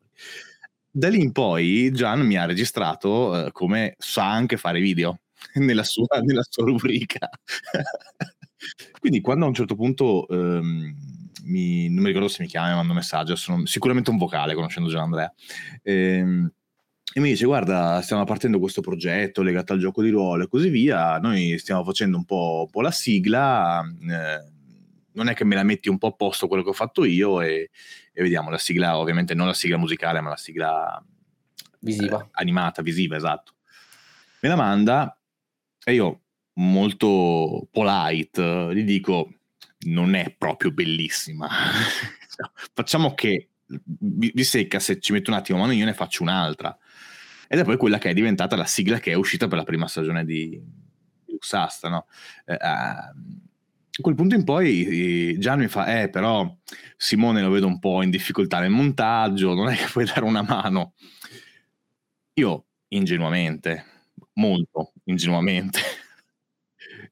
Da 0.92 1.08
lì 1.10 1.20
in 1.20 1.32
poi 1.32 1.92
Gian 1.94 2.22
mi 2.26 2.36
ha 2.36 2.46
registrato 2.46 3.48
eh, 3.48 3.52
come 3.52 3.96
sa 3.98 4.32
anche 4.32 4.58
fare 4.58 4.80
video 4.80 5.20
nella 5.56 5.84
sua, 5.84 6.20
nella 6.22 6.44
sua 6.48 6.66
rubrica. 6.66 7.30
Quindi 9.00 9.22
quando 9.22 9.46
a 9.46 9.48
un 9.48 9.54
certo 9.54 9.76
punto 9.76 10.28
ehm, 10.28 10.96
mi, 11.50 11.90
non 11.90 12.02
mi 12.02 12.08
ricordo 12.08 12.28
se 12.28 12.42
mi 12.44 12.48
chiama, 12.48 12.70
mi 12.70 12.76
manda 12.76 12.92
un 12.92 12.98
messaggio, 12.98 13.36
sono 13.36 13.66
sicuramente 13.66 14.10
un 14.10 14.18
vocale 14.18 14.54
conoscendo 14.54 14.90
Gian 14.90 15.04
Andrea. 15.04 15.34
Ehm, 15.84 16.52
e 17.12 17.20
mi 17.22 17.30
dice 17.30 17.46
guarda 17.46 18.02
stiamo 18.02 18.24
partendo 18.24 18.60
questo 18.60 18.82
progetto 18.82 19.42
legato 19.42 19.74
al 19.74 19.80
gioco 19.80 20.04
di 20.04 20.10
ruolo 20.10 20.44
e 20.44 20.48
così 20.48 20.70
via 20.70 21.18
noi 21.18 21.58
stiamo 21.58 21.84
facendo 21.84 22.18
un 22.18 22.24
po', 22.24 22.64
un 22.66 22.70
po 22.70 22.82
la 22.82 22.92
sigla 22.92 23.82
eh, 23.82 24.52
non 25.14 25.28
è 25.28 25.34
che 25.34 25.44
me 25.44 25.56
la 25.56 25.64
metti 25.64 25.90
un 25.90 25.98
po' 25.98 26.08
a 26.08 26.12
posto 26.12 26.48
quello 26.48 26.62
che 26.62 26.70
ho 26.70 26.74
fatto 26.74 27.04
io 27.04 27.42
e, 27.42 27.72
e 28.14 28.22
vediamo 28.22 28.52
la 28.52 28.60
sigla 28.60 28.96
ovviamente 28.96 29.34
non 29.34 29.48
la 29.48 29.56
sigla 29.56 29.78
musicale 29.78 30.22
ma 30.22 30.30
la 30.30 30.38
sigla 30.38 31.04
visiva 31.80 32.22
eh, 32.22 32.28
animata 32.34 32.84
visiva 32.84 33.16
esatto 33.16 33.56
me 34.42 34.50
la 34.50 34.56
manda 34.56 35.20
e 35.84 35.94
io 35.96 36.22
molto 36.60 37.68
polite 37.72 38.70
gli 38.76 38.84
dico 38.84 39.39
non 39.86 40.16
è 40.16 40.34
proprio 40.38 40.72
bellissima. 40.72 41.50
Facciamo 42.74 43.14
che 43.14 43.50
vi, 43.66 44.44
secca 44.44 44.80
se 44.80 45.00
ci 45.00 45.12
metto 45.12 45.30
un 45.30 45.38
attimo 45.38 45.60
mano 45.60 45.72
io 45.72 45.86
ne 45.86 45.94
faccio 45.94 46.24
un'altra. 46.24 46.78
Ed 47.48 47.60
è 47.60 47.64
poi 47.64 47.78
quella 47.78 47.98
che 47.98 48.10
è 48.10 48.14
diventata 48.14 48.56
la 48.56 48.66
sigla 48.66 49.00
che 49.00 49.12
è 49.12 49.16
uscita 49.16 49.48
per 49.48 49.58
la 49.58 49.64
prima 49.64 49.88
stagione 49.88 50.26
di 50.26 50.62
Luxasta, 51.26 51.90
no? 51.90 52.08
Eh, 52.46 52.58
a 52.60 53.14
quel 54.02 54.16
punto 54.16 54.36
in 54.36 54.44
poi 54.44 55.38
Gian 55.40 55.60
mi 55.60 55.68
fa, 55.68 56.02
eh 56.02 56.10
però 56.10 56.56
Simone 56.96 57.42
lo 57.42 57.50
vedo 57.50 57.68
un 57.68 57.80
po' 57.80 58.02
in 58.02 58.10
difficoltà 58.10 58.60
nel 58.60 58.70
montaggio, 58.70 59.54
non 59.54 59.70
è 59.70 59.76
che 59.76 59.88
puoi 59.92 60.06
dare 60.06 60.24
una 60.24 60.42
mano. 60.42 60.94
Io 62.36 62.66
ingenuamente, 62.90 63.86
molto 64.34 64.94
ingenuamente, 65.06 65.80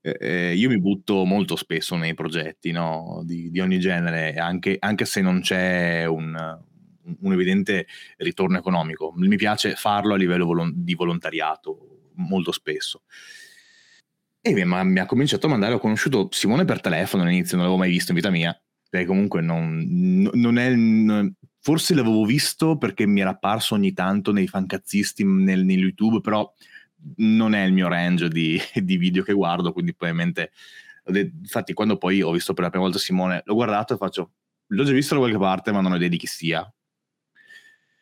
eh, 0.08 0.18
eh, 0.22 0.54
io 0.56 0.70
mi 0.70 0.80
butto 0.80 1.26
molto 1.26 1.58
spesso 1.58 1.98
nei 1.98 2.14
progetti 2.14 2.72
no? 2.72 3.22
di, 3.26 3.52
di, 3.52 3.60
ogni 3.60 3.78
genere, 3.78 4.36
anche, 4.36 4.78
anche, 4.80 5.04
se 5.04 5.20
non 5.20 5.42
c'è 5.42 6.06
un, 6.06 6.34
un, 7.20 7.34
evidente 7.34 7.88
ritorno 8.18 8.58
economico. 8.58 9.12
Mi 9.18 9.36
piace 9.36 9.76
farlo 9.76 10.14
a 10.14 10.18
livello 10.18 10.46
volo- 10.46 10.72
di 10.74 10.94
volontariato 10.94 12.12
molto 12.16 12.54
spesso. 12.54 13.04
E 14.40 14.54
mi, 14.54 14.64
ma, 14.64 14.82
mi 14.84 15.00
ha 15.00 15.06
cominciato 15.06 15.48
a 15.48 15.50
mandare, 15.50 15.74
ho 15.74 15.80
conosciuto 15.80 16.30
Simone 16.32 16.64
per 16.64 16.80
telefono 16.80 17.24
all'inizio, 17.24 17.58
non 17.58 17.66
l'avevo 17.66 17.84
mai 17.84 17.92
visto 17.92 18.12
in 18.12 18.18
vita 18.18 18.30
mia, 18.30 18.58
perché 18.90 19.06
comunque 19.06 19.42
non, 19.42 20.30
non 20.34 20.58
è... 20.58 20.74
Non, 20.74 21.36
forse 21.60 21.94
l'avevo 21.94 22.24
visto 22.24 22.78
perché 22.78 23.06
mi 23.06 23.20
era 23.20 23.32
apparso 23.32 23.76
ogni 23.76 23.92
tanto 23.92 24.32
nei 24.32 24.48
fancazzisti 24.48 25.26
nel, 25.26 25.66
nel 25.66 25.80
YouTube, 25.80 26.22
però 26.22 26.50
non 27.18 27.54
è 27.54 27.64
il 27.64 27.74
mio 27.74 27.88
range 27.88 28.30
di, 28.30 28.60
di 28.76 28.98
video 28.98 29.24
che 29.24 29.34
guardo, 29.34 29.72
quindi 29.72 29.94
probabilmente... 29.94 30.52
Infatti 31.10 31.72
quando 31.72 31.98
poi 31.98 32.22
ho 32.22 32.32
visto 32.32 32.54
per 32.54 32.66
la 32.66 32.70
prima 32.70 32.84
volta 32.84 33.00
Simone, 33.00 33.42
l'ho 33.46 33.54
guardato 33.54 33.94
e 33.94 33.98
faccio, 33.98 34.34
l'ho 34.66 34.84
già 34.84 34.92
visto 34.92 35.14
da 35.14 35.22
qualche 35.22 35.38
parte 35.38 35.72
ma 35.72 35.80
non 35.80 35.94
ho 35.94 35.96
idea 35.96 36.10
di 36.10 36.18
chi 36.18 36.28
sia. 36.28 36.70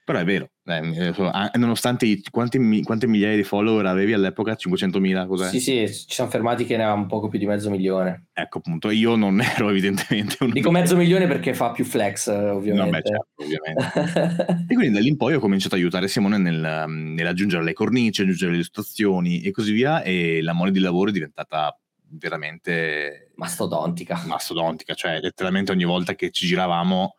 Però 0.04 0.18
è 0.18 0.26
vero, 0.26 0.50
eh, 0.68 1.58
nonostante 1.58 2.22
quanti, 2.32 2.82
quante 2.84 3.06
migliaia 3.06 3.36
di 3.36 3.44
follower 3.44 3.86
avevi 3.86 4.14
all'epoca? 4.14 4.54
500.000? 4.54 5.28
Cos'è? 5.28 5.50
Sì, 5.50 5.60
sì, 5.60 5.88
ci 5.88 6.14
siamo 6.16 6.30
fermati 6.30 6.66
che 6.66 6.76
ne 6.76 6.84
aveva 6.84 6.98
un 6.98 7.06
poco 7.06 7.28
più 7.28 7.38
di 7.38 7.46
mezzo 7.46 7.70
milione. 7.70 8.30
Ecco 8.34 8.58
appunto, 8.58 8.90
io 8.90 9.16
non 9.16 9.40
ero 9.42 9.70
evidentemente 9.70 10.38
un... 10.40 10.50
Dico 10.50 10.72
mezzo 10.72 10.96
milione 10.96 11.28
perché 11.28 11.54
fa 11.54 11.72
più 11.72 11.86
flex, 11.86 12.28
ovviamente. 12.28 12.84
No, 12.84 12.90
beh, 12.90 13.02
certo, 13.04 13.28
ovviamente. 13.36 14.66
e 14.68 14.74
quindi 14.74 14.94
da 14.96 15.00
lì 15.00 15.10
in 15.10 15.18
poi 15.18 15.36
ho 15.36 15.40
cominciato 15.40 15.76
a 15.76 15.78
aiutare 15.78 16.08
Simone 16.08 16.38
nel, 16.40 16.86
nell'aggiungere 16.88 17.64
le 17.64 17.74
cornici, 17.74 18.24
aggiungere 18.24 18.52
le 18.52 18.58
illustrazioni 18.58 19.42
e 19.42 19.52
così 19.52 19.72
via 19.72 20.02
e 20.02 20.42
la 20.42 20.54
mole 20.54 20.72
di 20.72 20.80
lavoro 20.80 21.10
è 21.10 21.14
diventata 21.14 21.78
veramente... 22.10 23.32
Mastodontica. 23.36 24.24
Mastodontica, 24.26 24.96
cioè 24.96 25.20
letteralmente 25.22 25.72
ogni 25.72 25.86
volta 25.86 26.16
che 26.16 26.32
ci 26.32 26.48
giravamo 26.48 27.16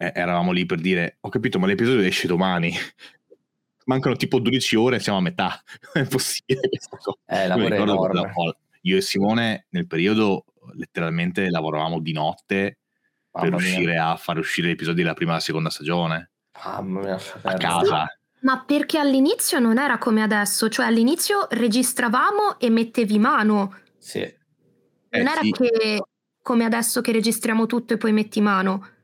eh, 0.00 0.12
eravamo 0.14 0.50
lì 0.50 0.64
per 0.64 0.80
dire, 0.80 1.18
ho 1.20 1.28
capito, 1.28 1.58
ma 1.58 1.66
l'episodio 1.66 2.00
esce 2.00 2.26
domani. 2.26 2.72
Mancano 3.84 4.16
tipo 4.16 4.38
12 4.38 4.76
ore, 4.76 4.98
siamo 4.98 5.18
a 5.18 5.20
metà. 5.20 5.62
è 5.92 6.06
possibile 6.06 6.68
questa 6.68 6.96
cosa. 6.96 7.18
Eh, 7.26 7.46
lavoro 7.46 7.74
enorme. 7.74 8.56
Io 8.82 8.96
e 8.96 9.02
Simone 9.02 9.66
nel 9.70 9.86
periodo 9.86 10.46
letteralmente 10.72 11.50
lavoravamo 11.50 12.00
di 12.00 12.12
notte 12.12 12.78
Mamma 13.32 13.50
per 13.50 13.58
riuscire 13.58 13.98
a 13.98 14.16
far 14.16 14.38
uscire 14.38 14.68
gli 14.68 14.72
episodi 14.72 15.02
della 15.02 15.12
prima 15.12 15.36
e 15.36 15.40
seconda 15.40 15.68
stagione. 15.68 16.30
Mamma 16.64 17.00
mia, 17.00 17.18
a 17.42 17.54
casa. 17.54 18.06
Ma 18.40 18.64
perché 18.64 18.96
all'inizio 18.96 19.58
non 19.58 19.76
era 19.76 19.98
come 19.98 20.22
adesso, 20.22 20.70
cioè 20.70 20.86
all'inizio 20.86 21.46
registravamo 21.50 22.58
e 22.58 22.70
mettevi 22.70 23.18
mano. 23.18 23.76
Sì. 23.98 24.20
Non 24.20 25.26
eh, 25.26 25.30
era 25.30 25.42
sì. 25.42 25.50
che 25.50 26.02
come 26.40 26.64
adesso 26.64 27.02
che 27.02 27.12
registriamo 27.12 27.66
tutto 27.66 27.92
e 27.92 27.96
poi 27.98 28.12
metti 28.12 28.40
mano. 28.40 28.98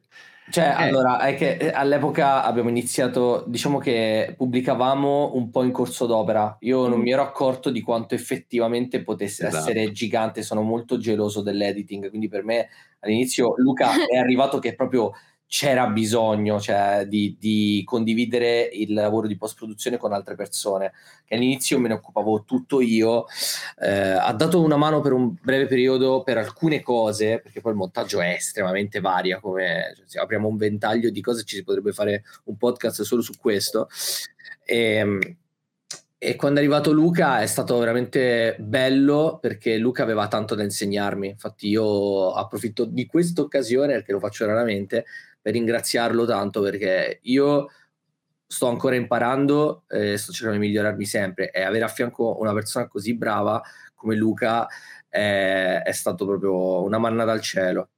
Cioè, 0.49 0.65
eh. 0.65 0.69
allora, 0.69 1.19
è 1.21 1.35
che 1.35 1.57
eh, 1.57 1.71
all'epoca 1.71 2.45
abbiamo 2.45 2.69
iniziato, 2.69 3.45
diciamo 3.49 3.79
che 3.79 4.35
pubblicavamo 4.37 5.33
un 5.35 5.51
po' 5.51 5.65
in 5.65 5.73
corso 5.73 6.07
d'opera. 6.07 6.57
Io 6.61 6.87
non 6.87 7.01
mm. 7.01 7.03
mi 7.03 7.11
ero 7.11 7.23
accorto 7.23 7.71
di 7.71 7.81
quanto 7.81 8.15
effettivamente 8.15 9.03
potesse 9.03 9.47
esatto. 9.47 9.69
essere 9.69 9.91
gigante, 9.91 10.43
sono 10.43 10.63
molto 10.63 10.99
geloso 10.99 11.43
dell'editing, 11.43 12.09
quindi 12.09 12.29
per 12.29 12.45
me 12.45 12.69
all'inizio 13.01 13.55
Luca 13.57 13.91
è 14.07 14.17
arrivato 14.17 14.59
che 14.59 14.75
proprio 14.75 15.13
c'era 15.47 15.87
bisogno 15.87 16.61
cioè, 16.61 17.05
di, 17.07 17.37
di, 17.39 17.83
condividere 17.85 18.63
il 18.73 18.93
lavoro 18.93 19.27
di 19.27 19.37
post-produzione 19.37 19.97
con 19.97 20.13
altre 20.13 20.35
persone, 20.35 20.93
che 21.25 21.35
all'inizio 21.37 21.79
me 21.79 21.89
ne 21.89 21.95
occupavo 21.95 22.45
tutto 22.45 22.81
io, 22.81 23.27
eh, 23.81 23.91
ha 23.91 24.33
dato 24.33 24.61
una 24.61 24.77
mano 24.77 25.01
per 25.01 25.13
un 25.13 25.35
breve 25.41 25.67
periodo 25.67 26.23
per 26.23 26.39
alcune 26.39 26.83
cose, 26.83 27.41
perché 27.41 27.61
poi 27.61 27.73
il 27.73 27.79
montaggio 27.79 28.21
è 28.21 28.31
estremamente 28.31 29.01
varia, 29.01 29.39
come 29.41 29.95
cioè, 30.09 30.23
apriamo 30.23 30.49
un 30.49 30.57
ventaglio 30.57 31.11
di 31.11 31.21
cose, 31.21 31.45
ci 31.45 31.57
si 31.57 31.65
potrebbe 31.65 31.93
fare 31.93 32.25
un 32.45 32.57
podcast 32.57 33.03
solo 33.03 33.23
su 33.23 33.35
questo. 33.39 33.89
E, 34.65 34.77
ehm, 34.77 35.37
e 36.19 36.35
quando 36.35 36.59
è 36.59 36.63
arrivato 36.63 36.93
Luca 36.93 37.41
è 37.41 37.47
stato 37.47 37.79
veramente 37.79 38.57
bello 38.59 39.39
perché 39.41 39.77
Luca 39.77 40.03
aveva 40.03 40.29
tanto 40.29 40.55
da 40.55 40.63
insegnarmi. 40.63 41.29
Infatti, 41.29 41.69
io 41.69 42.33
approfitto 42.33 42.85
di 42.87 43.07
questa 43.07 43.43
occasione, 43.43 43.93
perché 43.93 44.13
lo 44.13 44.19
faccio 44.19 44.47
raramente, 44.47 45.05
per 45.47 45.55
ringraziarlo 45.55 46.27
tanto 46.27 46.61
perché 46.61 47.21
io 47.23 47.69
sto 48.49 48.67
ancora 48.67 48.97
imparando 48.97 49.85
e 49.87 50.17
sto 50.17 50.33
cercando 50.33 50.59
di 50.59 50.67
migliorarmi 50.67 51.05
sempre 51.05 51.53
e 51.53 51.63
avere 51.63 51.85
a 51.85 51.89
fianco 51.89 52.41
una 52.41 52.53
persona 52.53 52.89
così 52.89 53.17
brava 53.17 53.63
come 53.95 54.17
Luca 54.17 54.67
è, 55.09 55.83
è 55.85 55.93
stato 55.93 56.27
proprio 56.27 56.83
una 56.83 56.99
manna 56.99 57.23
dal 57.23 57.41
cielo. 57.41 57.91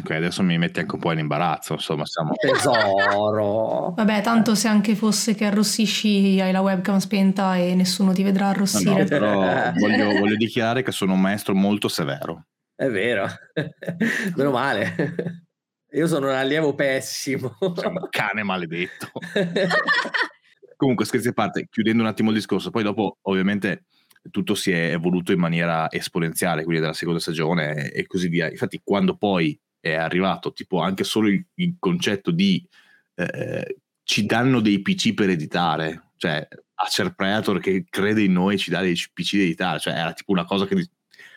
Ok, 0.00 0.12
adesso 0.12 0.42
mi 0.42 0.56
metti 0.56 0.80
anche 0.80 0.94
un 0.94 1.00
po' 1.02 1.12
in 1.12 1.18
imbarazzo, 1.18 1.74
insomma, 1.74 2.06
siamo... 2.06 2.32
Tesoro! 2.40 3.92
Vabbè, 3.94 4.22
tanto 4.22 4.54
se 4.54 4.68
anche 4.68 4.94
fosse 4.94 5.34
che 5.34 5.44
arrossisci 5.44 6.40
hai 6.40 6.52
la 6.52 6.62
webcam 6.62 6.96
spenta 6.96 7.56
e 7.56 7.74
nessuno 7.74 8.14
ti 8.14 8.22
vedrà 8.22 8.48
arrossire. 8.48 8.92
No, 8.92 8.98
no, 8.98 9.04
però 9.04 9.72
voglio, 9.76 10.18
voglio 10.18 10.36
dichiarare 10.36 10.82
che 10.82 10.90
sono 10.90 11.12
un 11.12 11.20
maestro 11.20 11.54
molto 11.54 11.88
severo. 11.88 12.46
È 12.74 12.88
vero, 12.88 13.28
meno 14.36 14.50
male. 14.50 15.43
Io 15.94 16.08
sono 16.08 16.26
un 16.26 16.34
allievo 16.34 16.74
pessimo. 16.74 17.56
Sei 17.58 17.86
un 17.86 18.06
cane 18.10 18.42
maledetto. 18.42 19.10
Comunque, 20.76 21.04
scherzi 21.04 21.28
a 21.28 21.32
parte, 21.32 21.68
chiudendo 21.70 22.02
un 22.02 22.08
attimo 22.08 22.30
il 22.30 22.36
discorso, 22.36 22.70
poi 22.70 22.82
dopo 22.82 23.18
ovviamente 23.22 23.84
tutto 24.30 24.54
si 24.54 24.72
è 24.72 24.90
evoluto 24.90 25.32
in 25.32 25.38
maniera 25.38 25.90
esponenziale, 25.90 26.64
quindi 26.64 26.80
dalla 26.80 26.94
seconda 26.94 27.20
stagione 27.20 27.90
e 27.92 28.06
così 28.06 28.28
via. 28.28 28.50
Infatti, 28.50 28.80
quando 28.82 29.16
poi 29.16 29.58
è 29.78 29.94
arrivato 29.94 30.52
tipo 30.52 30.80
anche 30.80 31.04
solo 31.04 31.28
il, 31.28 31.44
il 31.54 31.76
concetto 31.78 32.32
di 32.32 32.66
eh, 33.14 33.76
ci 34.02 34.26
danno 34.26 34.60
dei 34.60 34.82
PC 34.82 35.14
per 35.14 35.28
editare, 35.28 36.10
cioè 36.16 36.46
Acer 36.74 37.14
Predator 37.14 37.60
che 37.60 37.84
crede 37.88 38.22
in 38.22 38.32
noi 38.32 38.58
ci 38.58 38.70
dà 38.70 38.80
dei 38.80 38.94
PC 38.94 39.36
da 39.36 39.42
editare, 39.42 39.78
cioè 39.78 39.94
era 39.94 40.12
tipo 40.12 40.32
una 40.32 40.44
cosa 40.44 40.66
che 40.66 40.88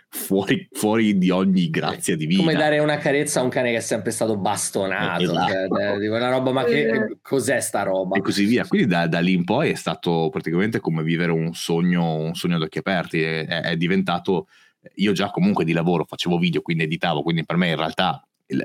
fuori, 0.10 0.68
fuori 0.72 1.18
di 1.18 1.30
ogni 1.30 1.70
grazia 1.70 2.16
divina. 2.16 2.40
Come 2.40 2.56
dare 2.56 2.80
una 2.80 2.98
carezza 2.98 3.40
a 3.40 3.44
un 3.44 3.50
cane 3.50 3.72
che 3.72 3.78
è 3.78 3.82
sempre 3.82 4.12
stato 4.12 4.38
bastonato, 4.38 5.24
Esatto. 5.24 5.52
cioè, 5.52 5.98
di 5.98 6.08
una 6.08 6.30
roba, 6.30 6.52
ma 6.52 6.64
che 6.64 7.18
cos'è 7.22 7.60
sta 7.60 7.84
roba? 7.84 8.18
e 8.18 8.22
così 8.22 8.46
via. 8.46 8.66
Quindi 8.66 8.88
da, 8.88 9.08
da 9.08 9.20
lì 9.20 9.34
in 9.34 9.44
poi 9.44 9.72
è 9.72 9.76
stato 9.76 10.30
praticamente 10.32 10.80
come 10.80 11.04
vivere 11.04 11.32
un 11.32 11.54
sogno, 11.54 12.16
un 12.16 12.36
sogno 12.36 12.56
ad 12.56 12.62
occhi 12.62 12.80
aperti. 12.80 13.22
È, 13.22 13.46
è 13.46 13.78
diventato. 13.78 14.48
Io 14.96 15.12
già 15.12 15.30
comunque 15.32 15.66
di 15.66 15.74
lavoro 15.74 16.06
facevo 16.06 16.38
video, 16.38 16.62
quindi 16.62 16.84
editavo, 16.84 17.22
quindi 17.22 17.46
per 17.46 17.58
me 17.58 17.70
in 17.70 17.76
realtà 17.76 18.22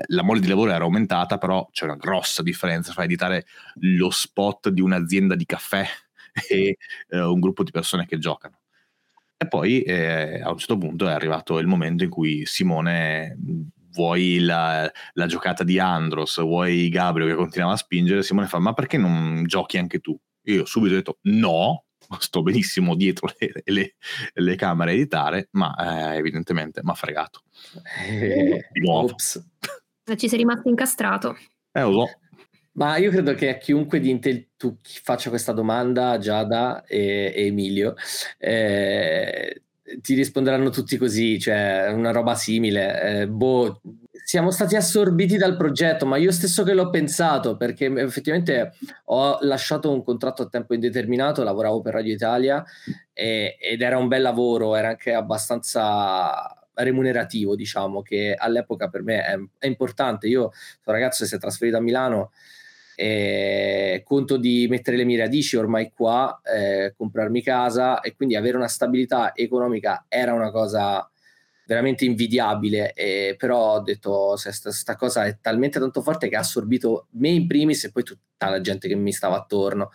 la 0.07 0.23
mole 0.23 0.39
di 0.39 0.47
lavoro 0.47 0.71
era 0.71 0.85
aumentata, 0.85 1.37
però 1.37 1.67
c'è 1.71 1.83
una 1.83 1.97
grossa 1.97 2.41
differenza 2.41 2.93
fra 2.93 3.03
editare 3.03 3.45
lo 3.79 4.09
spot 4.09 4.69
di 4.69 4.79
un'azienda 4.79 5.35
di 5.35 5.45
caffè 5.45 5.85
e 6.49 6.77
eh, 7.09 7.21
un 7.21 7.39
gruppo 7.39 7.63
di 7.63 7.71
persone 7.71 8.05
che 8.05 8.17
giocano. 8.17 8.59
E 9.43 9.47
poi 9.47 9.81
eh, 9.81 10.41
a 10.41 10.51
un 10.51 10.57
certo 10.57 10.77
punto 10.77 11.07
è 11.07 11.11
arrivato 11.11 11.59
il 11.59 11.67
momento 11.67 12.03
in 12.03 12.09
cui 12.09 12.45
Simone 12.45 13.37
vuoi 13.91 14.39
la, 14.39 14.89
la 15.13 15.25
giocata 15.27 15.63
di 15.63 15.77
Andros, 15.79 16.39
vuoi 16.41 16.89
Gabriel 16.89 17.29
che 17.31 17.35
continuava 17.35 17.73
a 17.75 17.77
spingere, 17.77 18.23
Simone 18.23 18.47
fa 18.47 18.57
ma 18.59 18.73
perché 18.73 18.97
non 18.97 19.43
giochi 19.45 19.77
anche 19.77 19.99
tu? 19.99 20.17
Io 20.43 20.65
subito 20.65 20.93
ho 20.93 20.97
detto 20.97 21.17
no, 21.23 21.85
sto 22.19 22.41
benissimo 22.41 22.95
dietro 22.95 23.29
le, 23.37 23.61
le- 23.65 23.95
le 24.33 24.55
camere 24.55 24.91
a 24.91 24.93
editare, 24.93 25.49
ma 25.51 25.75
eh, 26.13 26.17
evidentemente 26.17 26.81
mi 26.83 26.89
ha 26.91 26.95
fregato. 26.95 27.41
Eh, 28.07 28.67
Di 28.71 28.79
nuovo. 28.79 29.11
ops. 29.11 29.45
Ci 30.15 30.27
sei 30.27 30.37
rimasto 30.37 30.69
incastrato. 30.69 31.37
Eh, 31.71 31.81
lo 31.81 31.91
so. 31.91 32.19
Ma 32.73 32.97
io 32.97 33.11
credo 33.11 33.33
che 33.35 33.49
a 33.49 33.57
chiunque 33.57 33.99
di 33.99 34.09
Intel 34.09 34.47
tu 34.57 34.77
faccia 34.81 35.29
questa 35.29 35.51
domanda, 35.51 36.17
Giada 36.17 36.83
e, 36.85 37.31
e 37.35 37.45
Emilio, 37.45 37.93
eh, 38.39 39.61
ti 40.01 40.15
risponderanno 40.15 40.69
tutti 40.69 40.97
così, 40.97 41.39
cioè 41.39 41.91
una 41.91 42.11
roba 42.11 42.33
simile. 42.33 43.21
Eh, 43.21 43.27
boh, 43.27 43.79
siamo 44.25 44.49
stati 44.49 44.75
assorbiti 44.75 45.37
dal 45.37 45.55
progetto, 45.55 46.05
ma 46.07 46.17
io 46.17 46.31
stesso 46.31 46.63
che 46.63 46.73
l'ho 46.73 46.89
pensato, 46.89 47.57
perché 47.57 47.85
effettivamente 47.85 48.73
ho 49.05 49.37
lasciato 49.41 49.91
un 49.91 50.03
contratto 50.03 50.43
a 50.43 50.47
tempo 50.47 50.73
indeterminato, 50.73 51.43
lavoravo 51.43 51.81
per 51.81 51.93
Radio 51.93 52.13
Italia 52.13 52.63
e- 53.13 53.55
ed 53.59 53.81
era 53.81 53.97
un 53.97 54.07
bel 54.07 54.21
lavoro, 54.23 54.75
era 54.75 54.89
anche 54.89 55.13
abbastanza 55.13 56.57
remunerativo, 56.75 57.55
diciamo, 57.55 58.01
che 58.01 58.33
all'epoca 58.35 58.87
per 58.87 59.03
me 59.03 59.23
è, 59.23 59.37
è 59.59 59.67
importante. 59.67 60.27
Io 60.27 60.51
sono 60.81 60.97
ragazzo 60.97 61.25
si 61.25 61.35
è 61.35 61.37
trasferito 61.37 61.77
a 61.77 61.81
Milano 61.81 62.31
e 62.95 64.01
conto 64.05 64.37
di 64.37 64.67
mettere 64.69 64.97
le 64.97 65.03
mie 65.03 65.17
radici 65.17 65.55
ormai 65.55 65.91
qua, 65.91 66.41
eh, 66.43 66.93
comprarmi 66.95 67.41
casa 67.41 68.01
e 68.01 68.15
quindi 68.15 68.35
avere 68.35 68.57
una 68.57 68.67
stabilità 68.67 69.33
economica 69.35 70.05
era 70.07 70.33
una 70.33 70.51
cosa 70.51 71.07
veramente 71.65 72.05
invidiabile, 72.05 72.93
e 72.93 73.35
però 73.37 73.75
ho 73.75 73.79
detto 73.81 74.35
se 74.35 74.51
sta, 74.51 74.71
sta 74.71 74.95
cosa 74.95 75.25
è 75.25 75.37
talmente 75.39 75.79
tanto 75.79 76.01
forte 76.01 76.27
che 76.27 76.35
ha 76.35 76.39
assorbito 76.39 77.07
me 77.11 77.29
in 77.29 77.47
primis 77.47 77.85
e 77.85 77.91
poi 77.91 78.03
tutta 78.03 78.49
la 78.49 78.61
gente 78.61 78.87
che 78.87 78.95
mi 78.95 79.13
stava 79.13 79.37
attorno. 79.37 79.91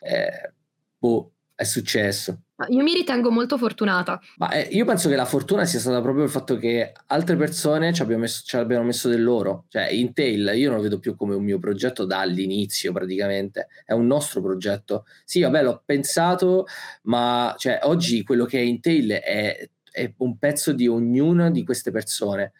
Eh, 0.00 0.52
boh, 0.98 1.30
è 1.54 1.64
successo. 1.64 2.43
Io 2.68 2.84
mi 2.84 2.94
ritengo 2.94 3.32
molto 3.32 3.58
fortunata. 3.58 4.20
Ma 4.36 4.50
eh, 4.52 4.68
io 4.70 4.84
penso 4.84 5.08
che 5.08 5.16
la 5.16 5.24
fortuna 5.24 5.64
sia 5.64 5.80
stata 5.80 6.00
proprio 6.00 6.22
il 6.22 6.30
fatto 6.30 6.56
che 6.56 6.92
altre 7.06 7.34
persone 7.34 7.92
ci 7.92 8.00
abbiano 8.00 8.22
messo, 8.22 8.42
ci 8.44 8.56
abbiano 8.56 8.84
messo 8.84 9.08
del 9.08 9.24
loro. 9.24 9.64
Cioè, 9.68 9.90
Intel 9.90 10.52
io 10.54 10.68
non 10.68 10.76
lo 10.76 10.82
vedo 10.84 11.00
più 11.00 11.16
come 11.16 11.34
un 11.34 11.42
mio 11.42 11.58
progetto 11.58 12.04
dall'inizio, 12.04 12.92
praticamente. 12.92 13.66
È 13.84 13.92
un 13.92 14.06
nostro 14.06 14.40
progetto. 14.40 15.04
Sì, 15.24 15.40
vabbè, 15.40 15.64
l'ho 15.64 15.82
pensato, 15.84 16.66
ma 17.02 17.54
cioè, 17.58 17.80
oggi 17.82 18.22
quello 18.22 18.44
che 18.44 18.58
è 18.58 18.62
Intel 18.62 19.10
è, 19.10 19.68
è 19.90 20.12
un 20.18 20.38
pezzo 20.38 20.72
di 20.72 20.86
ognuna 20.86 21.50
di 21.50 21.64
queste 21.64 21.90
persone. 21.90 22.52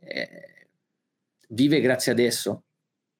Eh, 0.00 0.66
vive 1.48 1.80
grazie 1.80 2.12
ad 2.12 2.18
esso. 2.18 2.64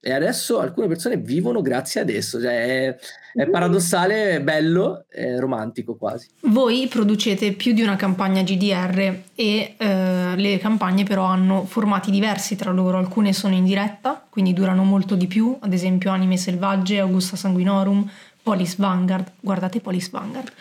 E 0.00 0.12
adesso 0.12 0.60
alcune 0.60 0.86
persone 0.86 1.16
vivono 1.16 1.60
grazie 1.60 2.02
ad 2.02 2.08
esso. 2.08 2.40
Cioè, 2.40 2.86
è, 2.86 2.96
è 3.34 3.48
paradossale, 3.48 4.36
è 4.36 4.40
bello, 4.40 5.06
è 5.08 5.38
romantico 5.38 5.96
quasi. 5.96 6.28
Voi 6.42 6.86
producete 6.86 7.52
più 7.52 7.72
di 7.72 7.82
una 7.82 7.96
campagna 7.96 8.42
GDR 8.42 9.22
e 9.34 9.74
eh, 9.76 10.36
le 10.36 10.58
campagne 10.58 11.02
però 11.02 11.24
hanno 11.24 11.64
formati 11.64 12.12
diversi 12.12 12.54
tra 12.54 12.70
loro, 12.70 12.98
alcune 12.98 13.32
sono 13.32 13.54
in 13.54 13.64
diretta, 13.64 14.24
quindi 14.28 14.52
durano 14.52 14.84
molto 14.84 15.16
di 15.16 15.26
più, 15.26 15.56
ad 15.60 15.72
esempio 15.72 16.12
Anime 16.12 16.36
Selvagge, 16.36 17.00
Augusta 17.00 17.36
Sanguinorum, 17.36 18.08
Polis 18.42 18.76
Vanguard, 18.76 19.32
guardate 19.40 19.80
Polis 19.80 20.10
Vanguard. 20.10 20.52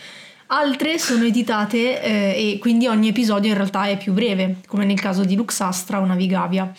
Altre 0.50 0.98
sono 0.98 1.26
editate 1.26 2.02
eh, 2.02 2.54
e 2.54 2.58
quindi 2.60 2.88
ogni 2.88 3.10
episodio 3.10 3.50
in 3.50 3.58
realtà 3.58 3.88
è 3.88 3.98
più 3.98 4.14
breve, 4.14 4.58
come 4.66 4.86
nel 4.86 5.00
caso 5.00 5.26
di 5.26 5.36
Luxastra 5.36 6.00
o 6.00 6.06
Navigavia. 6.06 6.74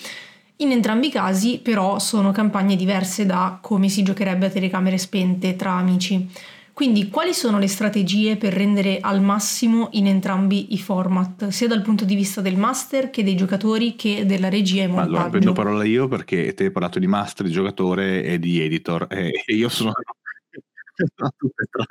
In 0.60 0.72
entrambi 0.72 1.06
i 1.06 1.10
casi 1.10 1.60
però 1.62 2.00
sono 2.00 2.32
campagne 2.32 2.74
diverse 2.74 3.24
da 3.24 3.58
come 3.62 3.88
si 3.88 4.02
giocherebbe 4.02 4.46
a 4.46 4.50
telecamere 4.50 4.98
spente 4.98 5.54
tra 5.54 5.72
amici. 5.72 6.28
Quindi 6.72 7.08
quali 7.08 7.32
sono 7.32 7.58
le 7.58 7.68
strategie 7.68 8.36
per 8.36 8.52
rendere 8.52 8.98
al 9.00 9.20
massimo 9.20 9.88
in 9.92 10.06
entrambi 10.06 10.74
i 10.74 10.78
format, 10.78 11.48
sia 11.48 11.68
dal 11.68 11.82
punto 11.82 12.04
di 12.04 12.14
vista 12.14 12.40
del 12.40 12.56
master 12.56 13.10
che 13.10 13.22
dei 13.24 13.36
giocatori 13.36 13.94
che 13.94 14.26
della 14.26 14.48
regia 14.48 14.82
e 14.82 14.86
montaggio? 14.86 15.10
allora 15.10 15.30
prendo 15.30 15.52
parola 15.52 15.84
io 15.84 16.06
perché 16.08 16.54
te 16.54 16.64
hai 16.64 16.70
parlato 16.70 16.98
di 16.98 17.06
master, 17.06 17.46
di 17.46 17.52
giocatore 17.52 18.22
e 18.22 18.38
di 18.38 18.60
editor 18.60 19.06
e 19.10 19.42
io 19.46 19.68
sono, 19.68 19.92
sono 21.14 21.30
tutte 21.36 21.62
e 21.62 21.66
tre. 21.68 21.86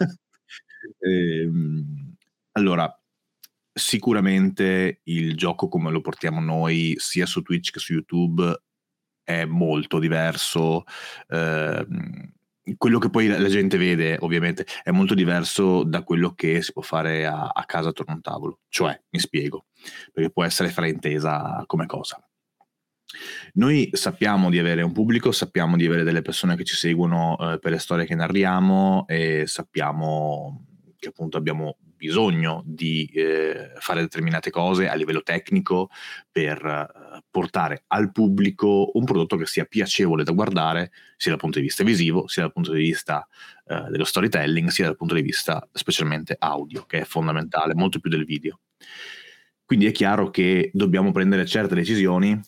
Allora, 0.00 0.12
sicuramente 3.92 5.00
il 5.04 5.36
gioco 5.36 5.68
come 5.68 5.90
lo 5.90 6.00
portiamo 6.00 6.40
noi 6.40 6.94
sia 6.96 7.26
su 7.26 7.42
Twitch 7.42 7.72
che 7.72 7.78
su 7.78 7.92
YouTube 7.92 8.62
è 9.22 9.44
molto 9.44 9.98
diverso. 9.98 10.84
ehm, 11.28 12.32
quello 12.78 12.98
che 12.98 13.10
poi 13.10 13.26
la 13.26 13.48
gente 13.48 13.76
vede 13.76 14.16
ovviamente 14.20 14.64
è 14.82 14.92
molto 14.92 15.12
diverso 15.12 15.82
da 15.82 16.04
quello 16.04 16.32
che 16.32 16.62
si 16.62 16.72
può 16.72 16.80
fare 16.80 17.26
a, 17.26 17.48
a 17.48 17.64
casa 17.66 17.90
attorno 17.90 18.12
a 18.12 18.16
un 18.16 18.22
tavolo. 18.22 18.60
Cioè, 18.68 18.98
mi 19.10 19.18
spiego, 19.18 19.66
perché 20.10 20.30
può 20.30 20.42
essere 20.42 20.70
fraintesa 20.70 21.64
come 21.66 21.84
cosa. 21.84 22.24
Noi 23.54 23.90
sappiamo 23.92 24.48
di 24.48 24.58
avere 24.58 24.80
un 24.80 24.92
pubblico, 24.92 25.32
sappiamo 25.32 25.76
di 25.76 25.84
avere 25.84 26.02
delle 26.02 26.22
persone 26.22 26.56
che 26.56 26.64
ci 26.64 26.76
seguono 26.76 27.36
eh, 27.38 27.58
per 27.58 27.72
le 27.72 27.78
storie 27.78 28.06
che 28.06 28.14
narriamo 28.14 29.04
e 29.06 29.46
sappiamo 29.46 30.64
che 30.96 31.08
appunto 31.08 31.36
abbiamo 31.36 31.76
bisogno 32.02 32.64
di 32.66 33.08
eh, 33.14 33.70
fare 33.78 34.00
determinate 34.00 34.50
cose 34.50 34.88
a 34.88 34.94
livello 34.94 35.22
tecnico 35.22 35.88
per 36.32 36.64
eh, 36.64 37.22
portare 37.30 37.84
al 37.86 38.10
pubblico 38.10 38.90
un 38.94 39.04
prodotto 39.04 39.36
che 39.36 39.46
sia 39.46 39.64
piacevole 39.66 40.24
da 40.24 40.32
guardare 40.32 40.90
sia 41.16 41.30
dal 41.30 41.38
punto 41.38 41.60
di 41.60 41.64
vista 41.66 41.84
visivo, 41.84 42.26
sia 42.26 42.42
dal 42.42 42.52
punto 42.52 42.72
di 42.72 42.80
vista 42.80 43.24
eh, 43.68 43.84
dello 43.88 44.02
storytelling, 44.02 44.68
sia 44.68 44.86
dal 44.86 44.96
punto 44.96 45.14
di 45.14 45.22
vista 45.22 45.64
specialmente 45.70 46.34
audio, 46.40 46.84
che 46.86 47.02
è 47.02 47.04
fondamentale, 47.04 47.74
molto 47.76 48.00
più 48.00 48.10
del 48.10 48.24
video. 48.24 48.58
Quindi 49.64 49.86
è 49.86 49.92
chiaro 49.92 50.30
che 50.30 50.72
dobbiamo 50.74 51.12
prendere 51.12 51.46
certe 51.46 51.76
decisioni 51.76 52.38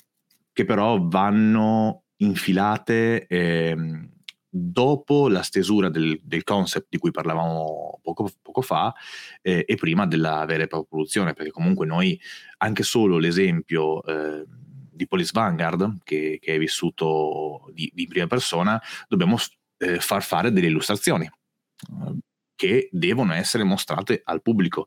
che 0.52 0.64
però 0.64 0.98
vanno 1.00 2.06
infilate 2.16 3.28
ehm, 3.28 4.13
dopo 4.56 5.28
la 5.28 5.42
stesura 5.42 5.88
del, 5.88 6.20
del 6.22 6.44
concept 6.44 6.86
di 6.88 6.98
cui 6.98 7.10
parlavamo 7.10 7.98
poco, 8.00 8.30
poco 8.40 8.60
fa 8.60 8.94
eh, 9.42 9.64
e 9.66 9.74
prima 9.74 10.06
della 10.06 10.44
vera 10.44 10.62
e 10.62 10.68
propria 10.68 10.88
produzione, 10.90 11.32
perché 11.32 11.50
comunque 11.50 11.86
noi 11.86 12.20
anche 12.58 12.84
solo 12.84 13.18
l'esempio 13.18 14.00
eh, 14.04 14.44
di 14.46 15.08
Police 15.08 15.32
Vanguard, 15.34 15.98
che, 16.04 16.38
che 16.40 16.54
è 16.54 16.58
vissuto 16.58 17.68
di, 17.72 17.90
di 17.92 18.06
prima 18.06 18.28
persona, 18.28 18.80
dobbiamo 19.08 19.38
eh, 19.78 19.98
far 19.98 20.22
fare 20.22 20.52
delle 20.52 20.68
illustrazioni 20.68 21.24
eh, 21.24 22.18
che 22.54 22.88
devono 22.92 23.32
essere 23.32 23.64
mostrate 23.64 24.20
al 24.22 24.40
pubblico. 24.40 24.86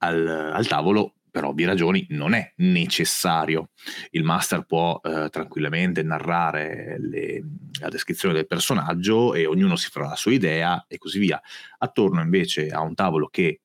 Al, 0.00 0.28
al 0.28 0.66
tavolo 0.68 1.14
per 1.38 1.46
ovvie 1.46 1.66
ragioni 1.66 2.04
non 2.10 2.34
è 2.34 2.52
necessario. 2.56 3.70
Il 4.10 4.24
master 4.24 4.64
può 4.64 5.00
eh, 5.00 5.28
tranquillamente 5.30 6.02
narrare 6.02 6.96
le, 6.98 7.44
la 7.78 7.88
descrizione 7.88 8.34
del 8.34 8.48
personaggio 8.48 9.34
e 9.34 9.46
ognuno 9.46 9.76
si 9.76 9.88
farà 9.88 10.08
la 10.08 10.16
sua 10.16 10.32
idea 10.32 10.84
e 10.88 10.98
così 10.98 11.20
via. 11.20 11.40
Attorno 11.78 12.20
invece 12.20 12.70
a 12.70 12.80
un 12.80 12.96
tavolo 12.96 13.28
che 13.28 13.60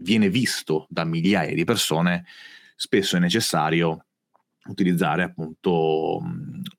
viene 0.00 0.28
visto 0.28 0.86
da 0.90 1.04
migliaia 1.04 1.54
di 1.54 1.64
persone, 1.64 2.26
spesso 2.74 3.16
è 3.16 3.18
necessario 3.18 4.04
utilizzare 4.66 5.22
appunto 5.22 6.20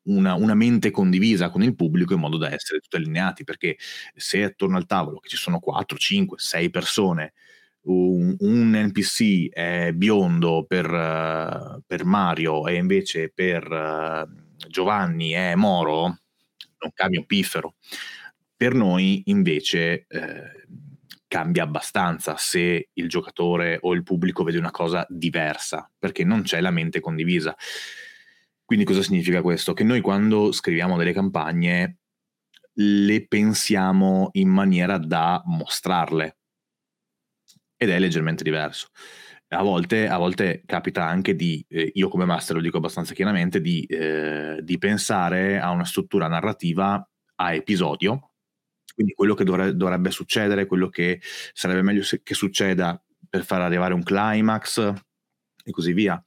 una, 0.03 0.35
una, 0.35 0.53
mente 0.53 0.91
condivisa 0.91 1.49
con 1.49 1.63
il 1.63 1.73
pubblico 1.73 2.13
in 2.13 2.19
modo 2.19 2.37
da 2.37 2.51
essere 2.51 2.79
tutti 2.79 2.97
allineati 2.97 3.43
perché 3.45 3.77
se 4.13 4.43
attorno 4.43 4.75
al 4.77 4.85
tavolo 4.85 5.19
che 5.19 5.29
ci 5.29 5.37
sono 5.37 5.59
4, 5.59 5.97
5, 5.97 6.37
6 6.37 6.69
persone 6.69 7.33
un, 7.87 8.35
un 8.39 8.71
NPC 8.71 9.49
è 9.49 9.91
biondo 9.93 10.65
per, 10.67 11.81
per, 11.85 12.05
Mario 12.05 12.67
e 12.67 12.75
invece 12.75 13.31
per 13.33 13.69
uh, 13.69 14.67
Giovanni 14.67 15.31
è 15.31 15.55
Moro, 15.55 16.01
non 16.79 16.91
cambia 16.93 17.19
un 17.19 17.25
piffero. 17.25 17.75
Per 18.55 18.73
noi 18.73 19.21
invece 19.25 20.05
eh, 20.07 20.65
cambia 21.27 21.63
abbastanza 21.63 22.35
se 22.37 22.89
il 22.91 23.07
giocatore 23.07 23.77
o 23.81 23.93
il 23.93 24.03
pubblico 24.03 24.43
vede 24.43 24.57
una 24.57 24.71
cosa 24.71 25.05
diversa, 25.09 25.89
perché 25.97 26.23
non 26.23 26.41
c'è 26.41 26.59
la 26.59 26.71
mente 26.71 26.99
condivisa. 26.99 27.55
Quindi 28.65 28.85
cosa 28.85 29.01
significa 29.01 29.41
questo? 29.41 29.73
Che 29.73 29.83
noi 29.83 30.01
quando 30.01 30.51
scriviamo 30.51 30.97
delle 30.97 31.13
campagne 31.13 31.99
le 32.79 33.27
pensiamo 33.27 34.29
in 34.33 34.49
maniera 34.49 34.97
da 34.97 35.41
mostrarle 35.45 36.36
ed 37.77 37.89
è 37.89 37.99
leggermente 37.99 38.43
diverso. 38.43 38.89
A 39.49 39.61
volte, 39.61 40.07
a 40.09 40.17
volte 40.17 40.63
capita 40.65 41.05
anche 41.05 41.35
di, 41.35 41.63
eh, 41.69 41.91
io 41.93 42.09
come 42.09 42.25
master 42.25 42.57
lo 42.57 42.61
dico 42.61 42.77
abbastanza 42.77 43.13
chiaramente, 43.13 43.61
di, 43.61 43.83
eh, 43.85 44.59
di 44.61 44.77
pensare 44.77 45.59
a 45.59 45.69
una 45.69 45.85
struttura 45.85 46.27
narrativa 46.27 47.07
a 47.35 47.53
episodio 47.53 48.31
quindi 48.97 49.13
quello 49.13 49.35
che 49.35 49.43
dovre- 49.43 49.75
dovrebbe 49.75 50.09
succedere, 50.09 50.65
quello 50.65 50.89
che 50.89 51.21
sarebbe 51.53 51.83
meglio 51.83 52.01
se- 52.01 52.23
che 52.23 52.33
succeda 52.33 52.99
per 53.29 53.45
far 53.45 53.61
arrivare 53.61 53.93
un 53.93 54.01
climax 54.01 54.91
e 55.63 55.69
così 55.69 55.93
via. 55.93 56.19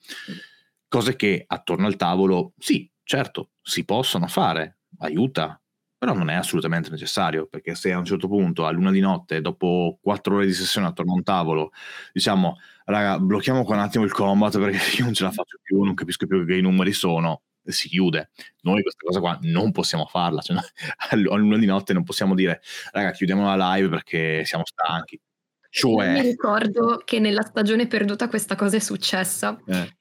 Cose 0.86 1.16
che 1.16 1.42
attorno 1.48 1.86
al 1.86 1.96
tavolo, 1.96 2.52
sì, 2.58 2.88
certo, 3.02 3.50
si 3.60 3.84
possono 3.84 4.28
fare, 4.28 4.78
aiuta, 4.98 5.60
però 6.00 6.14
non 6.14 6.30
è 6.30 6.34
assolutamente 6.34 6.88
necessario, 6.88 7.46
perché 7.46 7.74
se 7.74 7.92
a 7.92 7.98
un 7.98 8.06
certo 8.06 8.26
punto, 8.26 8.64
a 8.64 8.70
luna 8.70 8.90
di 8.90 9.00
notte, 9.00 9.42
dopo 9.42 9.98
quattro 10.00 10.36
ore 10.36 10.46
di 10.46 10.54
sessione 10.54 10.86
attorno 10.86 11.12
a 11.12 11.16
un 11.16 11.22
tavolo, 11.22 11.72
diciamo, 12.14 12.58
raga, 12.86 13.18
blocchiamo 13.18 13.64
qua 13.64 13.74
un 13.74 13.82
attimo 13.82 14.04
il 14.04 14.10
combat 14.10 14.58
perché 14.58 14.78
io 14.96 15.04
non 15.04 15.12
ce 15.12 15.24
la 15.24 15.30
faccio 15.30 15.58
più, 15.62 15.82
non 15.82 15.92
capisco 15.92 16.26
più 16.26 16.46
che 16.46 16.56
i 16.56 16.62
numeri 16.62 16.94
sono, 16.94 17.42
si 17.64 17.90
chiude. 17.90 18.30
Noi 18.62 18.80
questa 18.80 19.04
cosa 19.04 19.20
qua 19.20 19.38
non 19.42 19.72
possiamo 19.72 20.06
farla, 20.06 20.40
cioè, 20.40 20.56
a 21.12 21.16
luna 21.36 21.58
di 21.58 21.66
notte 21.66 21.92
non 21.92 22.02
possiamo 22.02 22.34
dire 22.34 22.62
raga 22.92 23.10
chiudiamo 23.10 23.54
la 23.54 23.74
live 23.74 23.90
perché 23.90 24.46
siamo 24.46 24.64
stanchi. 24.64 25.20
Cioè... 25.68 26.12
Mi 26.12 26.22
ricordo 26.22 27.02
che 27.04 27.18
nella 27.18 27.42
stagione 27.42 27.86
perduta 27.86 28.30
questa 28.30 28.56
cosa 28.56 28.76
è 28.76 28.80
successa. 28.80 29.60
Eh. 29.66 29.96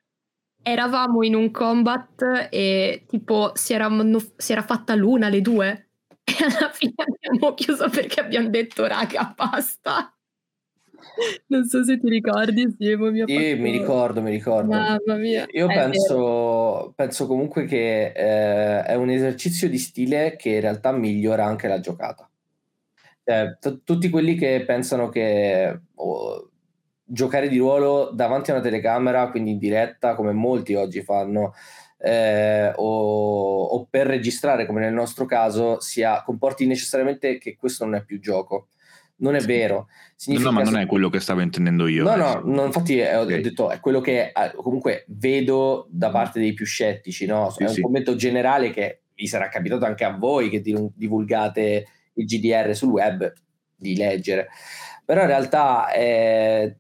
Eravamo 0.63 1.23
in 1.23 1.35
un 1.35 1.51
combat 1.51 2.47
e 2.49 3.03
tipo 3.05 3.51
si 3.55 3.73
era, 3.73 3.89
si 4.37 4.53
era 4.53 4.63
fatta 4.63 4.95
l'una 4.95 5.27
alle 5.27 5.41
due 5.41 5.88
e 6.29 6.43
alla 6.43 6.71
fine 6.71 6.93
abbiamo 6.97 7.53
chiuso 7.53 7.89
perché 7.89 8.19
abbiamo 8.19 8.49
detto 8.49 8.85
raga 8.85 9.33
basta. 9.35 10.13
Non 11.47 11.65
so 11.65 11.83
se 11.83 11.99
ti 11.99 12.09
ricordi, 12.09 12.75
sì, 12.77 12.95
mi, 12.95 13.55
mi 13.55 13.71
ricordo, 13.71 14.21
mi 14.21 14.31
ricordo. 14.31 14.69
Mamma 14.69 15.15
mia. 15.15 15.45
Io 15.51 15.67
penso, 15.67 16.93
penso, 16.95 17.25
comunque 17.25 17.65
che 17.65 18.11
eh, 18.15 18.83
è 18.83 18.95
un 18.95 19.09
esercizio 19.09 19.69
di 19.69 19.77
stile 19.77 20.35
che 20.35 20.49
in 20.49 20.61
realtà 20.61 20.91
migliora 20.91 21.45
anche 21.45 21.67
la 21.67 21.79
giocata. 21.79 22.29
Cioè, 23.23 23.57
t- 23.59 23.83
tutti 23.83 24.09
quelli 24.09 24.35
che 24.35 24.63
pensano 24.65 25.09
che 25.09 25.79
oh, 25.95 26.49
giocare 27.03 27.49
di 27.49 27.57
ruolo 27.57 28.11
davanti 28.13 28.51
a 28.51 28.55
una 28.55 28.63
telecamera, 28.63 29.29
quindi 29.29 29.51
in 29.51 29.57
diretta, 29.57 30.15
come 30.15 30.31
molti 30.31 30.75
oggi 30.75 31.01
fanno, 31.01 31.53
eh, 31.99 32.71
o, 32.75 33.63
o, 33.63 33.87
per 33.89 34.07
registrare, 34.07 34.65
come 34.65 34.79
nel 34.79 34.93
nostro 34.93 35.25
caso, 35.25 35.79
sia, 35.79 36.23
comporti 36.23 36.65
necessariamente 36.65 37.37
che 37.37 37.55
questo 37.57 37.85
non 37.85 37.95
è 37.95 38.03
più 38.03 38.19
gioco 38.19 38.67
non 39.19 39.35
è 39.35 39.41
vero. 39.41 39.87
Significa 40.15 40.49
no, 40.49 40.55
ma 40.55 40.63
non 40.63 40.77
è 40.77 40.85
quello 40.85 41.09
che 41.09 41.19
stavo 41.19 41.41
intendendo 41.41 41.87
io. 41.87 42.03
No, 42.03 42.15
no, 42.15 42.41
no 42.43 42.65
infatti 42.65 42.99
eh, 42.99 43.15
okay. 43.15 43.39
ho 43.39 43.41
detto 43.41 43.69
è 43.69 43.79
quello 43.79 44.01
che 44.01 44.27
eh, 44.27 44.51
comunque 44.55 45.05
vedo 45.07 45.87
da 45.89 46.09
parte 46.09 46.39
dei 46.39 46.53
più 46.53 46.65
scettici, 46.65 47.25
no? 47.25 47.49
Sì, 47.49 47.63
è 47.63 47.67
un 47.67 47.73
sì. 47.73 47.81
commento 47.81 48.15
generale 48.15 48.71
che 48.71 49.01
vi 49.15 49.27
sarà 49.27 49.49
capitato 49.49 49.85
anche 49.85 50.03
a 50.03 50.15
voi 50.15 50.49
che 50.49 50.61
divulgate 50.61 51.87
il 52.13 52.25
GDR 52.25 52.75
sul 52.75 52.89
web 52.89 53.31
di 53.75 53.95
leggere. 53.95 54.49
Però 55.05 55.21
in 55.21 55.27
realtà 55.27 55.91
eh, 55.91 56.75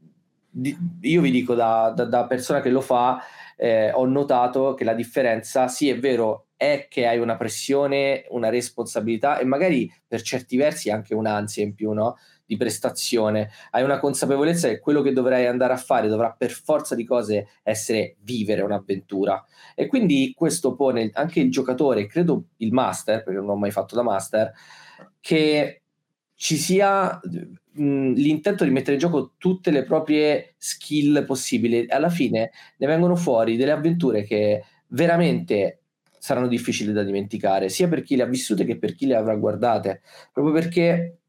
io 1.01 1.21
vi 1.21 1.31
dico 1.31 1.55
da, 1.55 1.91
da, 1.95 2.05
da 2.05 2.25
persona 2.25 2.61
che 2.61 2.69
lo 2.69 2.81
fa, 2.81 3.21
eh, 3.61 3.91
ho 3.91 4.05
notato 4.05 4.73
che 4.73 4.85
la 4.85 4.93
differenza, 4.93 5.67
sì 5.67 5.89
è 5.89 5.99
vero, 5.99 6.45
è 6.55 6.87
che 6.89 7.07
hai 7.07 7.19
una 7.19 7.35
pressione, 7.35 8.25
una 8.29 8.49
responsabilità 8.49 9.37
e 9.37 9.43
magari 9.43 9.91
per 10.07 10.21
certi 10.21 10.55
versi 10.55 10.89
anche 10.89 11.13
un'ansia 11.13 11.63
in 11.63 11.73
più, 11.73 11.91
no? 11.91 12.15
Di 12.45 12.55
prestazione. 12.55 13.49
Hai 13.71 13.83
una 13.83 13.99
consapevolezza 13.99 14.69
che 14.69 14.79
quello 14.79 15.01
che 15.01 15.11
dovrai 15.11 15.45
andare 15.45 15.73
a 15.73 15.77
fare 15.77 16.07
dovrà 16.07 16.33
per 16.37 16.51
forza 16.51 16.95
di 16.95 17.03
cose 17.03 17.49
essere 17.63 18.15
vivere 18.21 18.61
un'avventura. 18.61 19.45
E 19.75 19.87
quindi 19.87 20.33
questo 20.33 20.73
pone 20.73 21.09
anche 21.13 21.41
il 21.41 21.51
giocatore, 21.51 22.07
credo 22.07 22.45
il 22.57 22.71
master, 22.71 23.23
perché 23.23 23.39
non 23.39 23.49
ho 23.49 23.55
mai 23.57 23.71
fatto 23.71 23.95
da 23.95 24.03
master, 24.03 24.53
che 25.19 25.81
ci 26.33 26.55
sia 26.55 27.19
l'intento 27.79 28.63
di 28.63 28.69
mettere 28.71 28.93
in 28.93 28.99
gioco 28.99 29.33
tutte 29.37 29.71
le 29.71 29.83
proprie 29.83 30.55
skill 30.57 31.25
possibili. 31.25 31.85
Alla 31.89 32.09
fine 32.09 32.51
ne 32.77 32.87
vengono 32.87 33.15
fuori 33.15 33.55
delle 33.57 33.71
avventure 33.71 34.23
che 34.23 34.63
veramente 34.87 35.81
saranno 36.17 36.47
difficili 36.47 36.91
da 36.91 37.03
dimenticare, 37.03 37.69
sia 37.69 37.87
per 37.87 38.03
chi 38.03 38.15
le 38.15 38.23
ha 38.23 38.27
vissute 38.27 38.65
che 38.65 38.77
per 38.77 38.93
chi 38.93 39.05
le 39.05 39.15
avrà 39.15 39.35
guardate, 39.35 40.01
proprio 40.33 40.53
perché 40.53 41.19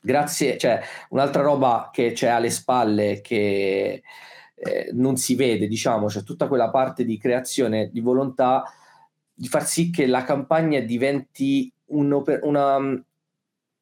grazie, 0.00 0.58
cioè 0.58 0.80
un'altra 1.10 1.42
roba 1.42 1.90
che 1.92 2.12
c'è 2.12 2.28
alle 2.28 2.50
spalle 2.50 3.20
che 3.20 4.02
eh, 4.54 4.90
non 4.92 5.16
si 5.16 5.36
vede, 5.36 5.68
diciamo, 5.68 6.10
cioè 6.10 6.24
tutta 6.24 6.48
quella 6.48 6.70
parte 6.70 7.04
di 7.04 7.18
creazione, 7.18 7.90
di 7.92 8.00
volontà 8.00 8.64
di 9.32 9.48
far 9.48 9.64
sì 9.66 9.90
che 9.90 10.06
la 10.06 10.24
campagna 10.24 10.80
diventi 10.80 11.72
una, 11.86 12.78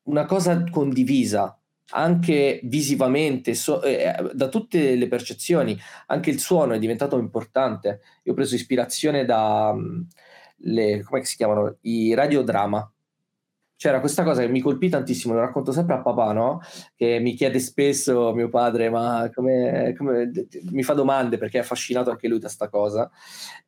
una 0.02 0.24
cosa 0.26 0.64
condivisa, 0.70 1.59
anche 1.90 2.60
visivamente, 2.64 3.54
so, 3.54 3.82
eh, 3.82 4.30
da 4.32 4.48
tutte 4.48 4.94
le 4.94 5.08
percezioni, 5.08 5.78
anche 6.06 6.30
il 6.30 6.38
suono 6.40 6.74
è 6.74 6.78
diventato 6.78 7.18
importante. 7.18 8.00
Io 8.24 8.32
ho 8.32 8.34
preso 8.34 8.54
ispirazione 8.54 9.24
da, 9.24 9.74
le, 10.62 11.02
come 11.02 11.24
si 11.24 11.36
chiamano, 11.36 11.76
i 11.82 12.14
radiodrama. 12.14 12.90
C'era 13.76 14.00
questa 14.00 14.24
cosa 14.24 14.42
che 14.42 14.48
mi 14.48 14.60
colpì 14.60 14.90
tantissimo, 14.90 15.32
lo 15.32 15.40
racconto 15.40 15.72
sempre 15.72 15.94
a 15.94 16.02
papà, 16.02 16.32
no? 16.32 16.60
Che 16.94 17.18
mi 17.18 17.32
chiede 17.32 17.58
spesso 17.60 18.34
mio 18.34 18.50
padre, 18.50 18.90
ma 18.90 19.30
come, 19.32 19.94
come 19.96 20.30
mi 20.70 20.82
fa 20.82 20.92
domande 20.92 21.38
perché 21.38 21.56
è 21.56 21.60
affascinato 21.62 22.10
anche 22.10 22.28
lui 22.28 22.38
da 22.38 22.48
sta 22.48 22.68
cosa. 22.68 23.10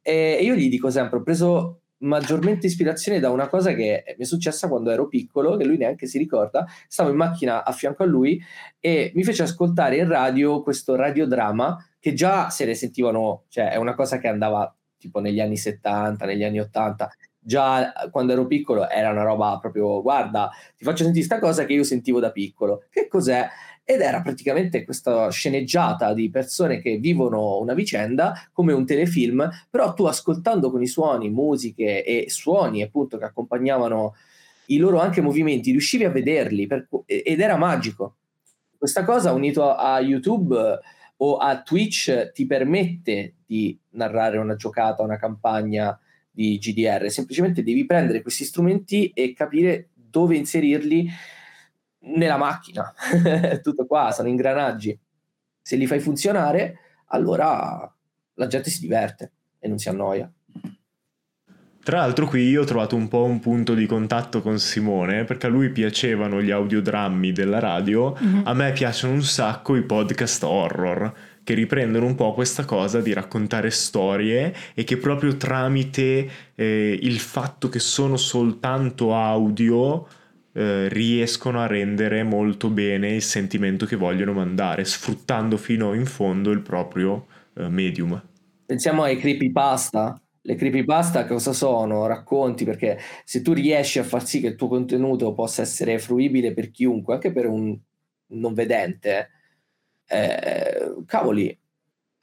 E 0.02 0.38
io 0.42 0.54
gli 0.54 0.68
dico 0.68 0.90
sempre, 0.90 1.18
ho 1.18 1.22
preso 1.22 1.81
maggiormente 2.02 2.66
ispirazione 2.66 3.18
da 3.18 3.30
una 3.30 3.48
cosa 3.48 3.72
che 3.72 4.04
mi 4.16 4.22
è 4.22 4.26
successa 4.26 4.68
quando 4.68 4.90
ero 4.90 5.08
piccolo, 5.08 5.56
che 5.56 5.64
lui 5.64 5.76
neanche 5.76 6.06
si 6.06 6.18
ricorda. 6.18 6.66
Stavo 6.86 7.10
in 7.10 7.16
macchina 7.16 7.64
a 7.64 7.72
fianco 7.72 8.02
a 8.02 8.06
lui 8.06 8.40
e 8.78 9.12
mi 9.14 9.24
fece 9.24 9.42
ascoltare 9.42 9.96
in 9.96 10.08
radio 10.08 10.62
questo 10.62 10.94
radiodrama 10.94 11.76
che 11.98 12.14
già 12.14 12.50
se 12.50 12.64
ne 12.64 12.74
sentivano, 12.74 13.44
cioè 13.48 13.70
è 13.70 13.76
una 13.76 13.94
cosa 13.94 14.18
che 14.18 14.28
andava 14.28 14.74
tipo 14.98 15.20
negli 15.20 15.40
anni 15.40 15.56
70, 15.56 16.24
negli 16.26 16.44
anni 16.44 16.60
80, 16.60 17.10
già 17.38 17.92
quando 18.10 18.32
ero 18.32 18.46
piccolo 18.46 18.88
era 18.88 19.10
una 19.10 19.24
roba 19.24 19.58
proprio, 19.60 20.00
guarda, 20.00 20.50
ti 20.76 20.84
faccio 20.84 21.02
sentire 21.02 21.26
questa 21.26 21.44
cosa 21.44 21.64
che 21.64 21.72
io 21.72 21.84
sentivo 21.84 22.20
da 22.20 22.30
piccolo. 22.30 22.84
Che 22.88 23.08
cos'è? 23.08 23.48
Ed 23.84 24.00
era 24.00 24.22
praticamente 24.22 24.84
questa 24.84 25.28
sceneggiata 25.30 26.14
di 26.14 26.30
persone 26.30 26.80
che 26.80 26.98
vivono 26.98 27.58
una 27.58 27.74
vicenda 27.74 28.48
come 28.52 28.72
un 28.72 28.86
telefilm, 28.86 29.48
però 29.68 29.92
tu 29.92 30.04
ascoltando 30.04 30.70
con 30.70 30.82
i 30.82 30.86
suoni, 30.86 31.30
musiche 31.30 32.04
e 32.04 32.30
suoni 32.30 32.82
appunto 32.82 33.18
che 33.18 33.24
accompagnavano 33.24 34.14
i 34.66 34.76
loro 34.76 35.00
anche 35.00 35.20
movimenti, 35.20 35.72
riuscivi 35.72 36.04
a 36.04 36.10
vederli 36.10 36.66
per, 36.66 36.86
ed 37.06 37.40
era 37.40 37.56
magico. 37.56 38.16
Questa 38.78 39.04
cosa 39.04 39.32
unito 39.32 39.68
a, 39.68 39.94
a 39.94 40.00
YouTube 40.00 40.78
o 41.16 41.36
a 41.36 41.62
Twitch 41.62 42.32
ti 42.32 42.46
permette 42.46 43.34
di 43.46 43.78
narrare 43.90 44.38
una 44.38 44.56
giocata, 44.56 45.02
una 45.02 45.18
campagna 45.18 45.98
di 46.30 46.58
GDR, 46.58 47.10
semplicemente 47.10 47.62
devi 47.62 47.84
prendere 47.84 48.22
questi 48.22 48.44
strumenti 48.44 49.10
e 49.14 49.34
capire 49.34 49.90
dove 49.94 50.36
inserirli 50.36 51.08
nella 52.02 52.36
macchina. 52.36 52.92
Tutto 53.62 53.86
qua, 53.86 54.10
sono 54.12 54.28
ingranaggi. 54.28 54.98
Se 55.60 55.76
li 55.76 55.86
fai 55.86 56.00
funzionare, 56.00 56.78
allora 57.06 57.92
la 58.34 58.46
gente 58.46 58.70
si 58.70 58.80
diverte 58.80 59.32
e 59.58 59.68
non 59.68 59.78
si 59.78 59.88
annoia. 59.88 60.30
Tra 61.84 61.98
l'altro 61.98 62.28
qui 62.28 62.48
io 62.48 62.62
ho 62.62 62.64
trovato 62.64 62.94
un 62.94 63.08
po' 63.08 63.24
un 63.24 63.40
punto 63.40 63.74
di 63.74 63.86
contatto 63.86 64.40
con 64.40 64.60
Simone 64.60 65.24
perché 65.24 65.46
a 65.46 65.50
lui 65.50 65.70
piacevano 65.70 66.40
gli 66.40 66.52
audiodrammi 66.52 67.32
della 67.32 67.58
radio, 67.58 68.16
mm-hmm. 68.22 68.46
a 68.46 68.54
me 68.54 68.70
piacciono 68.70 69.14
un 69.14 69.22
sacco 69.22 69.74
i 69.74 69.82
podcast 69.82 70.44
horror 70.44 71.12
che 71.42 71.54
riprendono 71.54 72.06
un 72.06 72.14
po' 72.14 72.34
questa 72.34 72.64
cosa 72.64 73.00
di 73.00 73.12
raccontare 73.12 73.70
storie 73.70 74.54
e 74.74 74.84
che 74.84 74.96
proprio 74.96 75.36
tramite 75.36 76.30
eh, 76.54 76.98
il 77.02 77.18
fatto 77.18 77.68
che 77.68 77.80
sono 77.80 78.16
soltanto 78.16 79.16
audio 79.16 80.06
eh, 80.52 80.88
riescono 80.88 81.60
a 81.60 81.66
rendere 81.66 82.22
molto 82.22 82.68
bene 82.70 83.14
il 83.14 83.22
sentimento 83.22 83.86
che 83.86 83.96
vogliono 83.96 84.32
mandare, 84.32 84.84
sfruttando 84.84 85.56
fino 85.56 85.94
in 85.94 86.06
fondo 86.06 86.50
il 86.50 86.60
proprio 86.60 87.26
eh, 87.54 87.68
medium. 87.68 88.20
Pensiamo 88.66 89.02
ai 89.02 89.18
creepypasta 89.18 90.20
Le 90.44 90.54
creepypasta 90.56 91.24
cosa 91.26 91.52
sono? 91.52 92.06
Racconti, 92.06 92.64
perché 92.64 92.98
se 93.24 93.42
tu 93.42 93.52
riesci 93.52 93.98
a 93.98 94.04
far 94.04 94.26
sì 94.26 94.40
che 94.40 94.48
il 94.48 94.56
tuo 94.56 94.68
contenuto 94.68 95.32
possa 95.34 95.62
essere 95.62 95.98
fruibile 95.98 96.52
per 96.52 96.70
chiunque, 96.70 97.14
anche 97.14 97.32
per 97.32 97.46
un 97.46 97.78
non 98.28 98.52
vedente, 98.54 99.30
eh, 100.08 100.94
cavoli, 101.06 101.56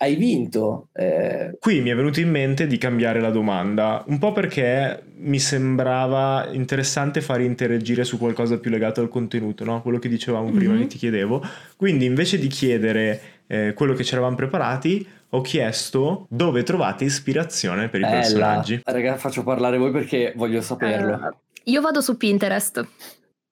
hai 0.01 0.15
vinto. 0.15 0.87
Eh. 0.93 1.57
Qui 1.59 1.81
mi 1.81 1.89
è 1.89 1.95
venuto 1.95 2.19
in 2.19 2.29
mente 2.29 2.67
di 2.67 2.77
cambiare 2.77 3.19
la 3.19 3.31
domanda, 3.31 4.03
un 4.07 4.17
po' 4.17 4.31
perché 4.31 5.03
mi 5.17 5.39
sembrava 5.39 6.47
interessante 6.51 7.19
fare 7.19 7.43
interagire 7.43 8.05
su 8.05 8.17
qualcosa 8.17 8.59
più 8.59 8.71
legato 8.71 9.01
al 9.01 9.09
contenuto, 9.09 9.65
no? 9.65 9.81
quello 9.81 9.99
che 9.99 10.07
dicevamo 10.07 10.51
prima 10.51 10.73
mm-hmm. 10.73 10.81
che 10.83 10.87
ti 10.87 10.97
chiedevo. 10.97 11.43
Quindi 11.75 12.05
invece 12.05 12.39
di 12.39 12.47
chiedere 12.47 13.21
eh, 13.47 13.73
quello 13.73 13.93
che 13.93 14.05
ci 14.05 14.13
eravamo 14.13 14.35
preparati, 14.35 15.05
ho 15.31 15.41
chiesto 15.41 16.27
dove 16.29 16.63
trovate 16.63 17.03
ispirazione 17.03 17.89
per 17.89 17.99
i 17.99 18.03
Bella. 18.03 18.15
personaggi. 18.15 18.81
Raga, 18.83 19.17
faccio 19.17 19.43
parlare 19.43 19.77
voi 19.77 19.91
perché 19.91 20.31
voglio 20.35 20.61
saperlo. 20.61 21.13
Uh, 21.13 21.37
io 21.65 21.81
vado 21.81 21.99
su 21.99 22.15
Pinterest. 22.15 22.87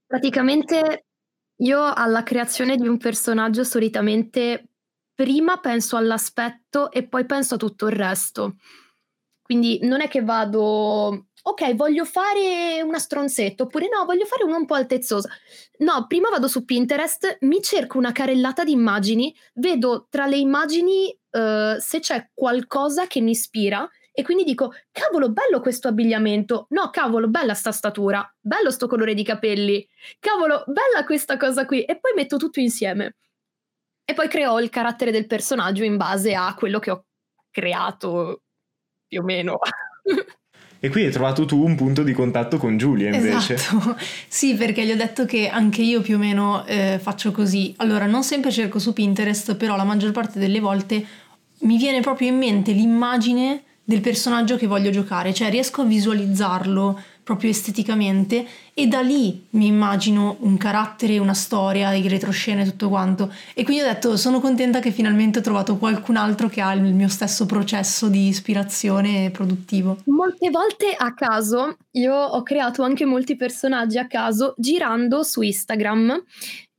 Praticamente 0.06 1.04
io 1.58 1.93
alla 1.93 2.24
creazione 2.24 2.78
di 2.78 2.88
un 2.88 2.98
personaggio 2.98 3.66
solitamente 3.66 4.64
prima 5.18 5.57
penso 5.57 5.97
all'aspetto 5.97 6.91
e 6.91 7.07
poi 7.07 7.26
penso 7.26 7.55
a 7.55 7.57
tutto 7.57 7.88
il 7.88 7.95
resto. 7.95 8.57
Quindi 9.41 9.80
non 9.82 10.01
è 10.01 10.07
che 10.07 10.22
vado, 10.22 11.30
ok, 11.41 11.74
voglio 11.74 12.05
fare 12.05 12.84
una 12.84 12.99
stronzetta, 12.99 13.63
oppure 13.63 13.88
no, 13.91 14.05
voglio 14.05 14.26
fare 14.26 14.43
una 14.43 14.57
un 14.57 14.68
po' 14.68 14.76
altezzosa. 14.76 15.28
No, 15.80 16.05
prima 16.05 16.30
vado 16.30 16.47
su 16.47 16.65
Pinterest, 16.65 17.38
mi 17.41 17.63
cerco 17.63 17.97
una 17.97 18.11
carellata 18.11 18.63
di 18.63 18.74
immagini, 18.74 19.36
vedo 19.55 20.05
tra 20.07 20.28
le 20.28 20.38
immagini 20.38 21.18
uh, 21.32 21.80
se 21.80 21.99
c'è 21.99 22.30
qualcosa 22.32 23.07
che 23.07 23.20
mi 23.20 23.32
ispira 23.32 23.89
e 24.11 24.22
quindi 24.22 24.43
dico, 24.43 24.72
cavolo, 24.91 25.32
bello 25.32 25.61
questo 25.61 25.88
abbigliamento. 25.88 26.68
No, 26.70 26.91
cavolo, 26.91 27.28
bella 27.28 27.55
sta 27.55 27.72
statura. 27.72 28.24
Bello 28.39 28.70
sto 28.70 28.86
colore 28.88 29.15
di 29.15 29.24
capelli. 29.24 29.88
Cavolo, 30.20 30.63
bella 30.68 31.05
questa 31.05 31.38
cosa 31.38 31.65
qui. 31.65 31.84
E 31.84 31.99
poi 31.99 32.13
metto 32.15 32.38
tutto 32.38 32.59
insieme. 32.59 33.15
E 34.10 34.14
poi 34.14 34.30
creo 34.30 34.58
il 34.60 34.70
carattere 34.70 35.12
del 35.12 35.28
personaggio 35.28 35.84
in 35.84 35.97
base 35.97 36.34
a 36.34 36.55
quello 36.55 36.80
che 36.80 36.91
ho 36.91 37.03
creato 37.51 38.43
più 39.05 39.20
o 39.20 39.24
meno. 39.24 39.60
E 40.80 40.89
qui 40.89 41.05
hai 41.05 41.12
trovato 41.12 41.43
tu 41.45 41.64
un 41.64 41.74
punto 41.76 42.03
di 42.03 42.14
contatto 42.14 42.58
con 42.58 42.78
Giulia 42.78 43.12
invece. 43.12 43.55
Esatto, 43.55 43.97
sì 44.30 44.53
perché 44.53 44.86
gli 44.86 44.91
ho 44.91 44.95
detto 44.95 45.26
che 45.26 45.49
anche 45.49 45.82
io 45.82 46.01
più 46.01 46.18
o 46.18 46.20
meno 46.20 46.64
eh, 46.68 46.99
faccio 47.01 47.32
così. 47.32 47.74
Allora 47.78 48.05
non 48.05 48.24
sempre 48.24 48.51
cerco 48.51 48.78
su 48.78 48.93
Pinterest, 48.93 49.55
però 49.55 49.76
la 49.76 49.84
maggior 49.84 50.12
parte 50.12 50.38
delle 50.38 50.60
volte 50.60 51.03
mi 51.62 51.78
viene 51.78 52.01
proprio 52.01 52.28
in 52.28 52.38
mente 52.38 52.74
l'immagine 52.74 53.64
del 53.84 54.01
personaggio 54.01 54.55
che 54.55 54.68
voglio 54.68 54.91
giocare, 54.91 55.34
cioè 55.34 55.49
riesco 55.49 55.82
a 55.82 55.86
visualizzarlo 55.86 57.01
proprio 57.28 57.49
esteticamente 57.49 58.47
e 58.73 58.88
da 58.88 59.01
lì 59.01 59.47
mi 59.49 59.65
immagino 59.65 60.38
un 60.39 60.55
carattere, 60.55 61.17
una 61.17 61.34
storia, 61.34 61.93
i 61.93 62.07
retroscene, 62.07 62.63
tutto 62.63 62.88
quanto. 62.88 63.34
E 63.53 63.65
quindi 63.65 63.84
ho 63.84 63.86
detto 63.86 64.15
sono 64.15 64.39
contenta 64.39 64.80
che 64.80 64.91
finalmente 64.91 65.39
ho 65.39 65.41
trovato 65.41 65.75
qualcun 65.75 66.15
altro 66.15 66.47
che 66.47 66.61
ha 66.61 66.71
il 66.71 66.82
mio 66.82 67.09
stesso 67.09 67.45
processo 67.45 68.07
di 68.07 68.30
ispirazione 68.30 69.30
produttivo. 69.30 69.97
Molte 70.05 70.49
volte 70.49 70.95
a 70.97 71.13
caso, 71.13 71.75
io 71.91 72.15
ho 72.15 72.41
creato 72.43 72.82
anche 72.82 73.03
molti 73.03 73.36
personaggi 73.36 73.97
a 73.97 74.07
caso 74.07 74.53
girando 74.55 75.21
su 75.23 75.41
Instagram 75.41 76.23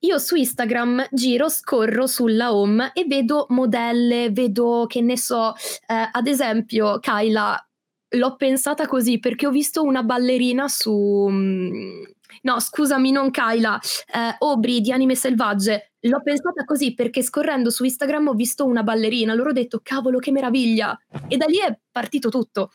io 0.02 0.18
su 0.18 0.36
Instagram 0.36 1.08
giro, 1.10 1.48
scorro 1.48 2.06
sulla 2.06 2.54
home 2.54 2.92
e 2.94 3.04
vedo 3.06 3.46
modelle, 3.48 4.30
vedo 4.30 4.84
che 4.86 5.00
ne 5.00 5.18
so, 5.18 5.54
eh, 5.88 6.08
ad 6.12 6.28
esempio, 6.28 7.00
Kyla 7.00 7.67
l'ho 8.10 8.36
pensata 8.36 8.86
così 8.86 9.18
perché 9.18 9.46
ho 9.46 9.50
visto 9.50 9.82
una 9.82 10.02
ballerina 10.02 10.68
su... 10.68 11.28
Mm, 11.30 12.02
no, 12.42 12.60
scusami, 12.60 13.10
non 13.10 13.30
Kyla, 13.30 13.78
eh, 13.78 14.36
Obri 14.38 14.80
di 14.80 14.92
Anime 14.92 15.14
Selvagge. 15.14 15.92
L'ho 16.00 16.22
pensata 16.22 16.64
così 16.64 16.94
perché 16.94 17.22
scorrendo 17.22 17.70
su 17.70 17.84
Instagram 17.84 18.28
ho 18.28 18.34
visto 18.34 18.64
una 18.64 18.82
ballerina, 18.82 19.34
loro 19.34 19.50
ho 19.50 19.52
detto 19.52 19.80
cavolo 19.82 20.18
che 20.18 20.30
meraviglia 20.30 20.96
e 21.26 21.36
da 21.36 21.46
lì 21.46 21.58
è 21.58 21.76
partito 21.90 22.28
tutto. 22.28 22.70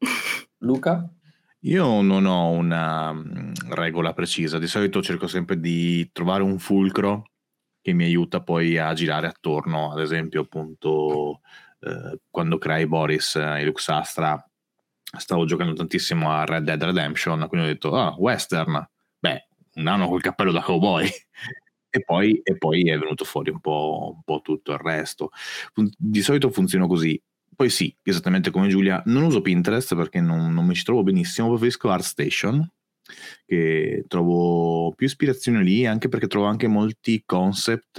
Luca? 0.58 1.08
Io 1.64 2.00
non 2.00 2.24
ho 2.24 2.48
una 2.48 3.12
mm, 3.12 3.52
regola 3.68 4.14
precisa, 4.14 4.58
di 4.58 4.66
solito 4.66 5.02
cerco 5.02 5.26
sempre 5.26 5.60
di 5.60 6.08
trovare 6.10 6.42
un 6.42 6.58
fulcro 6.58 7.32
che 7.82 7.92
mi 7.92 8.04
aiuta 8.04 8.42
poi 8.42 8.78
a 8.78 8.92
girare 8.94 9.26
attorno, 9.26 9.92
ad 9.92 10.00
esempio 10.00 10.42
appunto 10.42 11.40
eh, 11.80 12.18
quando 12.30 12.58
creai 12.58 12.86
Boris 12.86 13.36
e 13.36 13.64
Lux 13.64 13.88
Astra 13.88 14.42
stavo 15.18 15.44
giocando 15.44 15.72
tantissimo 15.74 16.30
a 16.30 16.44
Red 16.44 16.64
Dead 16.64 16.82
Redemption, 16.82 17.46
quindi 17.48 17.66
ho 17.66 17.70
detto, 17.70 17.96
ah, 17.96 18.14
western, 18.16 18.88
beh, 19.18 19.48
un 19.74 19.86
anno 19.86 20.08
col 20.08 20.20
cappello 20.20 20.52
da 20.52 20.62
cowboy. 20.62 21.08
e, 21.90 22.02
poi, 22.04 22.40
e 22.42 22.56
poi 22.56 22.88
è 22.88 22.98
venuto 22.98 23.24
fuori 23.24 23.50
un 23.50 23.60
po', 23.60 24.12
un 24.14 24.22
po' 24.22 24.40
tutto 24.42 24.72
il 24.72 24.78
resto. 24.78 25.30
Di 25.74 26.22
solito 26.22 26.50
funziona 26.50 26.86
così. 26.86 27.20
Poi 27.54 27.68
sì, 27.68 27.94
esattamente 28.02 28.50
come 28.50 28.68
Giulia, 28.68 29.02
non 29.06 29.24
uso 29.24 29.42
Pinterest 29.42 29.94
perché 29.94 30.20
non, 30.20 30.52
non 30.54 30.64
mi 30.64 30.74
ci 30.74 30.84
trovo 30.84 31.02
benissimo, 31.02 31.48
preferisco 31.48 31.90
ArtStation, 31.90 32.66
che 33.46 34.04
trovo 34.08 34.92
più 34.94 35.06
ispirazione 35.06 35.62
lì, 35.62 35.86
anche 35.86 36.08
perché 36.08 36.26
trovo 36.26 36.46
anche 36.46 36.66
molti 36.68 37.22
concept 37.24 37.98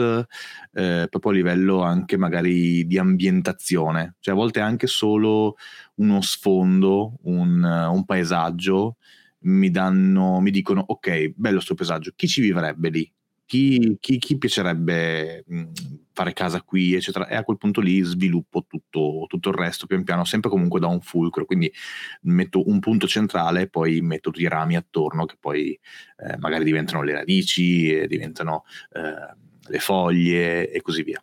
eh, 0.73 1.07
proprio 1.09 1.31
a 1.31 1.35
livello 1.35 1.81
anche 1.81 2.17
magari 2.17 2.85
di 2.85 2.97
ambientazione, 2.97 4.15
cioè 4.19 4.33
a 4.33 4.37
volte 4.37 4.59
anche 4.59 4.87
solo 4.87 5.55
uno 5.95 6.21
sfondo, 6.21 7.17
un, 7.23 7.63
un 7.63 8.05
paesaggio 8.05 8.97
mi 9.43 9.71
danno, 9.71 10.39
mi 10.39 10.51
dicono 10.51 10.83
ok, 10.85 11.33
bello 11.35 11.59
sto 11.59 11.73
paesaggio, 11.75 12.11
chi 12.15 12.27
ci 12.27 12.41
vivrebbe 12.41 12.89
lì? 12.89 13.11
Chi, 13.51 13.97
chi, 13.99 14.17
chi 14.17 14.37
piacerebbe 14.37 15.43
fare 16.13 16.31
casa 16.31 16.61
qui, 16.61 16.93
eccetera, 16.93 17.27
e 17.27 17.35
a 17.35 17.43
quel 17.43 17.57
punto 17.57 17.81
lì 17.81 18.01
sviluppo 18.01 18.63
tutto, 18.65 19.25
tutto, 19.27 19.49
il 19.49 19.55
resto 19.55 19.87
pian 19.87 20.05
piano, 20.05 20.23
sempre 20.23 20.49
comunque 20.49 20.79
da 20.79 20.87
un 20.87 21.01
fulcro, 21.01 21.43
quindi 21.43 21.69
metto 22.21 22.65
un 22.65 22.79
punto 22.79 23.07
centrale 23.07 23.63
e 23.63 23.67
poi 23.67 23.99
metto 23.99 24.29
tutti 24.29 24.45
i 24.45 24.47
rami 24.47 24.77
attorno 24.77 25.25
che 25.25 25.35
poi 25.37 25.77
eh, 26.19 26.37
magari 26.37 26.63
diventano 26.63 27.03
le 27.03 27.11
radici, 27.11 28.07
diventano 28.07 28.63
eh, 28.93 29.35
le 29.67 29.79
foglie 29.79 30.71
e 30.71 30.81
così 30.81 31.03
via. 31.03 31.21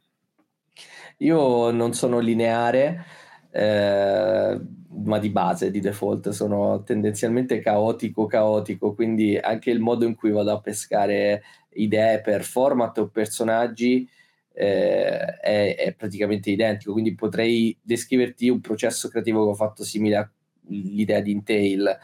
Io 1.21 1.71
non 1.71 1.95
sono 1.95 2.19
lineare, 2.19 3.07
eh, 3.51 4.61
ma 4.91 5.19
di 5.19 5.31
base, 5.31 5.71
di 5.71 5.81
default, 5.81 6.29
sono 6.29 6.83
tendenzialmente 6.83 7.61
caotico, 7.61 8.27
caotico, 8.27 8.93
quindi 8.93 9.39
anche 9.39 9.71
il 9.71 9.81
modo 9.81 10.05
in 10.05 10.15
cui 10.15 10.31
vado 10.31 10.53
a 10.53 10.61
pescare 10.61 11.43
idee 11.83 12.21
per 12.21 12.45
format 12.45 12.99
o 12.99 13.09
personaggi 13.09 14.09
eh, 14.53 15.39
è, 15.39 15.77
è, 15.77 15.95
praticamente 15.95 16.51
identico, 16.51 16.93
quindi 16.93 17.15
potrei 17.15 17.77
descriverti 17.81 18.49
un 18.49 18.61
processo 18.61 19.09
creativo 19.09 19.45
che 19.45 19.51
ho 19.51 19.55
fatto 19.55 19.85
simile 19.85 20.33
all'idea 20.69 21.21
di 21.21 21.31
Intail. 21.31 21.99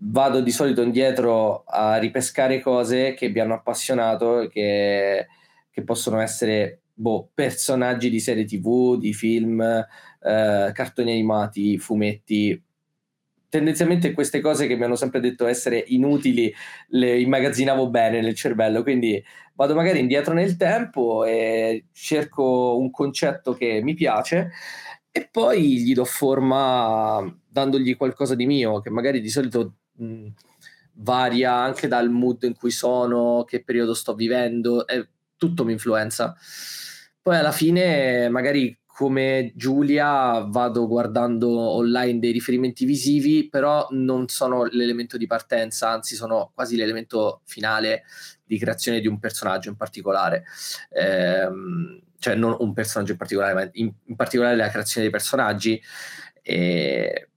Vado 0.00 0.40
di 0.40 0.52
solito 0.52 0.82
indietro 0.82 1.64
a 1.64 1.96
ripescare 1.96 2.60
cose 2.60 3.14
che 3.14 3.28
mi 3.28 3.40
hanno 3.40 3.54
appassionato 3.54 4.48
che, 4.48 5.26
che 5.70 5.82
possono 5.82 6.20
essere 6.20 6.82
boh, 6.94 7.30
personaggi 7.34 8.08
di 8.08 8.20
serie 8.20 8.44
tv, 8.44 8.96
di 8.96 9.12
film, 9.12 9.60
eh, 9.60 10.70
cartoni 10.72 11.10
animati, 11.10 11.78
fumetti, 11.78 12.62
tendenzialmente 13.48 14.12
queste 14.12 14.40
cose 14.40 14.66
che 14.66 14.76
mi 14.76 14.84
hanno 14.84 14.96
sempre 14.96 15.20
detto 15.20 15.46
essere 15.46 15.82
inutili 15.88 16.52
le 16.88 17.18
immagazzinavo 17.20 17.88
bene 17.88 18.20
nel 18.20 18.34
cervello, 18.34 18.82
quindi 18.82 19.22
vado 19.54 19.74
magari 19.74 20.00
indietro 20.00 20.34
nel 20.34 20.56
tempo 20.56 21.24
e 21.24 21.86
cerco 21.92 22.78
un 22.78 22.90
concetto 22.90 23.54
che 23.54 23.80
mi 23.82 23.94
piace 23.94 24.50
e 25.10 25.28
poi 25.30 25.78
gli 25.80 25.94
do 25.94 26.04
forma 26.04 27.24
dandogli 27.48 27.96
qualcosa 27.96 28.34
di 28.34 28.46
mio, 28.46 28.80
che 28.80 28.90
magari 28.90 29.20
di 29.20 29.28
solito 29.28 29.76
mh, 29.92 30.26
varia 30.94 31.54
anche 31.54 31.88
dal 31.88 32.10
mood 32.10 32.42
in 32.44 32.54
cui 32.54 32.70
sono, 32.70 33.44
che 33.44 33.64
periodo 33.64 33.94
sto 33.94 34.14
vivendo, 34.14 34.86
e 34.86 35.08
tutto 35.36 35.64
mi 35.64 35.72
influenza. 35.72 36.36
Poi 37.20 37.36
alla 37.36 37.52
fine 37.52 38.28
magari 38.28 38.76
come 38.98 39.52
Giulia 39.54 40.40
vado 40.48 40.88
guardando 40.88 41.48
online 41.48 42.18
dei 42.18 42.32
riferimenti 42.32 42.84
visivi, 42.84 43.48
però 43.48 43.86
non 43.90 44.26
sono 44.26 44.64
l'elemento 44.64 45.16
di 45.16 45.28
partenza, 45.28 45.88
anzi 45.88 46.16
sono 46.16 46.50
quasi 46.52 46.74
l'elemento 46.74 47.42
finale 47.44 48.02
di 48.44 48.58
creazione 48.58 48.98
di 48.98 49.06
un 49.06 49.20
personaggio 49.20 49.68
in 49.68 49.76
particolare. 49.76 50.42
Eh, 50.90 51.48
cioè 52.18 52.34
non 52.34 52.56
un 52.58 52.72
personaggio 52.72 53.12
in 53.12 53.18
particolare, 53.18 53.54
ma 53.54 53.68
in, 53.74 53.92
in 54.06 54.16
particolare 54.16 54.56
la 54.56 54.68
creazione 54.68 55.02
dei 55.02 55.12
personaggi. 55.12 55.80
E 56.42 57.28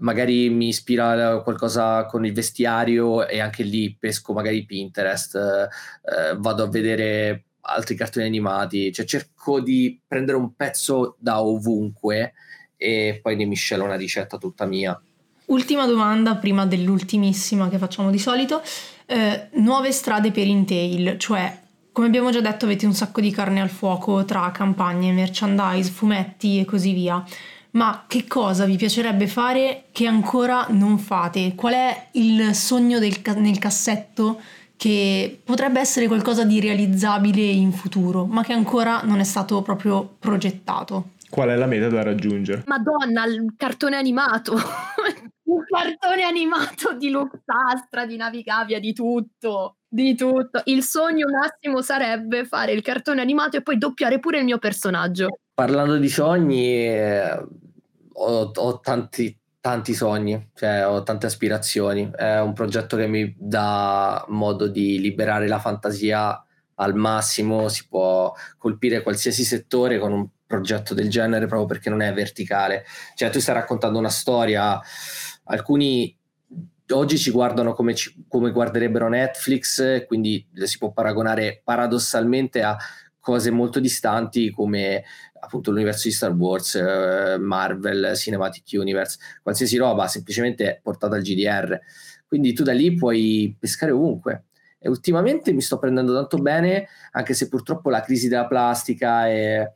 magari 0.00 0.50
mi 0.50 0.68
ispira 0.68 1.40
qualcosa 1.40 2.04
con 2.04 2.26
il 2.26 2.34
vestiario 2.34 3.26
e 3.26 3.40
anche 3.40 3.62
lì 3.62 3.96
pesco 3.98 4.34
magari 4.34 4.66
Pinterest, 4.66 5.36
eh, 5.36 6.36
vado 6.36 6.64
a 6.64 6.68
vedere 6.68 7.47
altri 7.68 7.94
cartoni 7.94 8.26
animati, 8.26 8.92
cioè 8.92 9.04
cerco 9.04 9.60
di 9.60 10.00
prendere 10.06 10.36
un 10.36 10.54
pezzo 10.54 11.16
da 11.18 11.42
ovunque 11.42 12.34
e 12.76 13.18
poi 13.22 13.36
ne 13.36 13.44
miscelo 13.44 13.84
una 13.84 13.96
ricetta 13.96 14.38
tutta 14.38 14.64
mia. 14.64 15.00
Ultima 15.46 15.86
domanda 15.86 16.36
prima 16.36 16.66
dell'ultimissima 16.66 17.68
che 17.68 17.78
facciamo 17.78 18.10
di 18.10 18.18
solito. 18.18 18.62
Eh, 19.06 19.48
nuove 19.54 19.92
strade 19.92 20.30
per 20.30 20.46
Intel, 20.46 21.18
cioè 21.18 21.66
come 21.92 22.06
abbiamo 22.06 22.30
già 22.30 22.40
detto 22.40 22.64
avete 22.64 22.86
un 22.86 22.94
sacco 22.94 23.20
di 23.20 23.32
carne 23.32 23.60
al 23.60 23.70
fuoco 23.70 24.24
tra 24.24 24.50
campagne, 24.52 25.10
merchandise, 25.10 25.90
fumetti 25.90 26.60
e 26.60 26.64
così 26.64 26.92
via. 26.92 27.24
Ma 27.70 28.04
che 28.06 28.26
cosa 28.26 28.64
vi 28.66 28.76
piacerebbe 28.76 29.26
fare 29.26 29.86
che 29.90 30.06
ancora 30.06 30.66
non 30.70 30.98
fate? 30.98 31.54
Qual 31.54 31.74
è 31.74 32.08
il 32.12 32.54
sogno 32.54 32.98
del, 32.98 33.20
nel 33.36 33.58
cassetto 33.58 34.40
che 34.78 35.40
potrebbe 35.44 35.80
essere 35.80 36.06
qualcosa 36.06 36.44
di 36.44 36.60
realizzabile 36.60 37.42
in 37.42 37.72
futuro, 37.72 38.24
ma 38.26 38.44
che 38.44 38.52
ancora 38.52 39.02
non 39.02 39.18
è 39.18 39.24
stato 39.24 39.60
proprio 39.60 40.16
progettato? 40.18 41.10
Qual 41.28 41.48
è 41.48 41.56
la 41.56 41.66
meta 41.66 41.88
da 41.88 42.02
raggiungere? 42.04 42.62
Madonna, 42.66 43.26
il 43.26 43.54
cartone 43.56 43.96
animato! 43.96 44.54
un 45.48 45.64
cartone 45.68 46.22
animato 46.22 46.94
di 46.96 47.10
Luxastra, 47.10 48.06
di 48.06 48.16
Navigavia, 48.16 48.78
di 48.78 48.92
tutto, 48.92 49.78
di 49.88 50.14
tutto. 50.14 50.60
Il 50.66 50.82
sogno 50.84 51.26
massimo 51.28 51.82
sarebbe 51.82 52.44
fare 52.44 52.72
il 52.72 52.82
cartone 52.82 53.20
animato 53.20 53.56
e 53.56 53.62
poi 53.62 53.78
doppiare 53.78 54.20
pure 54.20 54.38
il 54.38 54.44
mio 54.44 54.58
personaggio. 54.58 55.40
Parlando 55.52 55.96
di 55.96 56.08
sogni, 56.08 56.86
eh, 56.86 57.32
ho, 58.12 58.52
ho 58.54 58.80
tanti, 58.80 59.37
tanti 59.60 59.94
sogni, 59.94 60.50
cioè 60.54 60.86
ho 60.86 61.02
tante 61.02 61.26
aspirazioni. 61.26 62.10
È 62.14 62.40
un 62.40 62.52
progetto 62.52 62.96
che 62.96 63.06
mi 63.06 63.34
dà 63.38 64.24
modo 64.28 64.68
di 64.68 65.00
liberare 65.00 65.48
la 65.48 65.58
fantasia 65.58 66.42
al 66.80 66.94
massimo, 66.94 67.68
si 67.68 67.88
può 67.88 68.32
colpire 68.56 69.02
qualsiasi 69.02 69.44
settore 69.44 69.98
con 69.98 70.12
un 70.12 70.28
progetto 70.46 70.94
del 70.94 71.10
genere 71.10 71.46
proprio 71.46 71.66
perché 71.66 71.90
non 71.90 72.02
è 72.02 72.12
verticale. 72.12 72.84
Cioè 73.14 73.30
tu 73.30 73.40
stai 73.40 73.54
raccontando 73.54 73.98
una 73.98 74.10
storia 74.10 74.80
alcuni 75.44 76.16
oggi 76.90 77.18
ci 77.18 77.30
guardano 77.30 77.74
come, 77.74 77.94
ci, 77.94 78.24
come 78.28 78.50
guarderebbero 78.50 79.08
Netflix, 79.08 80.06
quindi 80.06 80.46
si 80.54 80.78
può 80.78 80.90
paragonare 80.90 81.60
paradossalmente 81.62 82.62
a 82.62 82.76
cose 83.20 83.50
molto 83.50 83.78
distanti 83.78 84.50
come 84.50 85.04
appunto 85.40 85.70
l'universo 85.70 86.08
di 86.08 86.14
Star 86.14 86.32
Wars, 86.32 86.74
eh, 86.74 87.36
Marvel, 87.38 88.14
Cinematic 88.16 88.64
Universe, 88.72 89.18
qualsiasi 89.42 89.76
roba 89.76 90.06
semplicemente 90.08 90.80
portata 90.82 91.16
al 91.16 91.22
GDR. 91.22 91.78
Quindi 92.26 92.52
tu 92.52 92.62
da 92.62 92.72
lì 92.72 92.94
puoi 92.94 93.56
pescare 93.58 93.92
ovunque. 93.92 94.44
E 94.78 94.88
ultimamente 94.88 95.52
mi 95.52 95.60
sto 95.60 95.78
prendendo 95.78 96.14
tanto 96.14 96.38
bene, 96.38 96.88
anche 97.12 97.34
se 97.34 97.48
purtroppo 97.48 97.90
la 97.90 98.00
crisi 98.00 98.28
della 98.28 98.46
plastica 98.46 99.28
e 99.28 99.72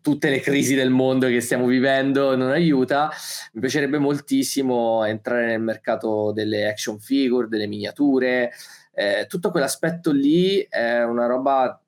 tutte 0.00 0.30
le 0.30 0.40
crisi 0.40 0.74
del 0.74 0.90
mondo 0.90 1.26
che 1.26 1.40
stiamo 1.40 1.66
vivendo 1.66 2.34
non 2.36 2.50
aiuta. 2.50 3.10
Mi 3.52 3.60
piacerebbe 3.60 3.98
moltissimo 3.98 5.04
entrare 5.04 5.46
nel 5.46 5.60
mercato 5.60 6.32
delle 6.32 6.68
action 6.68 6.98
figure, 6.98 7.48
delle 7.48 7.66
miniature, 7.66 8.52
eh, 8.94 9.26
tutto 9.26 9.50
quell'aspetto 9.50 10.12
lì 10.12 10.66
è 10.68 11.02
una 11.02 11.26
roba 11.26 11.81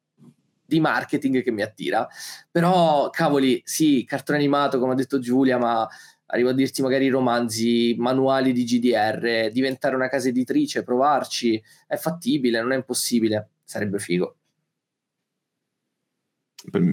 di 0.65 0.81
marketing 0.81 1.43
che 1.43 1.51
mi 1.51 1.62
attira. 1.62 2.07
Però, 2.51 3.11
cavoli, 3.11 3.61
sì, 3.65 4.05
cartone 4.05 4.39
animato, 4.39 4.79
come 4.79 4.93
ha 4.93 4.97
detto 4.97 5.19
Giulia, 5.19 5.59
ma 5.59 5.87
arrivo 6.27 6.51
a 6.51 6.55
dirti 6.55 6.83
magari 6.83 7.09
romanzi, 7.09 7.95
manuali 7.99 8.53
di 8.53 8.65
GDR, 8.65 9.51
diventare 9.53 9.95
una 9.95 10.09
casa 10.09 10.29
editrice, 10.29 10.83
provarci, 10.83 11.62
è 11.87 11.97
fattibile, 11.97 12.61
non 12.61 12.73
è 12.73 12.77
impossibile, 12.77 13.51
sarebbe 13.65 13.99
figo 13.99 14.37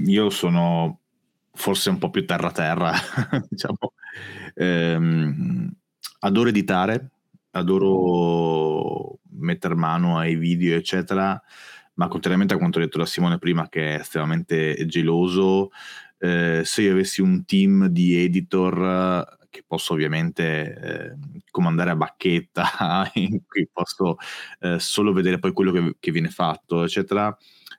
io 0.06 0.30
sono 0.30 1.00
forse 1.54 1.90
un 1.90 1.98
po' 1.98 2.10
più 2.10 2.26
terra-terra, 2.26 2.94
diciamo. 3.48 3.94
Ehm, 4.56 5.74
adoro 6.20 6.50
editare, 6.50 7.12
adoro 7.52 9.20
mettere 9.38 9.76
mano 9.76 10.18
ai 10.18 10.36
video, 10.36 10.76
eccetera, 10.76 11.42
ma 12.02 12.08
contrariamente 12.08 12.56
a 12.56 12.58
quanto 12.58 12.80
detto 12.80 12.98
da 12.98 13.06
Simone 13.06 13.38
prima, 13.38 13.70
che 13.70 13.96
è 13.96 14.00
estremamente 14.00 14.88
geloso, 14.88 15.70
eh, 16.18 16.64
se 16.66 16.82
io 16.82 16.94
avessi 16.94 17.22
un 17.22 17.46
team 17.46 17.86
di 17.90 18.16
editor 18.24 19.38
che 19.52 19.64
posso 19.68 19.94
ovviamente 19.94 20.80
eh, 20.82 21.44
comandare 21.52 21.92
a 21.92 21.96
bacchetta, 21.96 23.12
in 23.14 23.46
cui 23.46 23.70
posso 23.72 24.16
eh, 24.62 24.80
solo 24.80 25.14
vedere 25.14 25.38
poi 25.38 25.54
quello 25.54 25.72
che, 25.72 25.98
che 26.00 26.12
viene 26.12 26.30
fatto, 26.30 26.84
eccetera, 26.84 27.26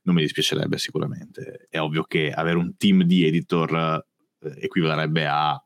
non 0.04 0.14
mi 0.14 0.20
dispiacerebbe 0.22 0.78
sicuramente. 0.78 1.66
È 1.68 1.80
ovvio 1.80 2.04
che 2.04 2.30
avere 2.30 2.58
un 2.58 2.76
team 2.76 3.02
di 3.02 3.26
editor 3.26 4.04
eh, 4.38 4.54
equivalerebbe 4.60 5.26
a 5.26 5.60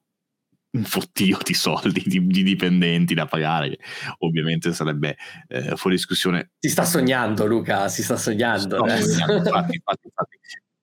un 0.77 0.85
fottio 0.85 1.39
di 1.43 1.55
soldi 1.55 2.03
di, 2.05 2.27
di, 2.27 2.43
dipendenti 2.43 3.15
da 3.15 3.27
pagare, 3.27 3.71
che 3.71 3.79
ovviamente 4.19 4.73
sarebbe 4.73 5.17
eh, 5.49 5.77
fuori 5.77 5.97
discussione. 5.97 6.51
Si 6.59 6.69
sta 6.69 6.85
sognando, 6.85 7.47
Luca, 7.47 7.89
si 7.89 8.03
sta 8.03 8.17
sognando. 8.17 8.77
Sognando 8.79 9.37
infatti, 9.37 9.75
infatti, 9.75 10.07
infatti. 10.07 10.37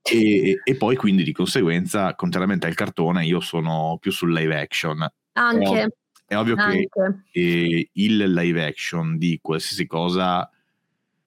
E, 0.06 0.60
e, 0.64 0.76
poi 0.76 0.96
quindi 0.96 1.24
di 1.24 1.32
conseguenza, 1.32 2.14
contrariamente 2.16 2.68
al 2.68 2.76
cartone, 2.76 3.26
io 3.26 3.40
sono 3.40 3.98
più 4.02 4.12
sul 4.12 4.34
live 4.34 4.60
action. 4.60 5.08
Anche. 5.34 5.64
È 5.64 5.68
ovvio, 5.68 5.90
è 6.26 6.36
ovvio 6.36 6.56
Anche. 6.58 6.90
che 7.32 7.40
eh, 7.40 7.90
il 7.94 8.34
live 8.34 8.66
action 8.66 9.18
di 9.18 9.40
qualsiasi 9.42 9.88
cosa 9.88 10.50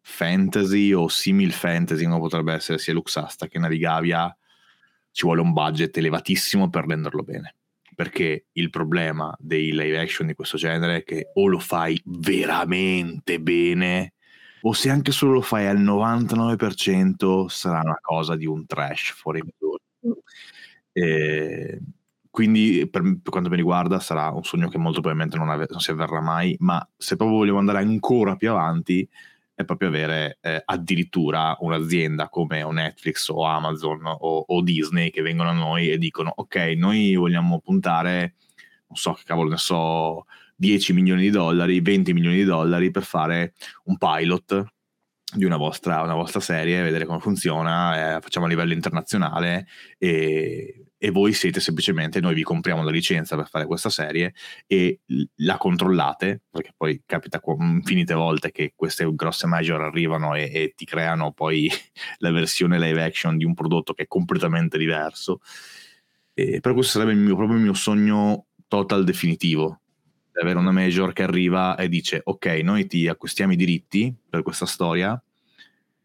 fantasy 0.02 0.92
o 0.92 1.08
simil 1.08 1.52
fantasy, 1.52 2.04
come 2.04 2.18
potrebbe 2.18 2.52
essere 2.52 2.78
sia 2.78 2.92
Luxasta 2.92 3.48
che 3.48 3.58
Navigavia, 3.58 4.34
ci 5.10 5.24
vuole 5.24 5.40
un 5.40 5.52
budget 5.52 5.96
elevatissimo 5.96 6.68
per 6.68 6.86
renderlo 6.86 7.22
bene. 7.22 7.54
Perché 7.96 8.46
il 8.52 8.70
problema 8.70 9.34
dei 9.38 9.72
live 9.72 9.98
action 9.98 10.26
di 10.26 10.34
questo 10.34 10.58
genere 10.58 10.98
è 10.98 11.02
che 11.02 11.30
o 11.32 11.46
lo 11.46 11.58
fai 11.58 12.00
veramente 12.04 13.40
bene, 13.40 14.12
o 14.60 14.72
se 14.74 14.90
anche 14.90 15.12
solo 15.12 15.32
lo 15.32 15.40
fai 15.40 15.66
al 15.66 15.80
99% 15.80 17.46
sarà 17.46 17.80
una 17.82 17.98
cosa 18.00 18.36
di 18.36 18.44
un 18.44 18.66
trash 18.66 19.12
fuori 19.12 19.42
misura. 19.42 19.82
E 20.92 21.80
quindi 22.36 22.86
per, 22.90 23.00
per, 23.00 23.30
quanto 23.30 23.48
mi 23.48 23.56
riguarda 23.56 23.98
sarà 23.98 24.28
un 24.28 24.44
sogno 24.44 24.68
che 24.68 24.76
molto 24.76 25.00
probabilmente 25.00 25.38
non, 25.38 25.48
ave- 25.48 25.68
non 25.70 25.80
si 25.80 25.90
avverrà 25.90 26.20
mai, 26.20 26.54
ma 26.58 26.86
se 26.94 27.16
proprio 27.16 27.38
vogliamo 27.38 27.60
andare 27.60 27.78
ancora 27.78 28.36
più 28.36 28.50
avanti, 28.50 29.08
è 29.56 29.64
proprio 29.64 29.88
avere 29.88 30.36
eh, 30.42 30.62
addirittura 30.66 31.56
un'azienda 31.60 32.28
come 32.28 32.62
Netflix 32.70 33.28
o 33.30 33.42
Amazon 33.44 34.04
o, 34.04 34.44
o, 34.46 34.62
Disney 34.62 35.08
che 35.10 35.22
vengono 35.22 35.48
a 35.48 35.54
noi 35.54 35.90
e 35.90 35.96
dicono 35.96 36.30
ok, 36.32 36.56
noi 36.76 37.14
vogliamo 37.14 37.60
puntare, 37.60 38.34
non 38.86 38.96
so 38.96 39.14
che 39.14 39.22
cavolo 39.24 39.48
ne 39.48 39.56
so, 39.56 40.26
10 40.56 40.92
milioni 40.92 41.22
di 41.22 41.30
dollari, 41.30 41.80
20 41.80 42.12
milioni 42.12 42.36
di 42.36 42.44
dollari 42.44 42.90
per 42.90 43.04
fare 43.04 43.54
un 43.84 43.96
pilot 43.96 44.64
di 45.34 45.44
una 45.44 45.56
vostra, 45.56 46.02
una 46.02 46.14
vostra 46.14 46.40
serie, 46.40 46.82
vedere 46.82 47.06
come 47.06 47.20
funziona, 47.20 48.16
eh, 48.16 48.20
facciamo 48.20 48.44
a 48.44 48.48
livello 48.50 48.74
internazionale 48.74 49.66
e 49.96 50.85
e 50.98 51.10
voi 51.10 51.32
siete 51.32 51.60
semplicemente, 51.60 52.20
noi 52.20 52.34
vi 52.34 52.42
compriamo 52.42 52.82
la 52.82 52.90
licenza 52.90 53.36
per 53.36 53.48
fare 53.48 53.66
questa 53.66 53.90
serie 53.90 54.34
e 54.66 55.00
la 55.36 55.58
controllate, 55.58 56.42
perché 56.50 56.72
poi 56.76 57.02
capita 57.04 57.40
infinite 57.58 58.14
volte 58.14 58.50
che 58.50 58.72
queste 58.74 59.06
grosse 59.14 59.46
major 59.46 59.82
arrivano 59.82 60.34
e, 60.34 60.50
e 60.52 60.72
ti 60.74 60.84
creano 60.86 61.32
poi 61.32 61.70
la 62.18 62.30
versione 62.30 62.78
live 62.78 63.02
action 63.02 63.36
di 63.36 63.44
un 63.44 63.54
prodotto 63.54 63.92
che 63.92 64.04
è 64.04 64.06
completamente 64.06 64.78
diverso. 64.78 65.40
E 66.32 66.60
per 66.60 66.72
questo 66.72 66.98
sarebbe 66.98 67.12
il 67.12 67.18
mio, 67.18 67.36
proprio 67.36 67.56
il 67.56 67.62
mio 67.62 67.74
sogno 67.74 68.46
total 68.66 69.04
definitivo, 69.04 69.80
avere 70.40 70.58
una 70.58 70.72
major 70.72 71.12
che 71.12 71.22
arriva 71.22 71.76
e 71.76 71.88
dice 71.88 72.20
ok, 72.22 72.46
noi 72.62 72.86
ti 72.86 73.08
acquistiamo 73.08 73.52
i 73.52 73.56
diritti 73.56 74.14
per 74.28 74.42
questa 74.42 74.66
storia, 74.66 75.20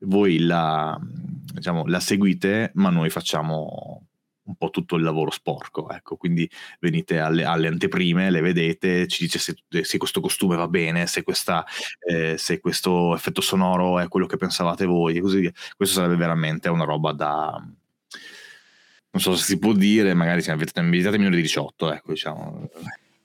voi 0.03 0.39
la, 0.39 0.97
diciamo, 1.01 1.85
la 1.85 1.99
seguite, 1.99 2.71
ma 2.75 2.89
noi 2.89 3.09
facciamo 3.09 4.07
un 4.51 4.55
po' 4.55 4.69
tutto 4.69 4.95
il 4.95 5.03
lavoro 5.03 5.31
sporco, 5.31 5.89
ecco, 5.89 6.17
quindi 6.17 6.49
venite 6.79 7.19
alle, 7.19 7.43
alle 7.43 7.67
anteprime, 7.67 8.29
le 8.29 8.41
vedete, 8.41 9.07
ci 9.07 9.23
dice 9.23 9.39
se, 9.39 9.55
se, 9.81 9.97
questo 9.97 10.19
costume 10.19 10.55
va 10.55 10.67
bene, 10.67 11.07
se, 11.07 11.23
questa, 11.23 11.65
eh, 12.05 12.37
se, 12.37 12.59
questo 12.59 13.15
effetto 13.15 13.41
sonoro 13.41 13.99
è 13.99 14.07
quello 14.07 14.25
che 14.25 14.37
pensavate 14.37 14.85
voi, 14.85 15.17
e 15.17 15.21
così 15.21 15.39
via. 15.39 15.51
Questo 15.75 15.95
sarebbe 15.95 16.17
veramente 16.17 16.69
una 16.69 16.83
roba 16.83 17.13
da... 17.13 17.51
non 19.11 19.21
so 19.21 19.35
se 19.35 19.43
si 19.43 19.57
può 19.57 19.73
dire, 19.73 20.13
magari 20.13 20.41
siamo 20.41 20.61
invitati 20.61 21.17
minori 21.17 21.37
di 21.37 21.41
18, 21.41 21.93
ecco, 21.93 22.11
diciamo. 22.11 22.69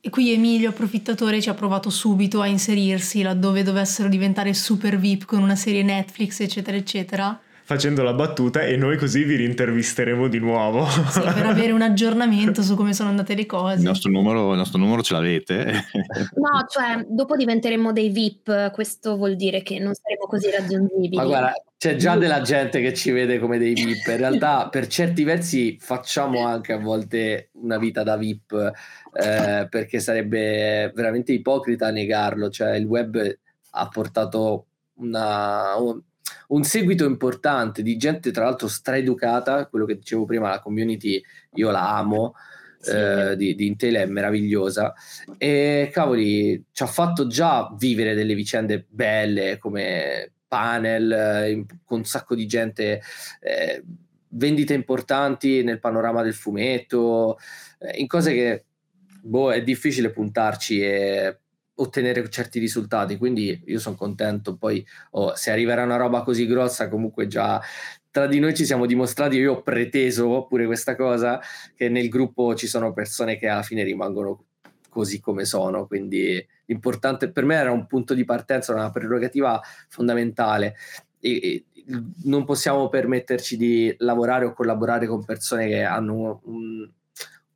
E 0.00 0.10
qui 0.10 0.32
Emilio, 0.32 0.70
approfittatore, 0.70 1.40
ci 1.40 1.48
ha 1.48 1.54
provato 1.54 1.90
subito 1.90 2.40
a 2.40 2.46
inserirsi 2.46 3.22
laddove 3.22 3.64
dovessero 3.64 4.08
diventare 4.08 4.54
super 4.54 4.98
VIP 4.98 5.24
con 5.24 5.42
una 5.42 5.56
serie 5.56 5.82
Netflix, 5.82 6.38
eccetera, 6.40 6.76
eccetera 6.76 7.40
facendo 7.66 8.04
la 8.04 8.12
battuta 8.12 8.62
e 8.62 8.76
noi 8.76 8.96
così 8.96 9.24
vi 9.24 9.34
rintervisteremo 9.34 10.28
di 10.28 10.38
nuovo. 10.38 10.86
Sì, 10.86 11.20
per 11.20 11.46
avere 11.50 11.72
un 11.72 11.82
aggiornamento 11.82 12.62
su 12.62 12.76
come 12.76 12.94
sono 12.94 13.08
andate 13.08 13.34
le 13.34 13.44
cose. 13.44 13.78
Il 13.78 13.82
nostro 13.82 14.08
numero, 14.08 14.52
il 14.52 14.56
nostro 14.56 14.78
numero 14.78 15.02
ce 15.02 15.14
l'avete? 15.14 15.64
no, 16.36 16.64
cioè 16.68 17.04
dopo 17.08 17.34
diventeremo 17.34 17.90
dei 17.90 18.10
VIP, 18.10 18.70
questo 18.70 19.16
vuol 19.16 19.34
dire 19.34 19.62
che 19.62 19.80
non 19.80 19.94
saremo 19.94 20.26
così 20.28 20.48
raggiungibili. 20.48 21.16
Ma 21.16 21.24
guarda, 21.24 21.54
c'è 21.76 21.96
già 21.96 22.16
della 22.16 22.40
gente 22.40 22.80
che 22.80 22.94
ci 22.94 23.10
vede 23.10 23.40
come 23.40 23.58
dei 23.58 23.74
VIP. 23.74 24.06
In 24.06 24.16
realtà, 24.16 24.68
per 24.68 24.86
certi 24.86 25.24
versi, 25.24 25.76
facciamo 25.80 26.46
anche 26.46 26.72
a 26.72 26.78
volte 26.78 27.50
una 27.54 27.78
vita 27.78 28.04
da 28.04 28.16
VIP, 28.16 28.52
eh, 29.12 29.66
perché 29.68 29.98
sarebbe 29.98 30.92
veramente 30.94 31.32
ipocrita 31.32 31.90
negarlo. 31.90 32.48
Cioè, 32.48 32.76
il 32.76 32.86
web 32.86 33.38
ha 33.70 33.88
portato 33.88 34.66
una, 34.98 35.74
un, 36.48 36.64
seguito 36.64 37.04
importante 37.04 37.82
di 37.82 37.96
gente, 37.96 38.30
tra 38.30 38.44
l'altro, 38.44 38.68
straeducata. 38.68 39.66
Quello 39.66 39.84
che 39.84 39.96
dicevo 39.96 40.24
prima, 40.24 40.50
la 40.50 40.60
community, 40.60 41.22
io 41.54 41.70
la 41.70 41.96
amo. 41.96 42.34
Sì. 42.78 42.90
eh, 42.90 43.36
di, 43.36 43.54
di 43.54 43.66
Intel 43.66 43.94
è 43.96 44.04
meravigliosa 44.04 44.92
e 45.38 45.88
cavoli 45.90 46.62
ci 46.70 46.82
ha 46.82 46.86
fatto 46.86 47.26
già 47.26 47.74
vivere 47.76 48.14
delle 48.14 48.34
vicende 48.34 48.84
belle 48.86 49.56
come 49.58 50.32
panel 50.46 51.10
eh, 51.10 51.64
con 51.84 51.98
un 51.98 52.04
sacco 52.04 52.34
di 52.34 52.46
gente 52.46 53.00
eh, 53.40 53.82
vendite 54.28 54.74
importanti 54.74 55.62
nel 55.62 55.80
panorama 55.80 56.22
del 56.22 56.34
fumetto 56.34 57.38
eh, 57.78 57.98
in 57.98 58.06
cose 58.06 58.32
che 58.32 58.64
boh, 59.22 59.52
è 59.52 59.62
difficile 59.62 60.10
puntarci 60.10 60.80
e 60.80 61.38
ottenere 61.76 62.28
certi 62.30 62.58
risultati 62.58 63.16
quindi 63.16 63.62
io 63.66 63.78
sono 63.78 63.96
contento. 63.96 64.56
Poi 64.56 64.84
oh, 65.12 65.34
se 65.34 65.50
arriverà 65.50 65.84
una 65.84 65.96
roba 65.96 66.22
così 66.22 66.46
grossa 66.46 66.88
comunque 66.88 67.26
già 67.26 67.60
tra 68.10 68.26
di 68.26 68.38
noi 68.38 68.54
ci 68.54 68.64
siamo 68.64 68.86
dimostrati 68.86 69.36
io 69.36 69.52
ho 69.52 69.62
preteso 69.62 70.46
pure 70.48 70.64
questa 70.66 70.96
cosa 70.96 71.40
che 71.74 71.88
nel 71.88 72.08
gruppo 72.08 72.54
ci 72.54 72.66
sono 72.66 72.92
persone 72.92 73.36
che 73.36 73.48
alla 73.48 73.62
fine 73.62 73.82
rimangono 73.82 74.44
così 74.96 75.20
come 75.20 75.44
sono, 75.44 75.86
quindi 75.86 76.42
l'importante 76.64 77.30
per 77.30 77.44
me 77.44 77.56
era 77.56 77.70
un 77.70 77.86
punto 77.86 78.14
di 78.14 78.24
partenza, 78.24 78.72
una 78.72 78.90
prerogativa 78.90 79.60
fondamentale. 79.88 80.74
E, 81.20 81.30
e 81.42 81.64
non 82.24 82.46
possiamo 82.46 82.88
permetterci 82.88 83.58
di 83.58 83.94
lavorare 83.98 84.46
o 84.46 84.54
collaborare 84.54 85.06
con 85.06 85.22
persone 85.22 85.68
che 85.68 85.82
hanno 85.82 86.40
un, 86.44 86.90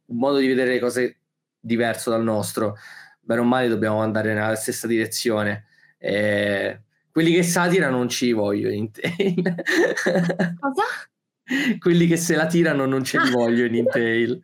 un 0.05 0.17
modo 0.17 0.37
di 0.37 0.47
vedere 0.47 0.73
le 0.73 0.79
cose 0.79 1.17
diverso 1.59 2.11
dal 2.11 2.23
nostro, 2.23 2.77
bene 3.31 3.43
o 3.43 3.45
male 3.45 3.69
dobbiamo 3.69 4.01
andare 4.01 4.35
nella 4.35 4.57
stessa 4.57 4.89
direzione. 4.89 5.67
E 5.99 6.81
quelli 7.13 7.33
che 7.33 7.45
satirano 7.45 7.97
non 7.97 8.09
ci 8.09 8.33
voglio 8.33 8.69
in 8.69 8.91
Intel. 9.03 9.55
Cosa? 10.59 10.83
quelli 11.79 12.07
che 12.07 12.17
se 12.17 12.37
la 12.37 12.47
tirano 12.47 12.87
non 12.87 13.03
ce 13.03 13.21
li 13.21 13.31
voglio 13.31 13.65
in 13.65 13.75
Intel. 13.75 14.41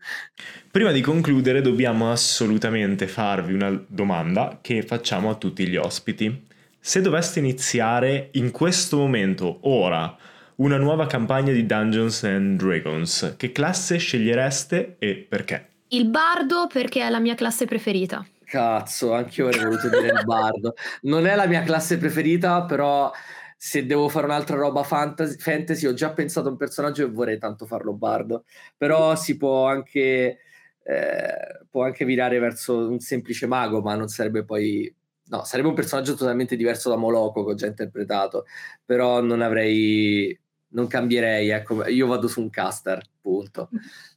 Prima 0.71 0.91
di 0.91 1.01
concludere 1.01 1.61
dobbiamo 1.63 2.11
assolutamente 2.11 3.07
farvi 3.07 3.55
una 3.55 3.71
domanda 3.87 4.59
che 4.61 4.83
facciamo 4.83 5.31
a 5.31 5.35
tutti 5.35 5.67
gli 5.69 5.77
ospiti. 5.77 6.45
Se 6.79 7.01
doveste 7.01 7.39
iniziare 7.39 8.31
in 8.33 8.51
questo 8.51 8.99
momento, 8.99 9.59
ora, 9.63 10.17
una 10.57 10.77
nuova 10.77 11.07
campagna 11.07 11.53
di 11.53 11.67
Dungeons 11.67 12.25
and 12.25 12.59
Dragons, 12.59 13.35
che 13.37 13.53
classe 13.53 13.99
scegliereste 13.99 14.97
e 14.99 15.27
perché? 15.29 15.69
Il 15.89 16.09
bardo 16.09 16.67
perché 16.73 17.03
è 17.03 17.11
la 17.11 17.21
mia 17.21 17.35
classe 17.35 17.65
preferita. 17.65 18.27
Cazzo, 18.47 19.13
anche 19.13 19.41
io 19.41 19.49
avrei 19.49 19.65
voluto 19.65 19.89
dire 19.89 20.07
il 20.07 20.25
bardo. 20.25 20.75
Non 21.03 21.27
è 21.27 21.35
la 21.35 21.47
mia 21.47 21.63
classe 21.63 21.99
preferita, 21.99 22.65
però 22.65 23.11
se 23.57 23.87
devo 23.87 24.09
fare 24.09 24.27
un'altra 24.27 24.57
roba 24.57 24.85
fantasy, 24.85 25.37
fantasy 25.39 25.87
ho 25.87 25.95
già 25.95 26.13
pensato 26.13 26.47
a 26.47 26.51
un 26.53 26.57
personaggio 26.57 27.03
e 27.03 27.11
vorrei 27.11 27.39
tanto 27.39 27.67
farlo 27.67 27.93
bardo. 27.93 28.45
Però 28.77 29.17
si 29.17 29.37
può 29.37 29.67
anche, 29.67 30.39
eh, 30.83 31.61
può 31.69 31.85
anche 31.85 32.05
virare 32.05 32.39
verso 32.39 32.89
un 32.89 33.01
semplice 33.01 33.47
mago, 33.47 33.81
ma 33.81 33.95
non 33.97 34.09
sarebbe 34.09 34.45
poi... 34.45 34.95
No, 35.29 35.43
sarebbe 35.43 35.69
un 35.69 35.75
personaggio 35.75 36.15
totalmente 36.15 36.55
diverso 36.55 36.89
da 36.89 36.95
Moloco 36.97 37.45
che 37.45 37.51
ho 37.51 37.55
già 37.55 37.67
interpretato, 37.67 38.47
però 38.85 39.21
non 39.21 39.43
avrei... 39.43 40.39
Non 40.69 40.87
cambierei, 40.89 41.49
ecco, 41.51 41.85
io 41.87 42.07
vado 42.07 42.29
su 42.29 42.41
un 42.41 42.51
caster, 42.51 43.01
punto. 43.21 43.71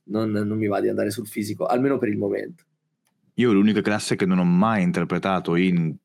Non, 0.06 0.30
non 0.32 0.58
mi 0.58 0.68
va 0.68 0.82
di 0.82 0.90
andare 0.90 1.10
sul 1.10 1.28
fisico, 1.28 1.66
almeno 1.66 1.98
per 1.98 2.10
il 2.10 2.18
momento. 2.18 2.66
Io 3.40 3.54
l'unica 3.54 3.82
classe 3.82 4.18
che 4.18 4.26
non 4.26 4.40
ho 4.40 4.44
mai 4.44 4.84
interpretato 4.84 5.56
in 5.56 5.96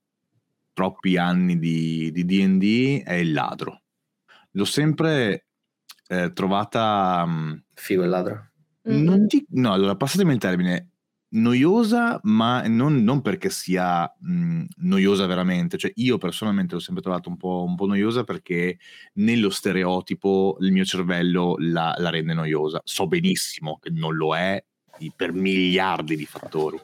troppi 0.72 1.16
anni 1.16 1.58
di, 1.58 2.12
di 2.12 2.24
D&D 2.24 3.02
è 3.02 3.14
il 3.14 3.32
ladro. 3.32 3.82
L'ho 4.52 4.64
sempre 4.64 5.46
eh, 6.06 6.32
trovata... 6.32 7.26
mh, 7.26 7.64
Figo 7.74 8.04
il 8.04 8.08
ladro. 8.08 8.50
Mm. 8.88 9.02
non 9.02 9.26
ti- 9.26 9.44
no, 9.50 9.72
allora 9.72 9.96
passatemi 9.96 10.32
il 10.32 10.38
termine, 10.38 10.90
noiosa, 11.30 12.20
ma 12.24 12.62
non, 12.68 13.02
non 13.02 13.20
perché 13.20 13.50
sia 13.50 14.04
mh, 14.16 14.64
noiosa 14.82 15.26
veramente, 15.26 15.76
cioè 15.76 15.90
io 15.94 16.18
personalmente 16.18 16.74
l'ho 16.74 16.80
sempre 16.80 17.02
trovata 17.02 17.28
un 17.28 17.36
po', 17.36 17.64
un 17.66 17.74
po' 17.74 17.86
noiosa 17.86 18.22
perché 18.22 18.78
nello 19.14 19.50
stereotipo 19.50 20.56
il 20.60 20.70
mio 20.70 20.84
cervello 20.84 21.56
la, 21.58 21.94
la 21.98 22.10
rende 22.10 22.34
noiosa. 22.34 22.80
So 22.84 23.08
benissimo 23.08 23.78
che 23.80 23.90
non 23.90 24.14
lo 24.14 24.36
è 24.36 24.62
per 25.16 25.32
miliardi 25.32 26.14
di 26.14 26.26
fattori. 26.26 26.78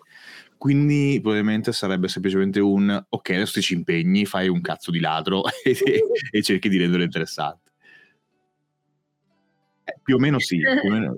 Quindi 0.61 1.21
probabilmente 1.23 1.73
sarebbe 1.73 2.07
semplicemente 2.07 2.61
un 2.61 3.03
ok, 3.09 3.31
adesso 3.31 3.55
ti 3.55 3.63
ci 3.63 3.73
impegni, 3.73 4.27
fai 4.27 4.47
un 4.47 4.61
cazzo 4.61 4.91
di 4.91 5.01
ladro 5.01 5.43
e, 5.65 5.75
e 6.31 6.43
cerchi 6.43 6.69
di 6.69 6.77
renderlo 6.77 7.03
interessante. 7.03 7.71
Eh, 9.85 9.99
più 10.03 10.17
o 10.17 10.19
meno 10.19 10.39
sì, 10.39 10.61
o 10.63 10.91
meno- 10.91 11.17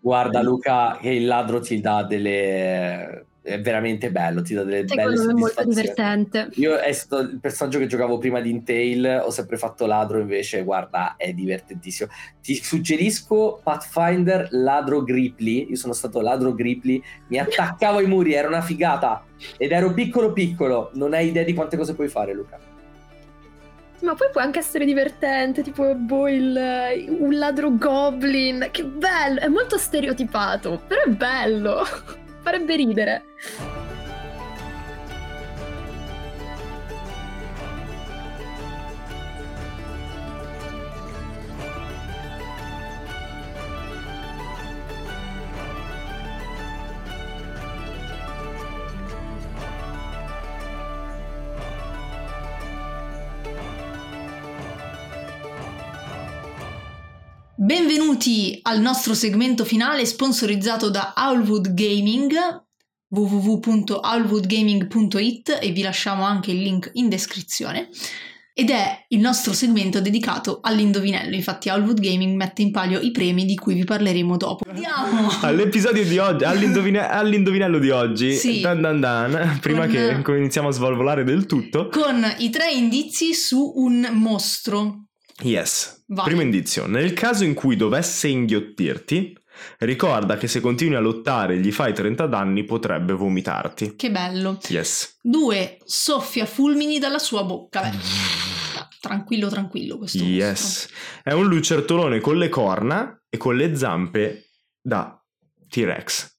Guarda 0.00 0.42
Luca, 0.42 0.98
che 1.00 1.10
il 1.10 1.24
ladro 1.24 1.60
ti 1.60 1.80
dà 1.80 2.02
delle... 2.02 3.26
è 3.42 3.60
veramente 3.60 4.10
bello, 4.10 4.42
ti 4.42 4.54
dà 4.54 4.64
delle 4.64 4.84
belle 4.84 5.16
Secondo 5.16 5.24
me 5.24 5.30
è 5.30 5.40
molto 5.40 5.64
divertente. 5.64 6.48
Io 6.54 6.76
è 6.76 6.92
stato 6.92 7.22
il 7.22 7.38
personaggio 7.40 7.78
che 7.78 7.86
giocavo 7.86 8.18
prima 8.18 8.40
di 8.40 8.50
Intail, 8.50 9.22
ho 9.24 9.30
sempre 9.30 9.56
fatto 9.56 9.86
ladro 9.86 10.18
invece, 10.18 10.62
guarda, 10.62 11.14
è 11.16 11.32
divertentissimo. 11.32 12.10
Ti 12.42 12.54
suggerisco 12.56 13.60
Pathfinder 13.62 14.48
ladro 14.50 15.02
Gripply, 15.02 15.68
io 15.70 15.76
sono 15.76 15.94
stato 15.94 16.20
ladro 16.20 16.54
Gripply, 16.54 17.02
mi 17.28 17.38
attaccavo 17.38 17.98
ai 17.98 18.06
muri, 18.06 18.34
era 18.34 18.48
una 18.48 18.62
figata 18.62 19.24
ed 19.56 19.72
ero 19.72 19.94
piccolo 19.94 20.32
piccolo, 20.32 20.90
non 20.94 21.14
hai 21.14 21.28
idea 21.28 21.44
di 21.44 21.54
quante 21.54 21.76
cose 21.76 21.94
puoi 21.94 22.08
fare 22.08 22.34
Luca. 22.34 22.58
Ma 24.02 24.14
poi 24.14 24.28
può 24.32 24.40
anche 24.40 24.60
essere 24.60 24.86
divertente, 24.86 25.62
tipo 25.62 25.94
boh, 25.94 26.28
il, 26.28 27.06
un 27.18 27.36
ladro 27.36 27.76
goblin. 27.76 28.68
Che 28.70 28.82
bello! 28.82 29.40
È 29.40 29.48
molto 29.48 29.76
stereotipato, 29.76 30.80
però 30.86 31.02
è 31.02 31.10
bello. 31.10 31.84
Farebbe 32.42 32.76
ridere. 32.76 33.22
Benvenuti 57.70 58.58
al 58.62 58.80
nostro 58.80 59.14
segmento 59.14 59.64
finale 59.64 60.04
sponsorizzato 60.04 60.90
da 60.90 61.12
Owlwood 61.16 61.72
Gaming 61.72 62.32
www.owlwoodgaming.it 63.06 65.58
e 65.62 65.70
vi 65.70 65.82
lasciamo 65.82 66.24
anche 66.24 66.50
il 66.50 66.62
link 66.62 66.90
in 66.94 67.08
descrizione. 67.08 67.88
Ed 68.52 68.70
è 68.70 69.04
il 69.10 69.20
nostro 69.20 69.52
segmento 69.52 70.00
dedicato 70.00 70.58
all'indovinello. 70.60 71.36
Infatti 71.36 71.68
Owlwood 71.68 72.00
Gaming 72.00 72.34
mette 72.34 72.62
in 72.62 72.72
palio 72.72 72.98
i 72.98 73.12
premi 73.12 73.44
di 73.44 73.54
cui 73.54 73.74
vi 73.74 73.84
parleremo 73.84 74.36
dopo. 74.36 74.68
Andiamo! 74.68 75.28
All'episodio 75.42 76.04
di 76.04 76.18
oggi, 76.18 76.42
all'indovine- 76.42 77.08
all'indovinello 77.08 77.78
di 77.78 77.90
oggi, 77.90 78.34
Sì. 78.34 78.60
dan 78.60 78.80
dan 78.80 78.98
dan, 78.98 79.58
prima 79.60 79.86
Con- 79.86 80.22
che 80.24 80.36
iniziamo 80.36 80.66
a 80.66 80.72
svalvolare 80.72 81.22
del 81.22 81.46
tutto. 81.46 81.86
con 81.86 82.34
i 82.38 82.50
tre 82.50 82.72
indizi 82.72 83.32
su 83.32 83.74
un 83.76 84.08
mostro 84.14 85.04
Yes. 85.42 86.04
Vai. 86.08 86.24
Primo 86.26 86.40
indizio. 86.42 86.86
Nel 86.86 87.12
caso 87.12 87.44
in 87.44 87.54
cui 87.54 87.76
dovesse 87.76 88.28
inghiottirti, 88.28 89.36
ricorda 89.78 90.36
che 90.36 90.48
se 90.48 90.60
continui 90.60 90.96
a 90.96 91.00
lottare 91.00 91.54
e 91.54 91.58
gli 91.58 91.70
fai 91.72 91.92
30 91.94 92.26
danni 92.26 92.64
potrebbe 92.64 93.12
vomitarti. 93.12 93.94
che 93.96 94.10
bello 94.10 94.58
Yes. 94.68 95.18
2 95.22 95.78
soffia 95.84 96.46
fulmini 96.46 96.98
dalla 96.98 97.18
sua 97.18 97.44
bocca 97.44 97.82
Beh, 97.82 97.96
tranquillo 99.00 99.48
tranquillo 99.48 99.98
questo 99.98 100.18
mostro 100.18 100.34
Yes. 100.34 100.88
È 101.22 101.32
un 101.32 101.46
lucertolone 101.46 102.20
con 102.20 102.36
le 102.38 102.48
corna 102.48 103.22
e 103.28 103.36
con 103.36 103.56
le 103.56 103.76
zampe 103.76 104.50
da 104.80 105.16
T-Rex. 105.68 106.38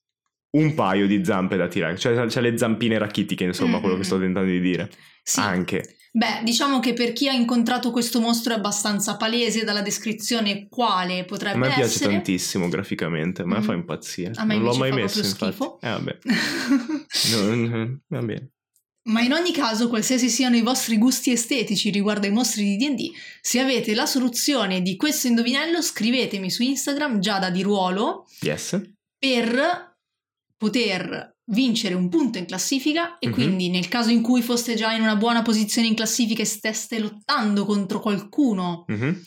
Un 0.54 0.74
paio 0.74 1.06
di 1.06 1.24
zampe 1.24 1.56
da 1.56 1.66
T-Rex, 1.66 1.98
cioè 2.00 2.26
c'ha 2.28 2.40
le 2.40 2.58
zampine 2.58 2.98
rachitiche, 2.98 3.44
insomma, 3.44 3.78
Mm, 3.78 3.80
quello 3.80 3.96
che 3.96 4.04
sto 4.04 4.18
tentando 4.18 4.50
di 4.50 4.60
dire. 4.60 4.90
Sì. 5.22 5.40
Anche. 5.40 5.96
Beh, 6.14 6.42
diciamo 6.44 6.78
che 6.78 6.92
per 6.92 7.12
chi 7.14 7.26
ha 7.28 7.32
incontrato 7.32 7.90
questo 7.90 8.20
mostro 8.20 8.52
è 8.52 8.56
abbastanza 8.56 9.16
palese 9.16 9.64
dalla 9.64 9.80
descrizione 9.80 10.68
quale 10.68 11.24
potrebbe 11.24 11.56
A 11.56 11.58
me 11.60 11.66
piace 11.68 11.82
essere. 11.84 12.12
tantissimo 12.12 12.68
graficamente, 12.68 13.42
a 13.42 13.46
me 13.46 13.58
Mm. 13.60 13.62
fa 13.62 13.72
impazzire. 13.72 14.32
A 14.36 14.44
me 14.44 14.56
non 14.56 14.64
l'ho 14.64 14.74
mai 14.76 14.92
messo, 14.92 15.20
infatti. 15.20 15.44
schifo. 15.52 15.80
Eh, 15.80 15.88
vabbè. 15.88 16.18
No, 17.32 17.54
no, 17.54 18.00
va 18.08 18.20
bene. 18.20 18.50
Ma 19.04 19.20
in 19.22 19.32
ogni 19.32 19.52
caso, 19.52 19.88
qualsiasi 19.88 20.28
siano 20.28 20.54
i 20.54 20.60
vostri 20.62 20.96
gusti 20.98 21.32
estetici 21.32 21.90
riguardo 21.90 22.26
ai 22.26 22.32
mostri 22.32 22.62
di 22.62 22.76
D&D, 22.76 23.10
se 23.40 23.58
avete 23.58 23.94
la 23.94 24.06
soluzione 24.06 24.80
di 24.82 24.96
questo 24.96 25.26
indovinello, 25.26 25.80
scrivetemi 25.82 26.50
su 26.50 26.62
Instagram 26.62 27.18
Giada 27.20 27.50
di 27.50 27.62
Ruolo 27.62 28.26
Yes. 28.42 28.78
per 29.18 29.96
poter 30.56 31.31
vincere 31.46 31.94
un 31.94 32.08
punto 32.08 32.38
in 32.38 32.46
classifica 32.46 33.18
e 33.18 33.26
Mhm. 33.28 33.32
quindi 33.32 33.68
nel 33.68 33.88
caso 33.88 34.10
in 34.10 34.22
cui 34.22 34.42
foste 34.42 34.74
già 34.74 34.92
in 34.92 35.02
una 35.02 35.16
buona 35.16 35.42
posizione 35.42 35.88
in 35.88 35.94
classifica 35.94 36.42
e 36.42 36.46
steste 36.46 36.98
lottando 36.98 37.64
contro 37.64 38.00
qualcuno 38.00 38.84
Mhm, 38.88 39.22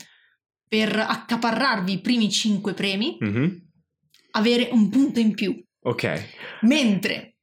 per 0.67 0.97
accaparrarvi 0.97 1.93
i 1.93 2.01
primi 2.01 2.29
5 2.29 2.73
premi, 2.73 3.17
mhm. 3.19 3.61
avere 4.31 4.69
un 4.71 4.89
punto 4.89 5.19
in 5.19 5.33
più. 5.33 5.61
Ok. 5.81 6.29
Mentre 6.61 7.34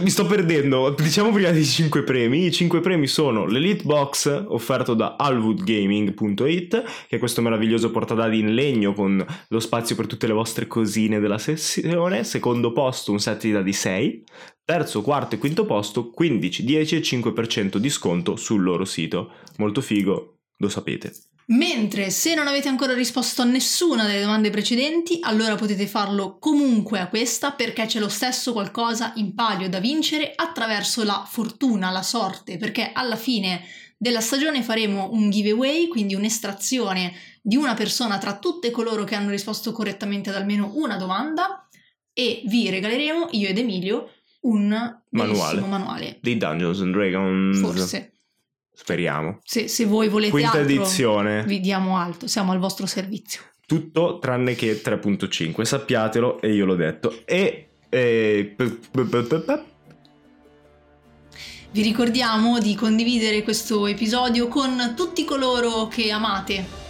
Mi 0.00 0.08
sto 0.08 0.24
perdendo. 0.24 0.94
Diciamo 0.96 1.30
prima 1.30 1.50
dei 1.50 1.64
5 1.64 2.02
premi. 2.04 2.46
I 2.46 2.52
5 2.52 2.80
premi 2.80 3.06
sono 3.06 3.44
l'Elite 3.44 3.84
Box 3.84 4.44
offerto 4.48 4.94
da 4.94 5.16
alwoodgaming.it, 5.18 6.82
che 7.06 7.16
è 7.16 7.18
questo 7.18 7.42
meraviglioso 7.42 7.90
portadadi 7.90 8.38
in 8.38 8.54
legno 8.54 8.94
con 8.94 9.22
lo 9.48 9.60
spazio 9.60 9.94
per 9.94 10.06
tutte 10.06 10.26
le 10.26 10.32
vostre 10.32 10.66
cosine 10.66 11.20
della 11.20 11.36
sessione. 11.36 12.24
Secondo 12.24 12.72
posto 12.72 13.12
un 13.12 13.20
set 13.20 13.42
di 13.42 13.52
dadi 13.52 13.74
6. 13.74 14.24
Terzo, 14.64 15.02
quarto 15.02 15.34
e 15.34 15.38
quinto 15.38 15.66
posto 15.66 16.08
15, 16.08 16.64
10 16.64 16.96
e 16.96 17.00
5% 17.00 17.76
di 17.76 17.90
sconto 17.90 18.36
sul 18.36 18.62
loro 18.62 18.86
sito. 18.86 19.32
Molto 19.58 19.82
figo, 19.82 20.38
lo 20.56 20.68
sapete. 20.70 21.12
Mentre 21.52 22.08
se 22.08 22.34
non 22.34 22.46
avete 22.46 22.68
ancora 22.68 22.94
risposto 22.94 23.42
a 23.42 23.44
nessuna 23.44 24.06
delle 24.06 24.22
domande 24.22 24.48
precedenti, 24.48 25.18
allora 25.20 25.54
potete 25.54 25.86
farlo 25.86 26.38
comunque 26.38 26.98
a 26.98 27.08
questa 27.08 27.52
perché 27.52 27.84
c'è 27.84 27.98
lo 27.98 28.08
stesso 28.08 28.52
qualcosa 28.52 29.12
in 29.16 29.34
palio 29.34 29.68
da 29.68 29.78
vincere 29.78 30.32
attraverso 30.34 31.04
la 31.04 31.26
fortuna, 31.28 31.90
la 31.90 32.02
sorte, 32.02 32.56
perché 32.56 32.92
alla 32.94 33.16
fine 33.16 33.62
della 33.98 34.20
stagione 34.20 34.62
faremo 34.62 35.10
un 35.12 35.28
giveaway, 35.28 35.88
quindi 35.88 36.14
un'estrazione 36.14 37.12
di 37.42 37.56
una 37.56 37.74
persona 37.74 38.16
tra 38.16 38.38
tutte 38.38 38.70
coloro 38.70 39.04
che 39.04 39.14
hanno 39.14 39.30
risposto 39.30 39.72
correttamente 39.72 40.30
ad 40.30 40.36
almeno 40.36 40.72
una 40.74 40.96
domanda 40.96 41.68
e 42.14 42.42
vi 42.46 42.70
regaleremo, 42.70 43.28
io 43.32 43.48
ed 43.48 43.58
Emilio, 43.58 44.08
un 44.42 45.00
bellissimo 45.08 45.66
manuale. 45.66 46.18
Dei 46.22 46.36
Dungeons 46.38 46.80
and 46.80 46.94
Dragons. 46.94 47.60
Forse, 47.60 48.11
Speriamo. 48.82 49.38
se, 49.44 49.68
se 49.68 49.84
voi 49.84 50.08
volete 50.08 50.32
Quinta 50.32 50.58
altro, 50.58 50.72
edizione. 50.72 51.44
vi 51.44 51.60
diamo 51.60 51.96
alto, 51.96 52.26
siamo 52.26 52.50
al 52.50 52.58
vostro 52.58 52.84
servizio. 52.86 53.40
Tutto 53.64 54.18
tranne 54.18 54.56
che 54.56 54.82
3.5, 54.82 55.62
sappiatelo 55.62 56.40
e 56.40 56.52
io 56.52 56.64
l'ho 56.66 56.74
detto. 56.74 57.22
E... 57.24 57.68
e- 57.88 58.56
Vi 61.70 61.80
ricordiamo 61.82 62.58
di 62.58 62.74
condividere 62.74 63.44
questo 63.44 63.86
episodio 63.86 64.48
con 64.48 64.94
tutti 64.96 65.24
coloro 65.24 65.86
che 65.86 66.10
amate. 66.10 66.80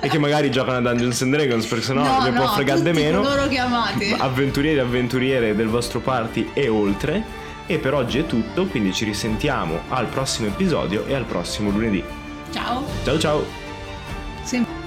e 0.00 0.08
che 0.08 0.18
magari 0.18 0.50
giocano 0.50 0.78
a 0.78 0.80
Dungeons 0.80 1.20
and 1.22 1.34
Dragons 1.34 1.66
perché 1.66 1.84
sennò 1.84 2.22
ne 2.22 2.32
può 2.32 2.48
fregare 2.52 2.80
di 2.80 2.88
tutti 2.90 3.02
meno. 3.02 3.20
coloro 3.20 3.46
che 3.48 3.58
amate. 3.58 4.14
Avventurieri 4.18 4.78
e 4.78 4.80
avventuriere 4.80 5.54
del 5.54 5.68
vostro 5.68 6.00
party 6.00 6.50
e 6.54 6.68
oltre. 6.68 7.42
E 7.66 7.78
per 7.78 7.94
oggi 7.94 8.18
è 8.18 8.26
tutto, 8.26 8.66
quindi 8.66 8.92
ci 8.92 9.04
risentiamo 9.06 9.80
al 9.88 10.06
prossimo 10.06 10.48
episodio 10.48 11.06
e 11.06 11.14
al 11.14 11.24
prossimo 11.24 11.70
lunedì. 11.70 12.04
Ciao. 12.50 12.84
Ciao 13.04 13.18
ciao! 13.18 13.44
Sem- 14.42 14.83